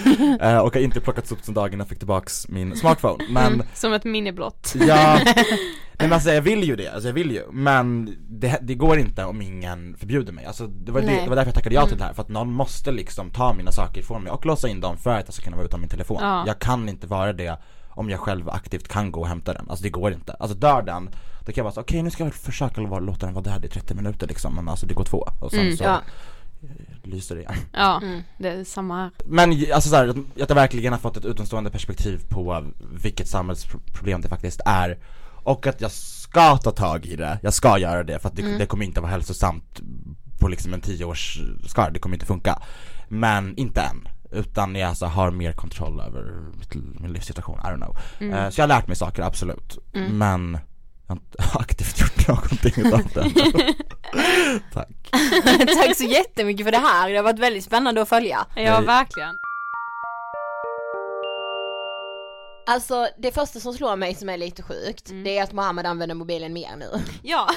Eh, 0.41 0.59
och 0.59 0.75
har 0.75 0.81
inte 0.81 1.01
plockats 1.01 1.33
upp 1.33 1.39
sen 1.43 1.55
dagen 1.55 1.79
jag 1.79 1.89
fick 1.89 1.99
tillbaks 1.99 2.49
min 2.49 2.77
smartphone. 2.77 3.25
Men 3.31 3.63
som 3.75 3.93
ett 3.93 4.05
miniblott. 4.05 4.75
ja, 4.89 5.19
men 5.99 6.13
alltså 6.13 6.31
jag 6.31 6.43
vill 6.43 6.65
ju 6.65 6.77
det, 6.77 6.89
alltså 6.89 7.09
jag 7.09 7.15
vill 7.15 7.31
ju, 7.31 7.43
men 7.53 8.17
det, 8.29 8.59
det 8.63 8.75
går 8.75 8.99
inte 8.99 9.25
om 9.25 9.43
ingen 9.43 9.97
förbjuder 9.97 10.33
mig, 10.33 10.45
alltså 10.45 10.67
det 10.67 10.93
var, 10.93 11.01
det, 11.01 11.07
det 11.07 11.29
var 11.29 11.37
därför 11.37 11.49
jag 11.49 11.55
tackade 11.55 11.75
ja 11.75 11.87
till 11.87 11.99
det 11.99 12.05
här, 12.05 12.13
för 12.13 12.23
att 12.23 12.29
någon 12.29 12.53
måste 12.53 12.93
liksom 12.93 13.31
ta 13.31 13.53
mina 13.53 13.73
saker 13.73 14.01
ifrån 14.01 14.23
mig 14.23 14.33
och 14.33 14.47
låsa 14.47 14.69
in 14.69 14.81
dem 14.81 14.97
för 14.97 15.11
att 15.11 15.25
jag 15.27 15.35
ska 15.35 15.45
kunna 15.45 15.57
vara 15.57 15.67
utan 15.67 15.81
min 15.81 15.91
telefon. 15.91 16.19
Ja. 16.21 16.45
Jag 16.47 16.59
kan 16.59 16.89
inte 16.89 17.07
vara 17.07 17.33
det 17.33 17.59
om 17.97 18.11
jag 18.11 18.21
själv 18.21 18.49
aktivt 18.49 18.89
kan 18.89 19.13
gå 19.13 19.21
och 19.21 19.29
hämta 19.29 19.53
den, 19.53 19.71
alltså 19.71 19.83
det 19.83 19.91
går 19.91 20.13
inte. 20.13 20.33
Alltså 20.33 20.57
dör 20.57 20.83
den, 20.83 21.11
då 21.41 21.53
kan 21.53 21.55
jag 21.57 21.65
vara 21.65 21.75
så 21.75 21.81
okej 21.81 22.03
nu 22.03 22.11
ska 22.11 22.25
jag 22.25 22.35
försöka 22.35 22.81
låta 22.81 23.27
den 23.27 23.35
vara 23.35 23.45
där 23.45 23.65
i 23.65 23.69
30 23.69 23.95
minuter 23.95 24.27
liksom, 24.27 24.55
men 24.55 24.69
alltså 24.69 24.87
det 24.87 24.95
går 24.95 25.05
två 25.05 25.29
och 25.41 25.51
sen 25.51 25.77
så 25.77 25.85
ja. 25.85 26.01
lyser 27.03 27.35
det 27.35 27.41
igen. 27.41 27.55
Ja, 27.73 28.01
Mm. 28.03 28.23
det 28.39 28.49
är 28.49 28.65
samma 28.65 28.97
här. 28.97 29.11
Men 29.27 29.51
alltså 29.75 29.91
så 29.91 29.97
här, 29.97 30.09
att 30.09 30.49
jag 30.49 30.55
verkligen 30.55 30.93
har 30.93 31.01
fått 31.01 31.17
ett 31.17 31.25
utomstående 31.25 31.71
perspektiv 31.71 32.21
på 32.29 32.65
vilket 32.93 33.29
samhällsproblem 33.29 34.21
det 34.21 34.29
faktiskt 34.29 34.61
är 34.65 34.99
Och 35.45 35.67
att 35.67 35.81
jag 35.81 35.91
ska 35.91 36.57
ta 36.57 36.71
tag 36.71 37.07
i 37.07 37.17
det, 37.17 37.39
jag 37.43 37.55
ska 37.55 37.79
göra 37.79 38.05
det 38.05 38.19
för 38.19 38.29
att 38.29 38.37
det, 38.37 38.59
det 38.59 38.67
kommer 38.67 38.85
inte 38.85 39.01
vara 39.01 39.11
hälsosamt 39.11 39.81
på 40.41 40.49
liksom 40.49 40.75
en 40.75 40.81
tioårs 40.81 41.41
skala, 41.67 41.91
det 41.91 41.99
kommer 41.99 42.17
inte 42.17 42.27
funka 42.27 42.63
Men 43.09 43.57
inte 43.57 43.81
än, 43.81 44.09
utan 44.33 44.75
jag 44.75 44.89
alltså 44.89 45.07
har 45.07 45.31
mer 45.31 45.53
kontroll 45.53 46.01
över 46.01 46.33
mitt, 46.59 46.75
min 47.01 47.13
livssituation, 47.13 47.59
I 47.59 47.67
don't 47.67 47.77
know. 47.77 47.97
Eh, 48.35 48.51
Så 48.51 48.61
jag 48.61 48.63
har 48.63 48.69
lärt 48.69 48.87
mig 48.87 48.97
saker, 48.97 49.23
absolut, 49.23 49.79
men 49.93 50.59
jag 51.07 51.15
har 51.15 51.17
inte 51.17 51.39
aktivt 51.59 52.01
gjort 52.01 52.29
någonting 52.29 52.73
utav 52.77 53.01
det. 53.15 53.31
Tack. 54.73 54.89
Tack 55.77 55.97
så 55.97 56.05
jättemycket 56.05 56.67
för 56.67 56.73
det 56.73 56.79
här, 56.79 57.11
det 57.11 57.17
har 57.17 57.25
varit 57.25 57.39
väldigt 57.39 57.65
spännande 57.65 58.03
att 58.03 58.09
följa. 58.09 58.47
Ja, 58.57 58.81
verkligen. 58.81 59.35
Alltså 62.67 63.09
det 63.19 63.33
första 63.33 63.61
som 63.61 63.73
slår 63.75 63.97
mig 63.97 64.15
som 64.15 64.29
är 64.29 64.37
lite 64.37 64.63
sjukt, 64.63 65.11
Mm. 65.11 65.25
det 65.25 65.39
är 65.39 65.43
att 65.43 65.53
Mohammed 65.53 65.87
använder 65.87 66.15
mobilen 66.15 66.53
mer 66.53 66.77
nu. 66.77 66.91
Ja, 67.23 67.49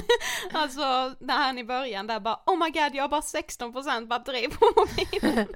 alltså 0.52 1.14
när 1.20 1.36
han 1.36 1.58
i 1.58 1.64
början 1.64 2.06
där 2.06 2.20
bara 2.20 2.40
oh 2.46 2.58
my 2.58 2.70
god 2.70 2.94
jag 2.94 3.02
har 3.04 3.08
bara 3.08 3.20
16% 3.20 4.06
batteri 4.06 4.48
på 4.48 4.72
mobilen. 4.76 5.46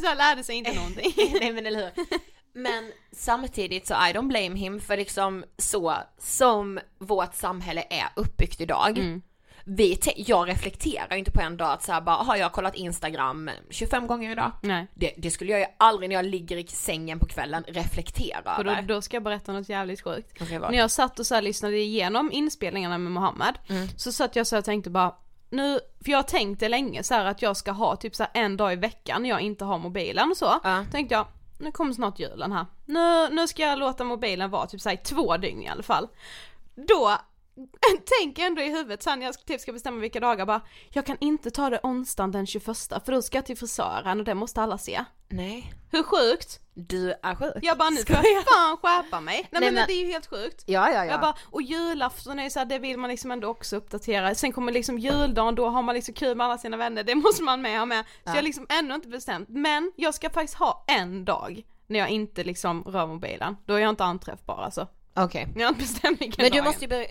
Så 0.00 0.06
han 0.06 0.16
lärde 0.16 0.44
sig 0.44 0.56
inte 0.56 0.74
någonting. 0.74 1.12
Nej 1.40 1.52
men 1.52 1.66
eller 1.66 1.80
hur. 1.80 2.06
Men 2.52 2.92
samtidigt 3.12 3.86
så 3.86 3.94
I 3.94 3.96
don't 4.12 4.28
blame 4.28 4.56
him 4.56 4.80
för 4.80 4.96
liksom 4.96 5.44
så 5.58 5.94
som 6.18 6.80
vårt 6.98 7.34
samhälle 7.34 7.84
är 7.90 8.08
uppbyggt 8.16 8.60
idag. 8.60 8.98
Mm. 8.98 9.22
Vi 9.70 9.98
jag 10.16 10.48
reflekterar 10.48 11.16
inte 11.16 11.30
på 11.30 11.40
en 11.40 11.56
dag 11.56 11.72
att 11.72 11.82
såhär 11.82 12.00
bara, 12.00 12.16
har 12.16 12.36
jag 12.36 12.52
kollat 12.52 12.74
Instagram 12.74 13.50
25 13.70 14.06
gånger 14.06 14.32
idag? 14.32 14.52
Nej. 14.62 14.86
Det, 14.94 15.14
det 15.16 15.30
skulle 15.30 15.52
jag 15.52 15.60
ju 15.60 15.66
aldrig 15.78 16.08
när 16.08 16.16
jag 16.16 16.24
ligger 16.24 16.56
i 16.56 16.66
sängen 16.66 17.18
på 17.18 17.26
kvällen 17.26 17.64
reflektera 17.68 18.56
Och 18.56 18.64
då, 18.64 18.70
över. 18.70 18.82
då 18.82 19.02
ska 19.02 19.16
jag 19.16 19.22
berätta 19.22 19.52
något 19.52 19.68
jävligt 19.68 20.00
sjukt. 20.00 20.40
Vad? 20.60 20.70
När 20.70 20.78
jag 20.78 20.90
satt 20.90 21.18
och 21.18 21.26
så 21.26 21.40
lyssnade 21.40 21.78
igenom 21.78 22.32
inspelningarna 22.32 22.98
med 22.98 23.12
Mohammed 23.12 23.54
så 23.96 24.12
satt 24.12 24.36
jag 24.36 24.46
så 24.46 24.58
och 24.58 24.64
tänkte 24.64 24.90
bara 24.90 25.14
nu, 25.50 25.80
för 26.04 26.10
jag 26.10 26.28
tänkte 26.28 26.68
länge 26.68 27.02
så 27.02 27.14
att 27.14 27.42
jag 27.42 27.56
ska 27.56 27.70
ha 27.70 27.96
typ 27.96 28.14
så 28.14 28.26
en 28.34 28.56
dag 28.56 28.72
i 28.72 28.76
veckan 28.76 29.22
när 29.22 29.28
jag 29.28 29.40
inte 29.40 29.64
har 29.64 29.78
mobilen 29.78 30.30
och 30.30 30.36
så. 30.36 30.60
Ja. 30.64 30.84
Tänkte 30.92 31.14
jag, 31.14 31.26
nu 31.58 31.72
kommer 31.72 31.92
snart 31.92 32.18
julen 32.18 32.52
här. 32.52 32.66
Nu, 32.86 33.28
nu 33.30 33.48
ska 33.48 33.62
jag 33.62 33.78
låta 33.78 34.04
mobilen 34.04 34.50
vara 34.50 34.66
typ 34.66 34.80
så 34.80 34.88
här 34.88 34.96
i 34.96 35.00
två 35.00 35.36
dygn 35.36 35.62
i 35.62 35.68
alla 35.68 35.82
fall. 35.82 36.08
Då 36.74 37.18
tänker 38.20 38.46
ändå 38.46 38.62
i 38.62 38.68
huvudet 38.68 39.02
sen 39.02 39.22
jag 39.22 39.46
typ 39.46 39.60
ska 39.60 39.72
bestämma 39.72 40.00
vilka 40.00 40.20
dagar 40.20 40.46
bara, 40.46 40.60
jag 40.90 41.06
kan 41.06 41.16
inte 41.20 41.50
ta 41.50 41.70
det 41.70 41.80
onsdagen 41.82 42.32
den 42.32 42.46
21 42.46 42.64
för 43.04 43.12
då 43.12 43.22
ska 43.22 43.38
jag 43.38 43.46
till 43.46 43.56
frisören 43.56 44.18
och 44.18 44.24
det 44.24 44.34
måste 44.34 44.62
alla 44.62 44.78
se. 44.78 45.04
Nej, 45.28 45.72
Hur 45.90 46.02
sjukt? 46.02 46.60
du 46.74 47.14
är 47.22 47.34
sjuk. 47.34 47.54
Jag 47.62 47.78
bara 47.78 47.90
nu 47.90 47.96
får 47.96 48.16
jag 48.16 48.44
fan 48.44 48.76
skärpa 48.76 49.20
mig. 49.20 49.34
Nej, 49.36 49.48
Nej, 49.50 49.60
men, 49.60 49.74
men- 49.74 49.84
det 49.86 49.92
är 49.92 50.04
ju 50.06 50.12
helt 50.12 50.26
sjukt. 50.26 50.64
Ja, 50.66 50.90
ja, 50.90 51.04
ja. 51.04 51.04
Jag 51.04 51.20
bara, 51.20 51.34
och 51.44 51.62
julafton 51.62 52.38
är 52.38 52.44
ju 52.44 52.50
så 52.50 52.58
här, 52.58 52.66
det 52.66 52.78
vill 52.78 52.98
man 52.98 53.10
liksom 53.10 53.30
ändå 53.30 53.48
också 53.48 53.76
uppdatera. 53.76 54.34
Sen 54.34 54.52
kommer 54.52 54.72
liksom 54.72 54.98
juldagen, 54.98 55.54
då 55.54 55.68
har 55.68 55.82
man 55.82 55.94
liksom 55.94 56.14
kul 56.14 56.36
med 56.36 56.44
alla 56.44 56.58
sina 56.58 56.76
vänner, 56.76 57.02
det 57.02 57.14
måste 57.14 57.42
man 57.42 57.62
med 57.62 57.78
ha 57.78 57.86
med. 57.86 58.04
Så 58.06 58.30
jag 58.30 58.34
har 58.34 58.42
liksom 58.42 58.66
ännu 58.68 58.94
inte 58.94 59.08
bestämt, 59.08 59.48
men 59.48 59.92
jag 59.96 60.14
ska 60.14 60.30
faktiskt 60.30 60.58
ha 60.58 60.84
en 60.86 61.24
dag 61.24 61.62
när 61.86 61.98
jag 61.98 62.08
inte 62.08 62.44
liksom 62.44 62.82
rör 62.84 63.06
mobilen. 63.06 63.56
Då 63.66 63.74
är 63.74 63.78
jag 63.78 63.90
inte 63.90 64.04
anträffbar 64.04 64.62
alltså. 64.62 64.86
Okej. 65.24 65.48
Jag 65.56 65.62
har 65.62 65.68
inte 65.68 65.80
bestämt 65.82 66.20
vilken 66.20 66.42
Men 66.42 66.52
du 66.52 66.62
måste 66.62 66.84
ju 66.84 66.88
be- 66.88 67.04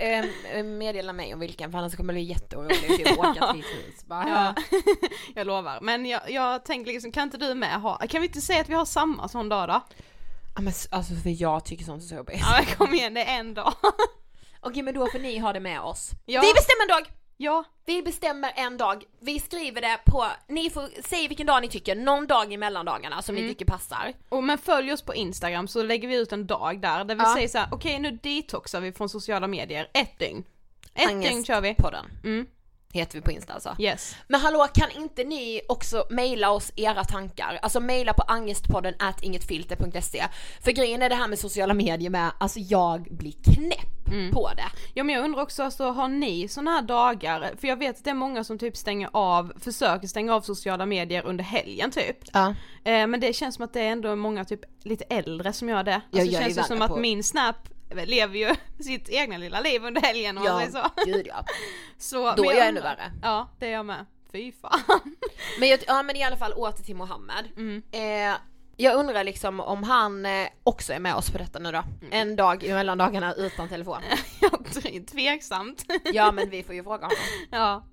eh, 0.53 0.64
meddela 0.64 1.14
mig 1.14 1.34
om 1.34 1.39
vilken 1.39 1.72
för 1.72 1.78
annars 1.78 1.95
kommer 1.95 2.14
det 2.14 2.18
bli 2.18 2.24
jätteorolig 2.24 2.97
typ 2.97 3.18
åka 3.20 3.53
till 3.53 3.64
hus. 3.64 4.05
Bara, 4.05 4.30
Ja, 4.30 4.55
jag 5.36 5.47
lovar. 5.47 5.80
Men 5.82 6.05
jag, 6.05 6.22
jag 6.32 6.66
tänker 6.66 6.91
liksom, 6.91 7.12
kan 7.12 7.24
inte 7.24 7.38
du 7.38 7.55
med 7.55 7.82
ha, 7.82 7.97
kan 7.97 8.22
vi 8.22 8.28
inte 8.28 8.41
säga 8.41 8.62
att 8.62 8.70
vi 8.70 8.74
har 8.74 8.86
samma 8.86 9.28
sån 9.28 9.49
dag 9.49 9.70
då? 9.70 9.82
Ja 10.55 10.62
men 10.62 10.74
alltså 10.91 11.14
för 11.16 11.41
jag 11.41 11.66
tycker 11.66 11.86
sånt 11.86 12.03
är 12.03 12.08
så 12.08 12.16
jobbigt. 12.16 12.39
Ja 12.39 12.47
men 12.58 12.76
kom 12.76 12.95
igen, 12.95 13.14
det 13.14 13.24
är 13.24 13.39
en 13.39 13.53
dag. 13.53 13.74
Okej 14.62 14.84
men 14.84 14.93
då 14.93 15.08
får 15.12 15.20
ni 15.20 15.38
ha 15.38 15.53
det 15.53 15.60
med 15.60 15.82
oss. 15.82 16.12
Ja. 16.26 16.41
Vi 16.41 16.53
bestämmer 16.53 16.82
en 16.84 16.88
dag! 17.03 17.12
Ja, 17.39 17.63
Vi 17.85 18.01
bestämmer 18.03 18.51
en 18.55 18.77
dag, 18.77 19.03
vi 19.19 19.39
skriver 19.39 19.81
det 19.81 19.99
på, 20.05 20.25
ni 20.47 20.69
får 20.69 21.01
säga 21.07 21.27
vilken 21.27 21.47
dag 21.47 21.61
ni 21.61 21.67
tycker, 21.67 21.95
någon 21.95 22.27
dag 22.27 22.53
i 22.53 22.57
mellandagarna 22.57 23.21
som 23.21 23.35
Mm. 23.35 23.47
ni 23.47 23.53
tycker 23.53 23.65
passar. 23.65 24.13
Och 24.29 24.43
men 24.43 24.57
följ 24.57 24.93
oss 24.93 25.01
på 25.01 25.15
Instagram 25.15 25.67
så 25.67 25.83
lägger 25.83 26.07
vi 26.07 26.15
ut 26.15 26.31
en 26.31 26.47
dag 26.47 26.81
där, 26.81 27.03
där 27.03 27.15
vi 27.15 27.21
Ja. 27.23 27.33
säger 27.35 27.47
så 27.47 27.57
här: 27.57 27.67
okej 27.71 27.99
nu 27.99 28.11
detoxar 28.11 28.81
vi 28.81 28.91
från 28.91 29.09
sociala 29.09 29.47
medier, 29.47 29.89
ett 29.93 30.19
dygn. 30.19 30.43
Ett 30.93 31.07
Angest 31.09 31.29
dygn 31.31 31.45
kör 31.45 31.61
vi. 31.61 31.73
podden. 31.75 32.05
Mm. 32.23 32.47
Heter 32.93 33.15
vi 33.17 33.21
på 33.21 33.31
Insta 33.31 33.53
alltså. 33.53 33.75
Yes. 33.79 34.15
Men 34.27 34.41
hallå, 34.41 34.67
kan 34.73 34.91
inte 34.91 35.23
ni 35.23 35.61
också 35.69 36.05
mejla 36.09 36.51
oss 36.51 36.71
era 36.75 37.03
tankar? 37.03 37.59
Alltså 37.61 37.79
mejla 37.79 38.13
på 38.13 38.21
angestpodden 38.21 38.93
at 38.99 39.23
ingetfilter.se. 39.23 40.23
För 40.63 40.71
grejen 40.71 41.01
är 41.01 41.09
det 41.09 41.15
här 41.15 41.27
med 41.27 41.39
sociala 41.39 41.73
medier 41.73 42.09
med, 42.09 42.31
alltså 42.39 42.59
jag 42.59 43.01
blir 43.17 43.33
knäpp 43.43 43.93
Mm. 44.11 44.31
på 44.31 44.49
det. 44.55 44.63
Ja 44.93 45.03
men 45.03 45.15
jag 45.15 45.23
undrar 45.25 45.41
också, 45.41 45.63
alltså, 45.63 45.89
har 45.91 46.07
ni 46.07 46.47
såna 46.47 46.71
här 46.71 46.81
dagar? 46.81 47.51
För 47.59 47.67
jag 47.67 47.77
vet 47.77 47.97
att 47.97 48.03
det 48.03 48.09
är 48.09 48.13
många 48.13 48.43
som 48.43 48.57
typ 48.59 48.77
stänger 48.77 49.09
av, 49.13 49.53
försöker 49.59 50.07
stänga 50.07 50.35
av 50.35 50.41
sociala 50.41 50.85
medier 50.85 51.25
under 51.25 51.43
helgen 51.43 51.91
typ. 51.91 52.17
Ja. 52.33 52.47
Eh, 52.85 53.07
men 53.07 53.19
det 53.19 53.33
känns 53.33 53.55
som 53.55 53.63
att 53.65 53.73
det 53.73 53.81
är 53.81 53.91
ändå 53.91 54.15
många 54.15 54.45
typ 54.45 54.59
lite 54.83 55.03
äldre 55.03 55.53
som 55.53 55.69
gör 55.69 55.83
det. 55.83 55.95
Alltså, 55.95 56.07
Ja, 56.11 56.23
det 56.23 56.29
jag 56.31 56.41
är 56.41 56.45
känns 56.45 56.57
ju 56.57 56.63
som 56.63 56.77
värre 56.79 56.85
att 56.85 56.91
på- 56.91 56.97
min 56.99 57.23
Snap 57.23 57.55
lever 57.89 58.38
ju 58.39 58.55
sitt 58.83 59.09
egna 59.09 59.38
lilla 59.38 59.59
liv 59.59 59.85
under 59.85 60.01
helgen 60.01 60.38
om 60.38 60.43
man 60.43 60.59
säger 60.59 60.71
så. 60.71 60.89
gud 61.05 61.27
ja. 61.27 61.45
så 61.97 62.33
Då 62.35 62.43
är 62.51 62.55
jag 62.55 62.67
ännu 62.67 62.79
undrar- 62.79 62.95
värre. 62.95 63.11
Ja, 63.21 63.49
det 63.59 63.67
är 63.67 63.71
jag 63.71 63.85
med. 63.85 64.05
Fy 64.31 64.51
fan. 64.51 64.79
Men, 65.59 65.69
jag, 65.69 65.79
ja, 65.88 66.03
men 66.03 66.15
i 66.15 66.23
alla 66.23 66.38
fall 66.38 66.53
åter 66.53 66.83
till 66.83 66.95
Mohammed. 66.95 67.45
Mm. 67.57 67.81
Eh, 67.91 68.38
jag 68.77 68.95
undrar 68.95 69.23
liksom 69.23 69.59
om 69.59 69.83
han 69.83 70.25
eh, 70.25 70.47
också 70.63 70.93
är 70.93 70.99
med 70.99 71.15
oss 71.15 71.29
på 71.31 71.38
detta 71.38 71.59
nu 71.59 71.71
då. 71.71 71.77
Mm. 71.77 72.09
En 72.11 72.35
dag 72.35 72.63
i 72.63 72.73
mellandagarna 72.73 73.33
utan 73.33 73.69
telefon. 73.69 74.01
Ja, 74.41 74.49
tveksamt. 75.11 75.85
Ja 76.13 76.31
men 76.31 76.49
vi 76.49 76.63
får 76.63 76.75
ju 76.75 76.83
fråga 76.83 77.05
honom. 77.05 77.17
Ja. 77.51 77.83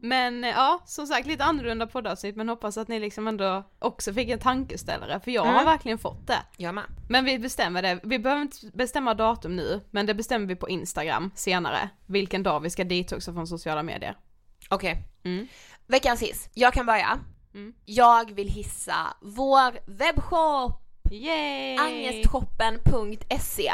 Men 0.00 0.44
eh, 0.44 0.50
ja, 0.50 0.82
som 0.86 1.06
sagt 1.06 1.26
lite 1.26 1.44
annorlunda 1.44 1.86
poddavsnitt 1.86 2.36
men 2.36 2.48
hoppas 2.48 2.76
att 2.78 2.88
ni 2.88 3.00
liksom 3.00 3.28
ändå 3.28 3.64
också 3.78 4.12
fick 4.12 4.28
en 4.28 4.38
tankeställare 4.38 5.20
för 5.20 5.30
jag 5.30 5.42
har 5.42 5.52
Mm. 5.52 5.64
verkligen 5.64 5.98
fått 5.98 6.26
det. 6.26 6.38
Jag 6.56 6.74
med. 6.74 6.84
Men 7.08 7.24
vi 7.24 7.38
bestämmer 7.38 7.82
det, 7.82 8.00
vi 8.02 8.18
behöver 8.18 8.42
inte 8.42 8.56
bestämma 8.74 9.14
datum 9.14 9.56
nu 9.56 9.80
men 9.90 10.06
det 10.06 10.14
bestämmer 10.14 10.46
vi 10.46 10.56
på 10.56 10.68
Instagram 10.68 11.30
senare, 11.34 11.88
vilken 12.06 12.42
dag 12.42 12.60
vi 12.60 12.70
ska 12.70 12.84
detoxa 12.84 13.32
från 13.32 13.46
sociala 13.46 13.82
medier. 13.82 14.16
Okej. 14.70 15.04
Mm. 15.24 15.48
Veckans 15.86 16.22
hiss. 16.22 16.48
Jag 16.54 16.72
kan 16.72 16.86
börja. 16.86 17.18
Mm. 17.54 17.74
Jag 17.84 18.32
vill 18.34 18.48
hissa 18.48 18.94
vår 19.22 19.90
webbshop 19.90 20.84
Yay! 21.10 21.76
Angestshoppen.se 21.76 23.72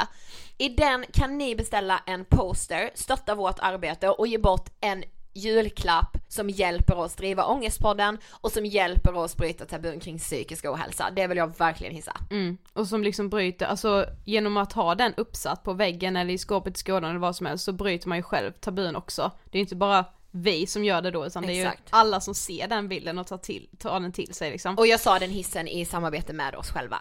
I 0.58 0.68
den 0.68 1.04
kan 1.12 1.38
ni 1.38 1.56
beställa 1.56 2.00
en 2.06 2.24
poster, 2.24 2.90
stötta 2.94 3.34
vårt 3.34 3.58
arbete 3.58 4.08
och 4.08 4.26
ge 4.26 4.38
bort 4.38 4.68
en 4.80 5.04
julklapp 5.34 6.16
som 6.28 6.50
hjälper 6.50 6.98
oss 6.98 7.14
driva 7.14 7.44
Ångestpodden 7.44 8.18
och 8.30 8.52
som 8.52 8.66
hjälper 8.66 9.16
oss 9.16 9.36
bryta 9.36 9.64
tabun 9.64 10.00
kring 10.00 10.18
psykisk 10.18 10.64
ohälsa. 10.64 11.10
Det 11.16 11.26
vill 11.26 11.38
jag 11.38 11.58
verkligen 11.58 11.94
hissa. 11.94 12.16
Mm. 12.30 12.58
Och 12.72 12.86
som 12.86 13.02
liksom 13.02 13.28
bryter, 13.28 13.66
alltså 13.66 14.06
genom 14.24 14.56
att 14.56 14.72
ha 14.72 14.94
den 14.94 15.14
uppsatt 15.16 15.62
på 15.62 15.72
väggen 15.72 16.16
eller 16.16 16.34
i 16.34 16.38
skåpet 16.38 16.76
i 16.76 16.78
skådan 16.78 17.10
eller 17.10 17.20
vad 17.20 17.36
som 17.36 17.46
helst 17.46 17.64
så 17.64 17.72
bryter 17.72 18.08
man 18.08 18.18
ju 18.18 18.22
själv 18.22 18.52
tabun 18.52 18.96
också. 18.96 19.30
Det 19.50 19.58
är 19.58 19.60
inte 19.60 19.76
bara 19.76 20.04
vi 20.36 20.66
som 20.66 20.84
gör 20.84 21.02
det 21.02 21.10
då 21.10 21.26
utan 21.26 21.42
det 21.42 21.52
är 21.52 21.54
ju 21.54 21.62
Exakt. 21.62 21.88
alla 21.90 22.20
som 22.20 22.34
ser 22.34 22.68
den 22.68 22.88
bilden 22.88 23.18
och 23.18 23.26
tar, 23.26 23.38
till, 23.38 23.68
tar 23.78 24.00
den 24.00 24.12
till 24.12 24.34
sig 24.34 24.50
liksom. 24.50 24.78
Och 24.78 24.86
jag 24.86 25.00
sa 25.00 25.18
den 25.18 25.30
hissen 25.30 25.68
i 25.68 25.84
samarbete 25.84 26.32
med 26.32 26.54
oss 26.54 26.70
själva. 26.70 27.00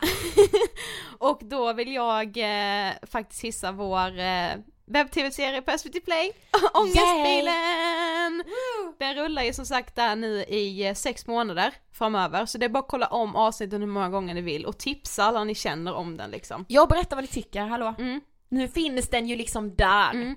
Och 1.18 1.40
då 1.44 1.74
vill 1.74 1.94
jag 1.94 2.38
eh, 2.38 2.94
faktiskt 3.04 3.44
hissa 3.44 3.72
vår 3.72 4.20
eh, 4.20 4.52
webb-tv-serie 4.94 5.62
på 5.62 5.78
SVT 5.78 6.06
Play, 6.06 6.32
Ångestbilen! 6.74 8.44
Den 9.00 9.16
rullar 9.16 9.44
ju 9.44 9.54
som 9.54 9.66
sagt 9.66 9.96
där 9.96 10.16
nu 10.16 10.44
i 10.44 10.88
eh, 10.88 10.94
sex 10.94 11.28
månader 11.28 11.74
framöver, 11.92 12.46
så 12.46 12.58
det 12.58 12.66
är 12.66 12.70
bara 12.70 12.80
att 12.80 12.88
kolla 12.88 13.08
om 13.08 13.36
avsnitten 13.36 13.82
hur 13.82 13.88
många 13.88 14.10
gånger 14.10 14.34
ni 14.34 14.42
vill 14.42 14.66
och 14.66 14.78
tipsa 14.78 15.24
alla 15.24 15.44
ni 15.44 15.56
känner 15.56 15.94
om 15.94 16.18
den 16.18 16.32
liksom. 16.32 16.66
Jag 16.68 16.90
berättar 16.90 17.16
vad 17.16 17.24
ni 17.24 17.28
tycker, 17.28 17.62
hallå. 17.62 17.96
Mm. 18.00 18.22
Nu 18.50 18.68
finns 18.68 19.10
den 19.10 19.28
ju 19.28 19.36
liksom 19.36 19.76
där. 19.76 20.12
Mm. 20.12 20.36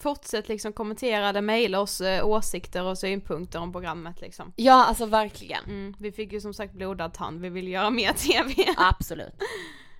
Fortsätt 0.00 0.48
liksom 0.48 0.72
kommentera 0.72 1.28
eller 1.28 1.40
mejla 1.40 1.80
oss 1.80 2.00
eh, 2.00 2.26
åsikter 2.26 2.84
och 2.84 2.98
synpunkter 2.98 3.58
om 3.58 3.72
programmet 3.72 4.20
liksom. 4.20 4.52
Ja, 4.56 4.84
alltså 4.84 5.06
verkligen. 5.06 5.64
Mm. 5.64 5.94
Vi 5.98 6.12
fick 6.12 6.32
ju 6.32 6.40
som 6.40 6.54
sagt 6.54 6.72
blodad 6.72 7.14
tand, 7.14 7.40
vi 7.40 7.48
vill 7.48 7.68
göra 7.68 7.90
mer 7.90 8.12
TV. 8.16 8.74
Absolut. 8.76 9.34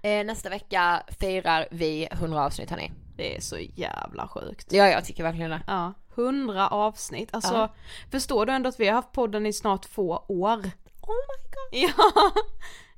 Eh, 0.03 0.25
nästa 0.25 0.49
vecka 0.49 1.03
firar 1.21 1.69
vi 1.71 2.09
100 2.13 2.45
avsnitt 2.45 2.71
hörni. 2.71 2.93
Det 3.19 3.37
är 3.37 3.41
så 3.41 3.59
jävla 3.59 4.29
sjukt. 4.29 4.73
Ja 4.73 4.89
jag 4.89 5.05
tycker 5.05 5.23
verkligen 5.23 5.51
det. 5.51 5.62
Ja, 5.66 5.93
hundra 6.14 6.69
avsnitt. 6.69 7.29
Alltså, 7.33 7.55
Ja. 7.55 7.75
förstår 8.11 8.47
du 8.47 8.53
ändå 8.53 8.69
att 8.69 8.81
vi 8.81 8.87
har 8.87 8.95
haft 8.95 9.12
podden 9.12 9.47
i 9.47 9.53
snart 9.53 9.83
två 9.83 10.09
år? 10.29 10.57
Oh 11.03 11.16
my 11.29 11.39
god. 11.55 11.91
Ja, 11.91 11.93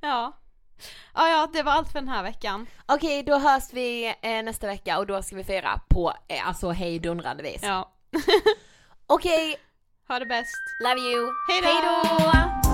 ja. 0.01 0.37
Ja, 1.13 1.29
ja, 1.29 1.49
det 1.53 1.63
var 1.63 1.71
allt 1.71 1.91
för 1.91 1.99
den 1.99 2.09
här 2.09 2.23
veckan. 2.23 2.67
Okej 2.85 3.23
då 3.23 3.37
hörs 3.37 3.63
vi 3.73 4.07
eh, 4.21 4.43
nästa 4.43 4.67
vecka 4.67 4.99
och 4.99 5.07
då 5.07 5.21
ska 5.23 5.35
vi 5.35 5.43
fira 5.43 5.81
på 5.89 6.13
eh, 6.27 6.47
alltså 6.47 6.69
hejdundrande 6.69 7.43
vis. 7.43 7.61
Ja. 7.63 7.91
Okej, 9.07 9.55
Ha 10.07 10.19
det 10.19 10.25
bäst. 10.25 10.55
love 10.83 10.99
you. 10.99 11.29
Hej 11.49 11.61
då! 11.61 11.67
Hej 11.67 12.31
då! 12.63 12.70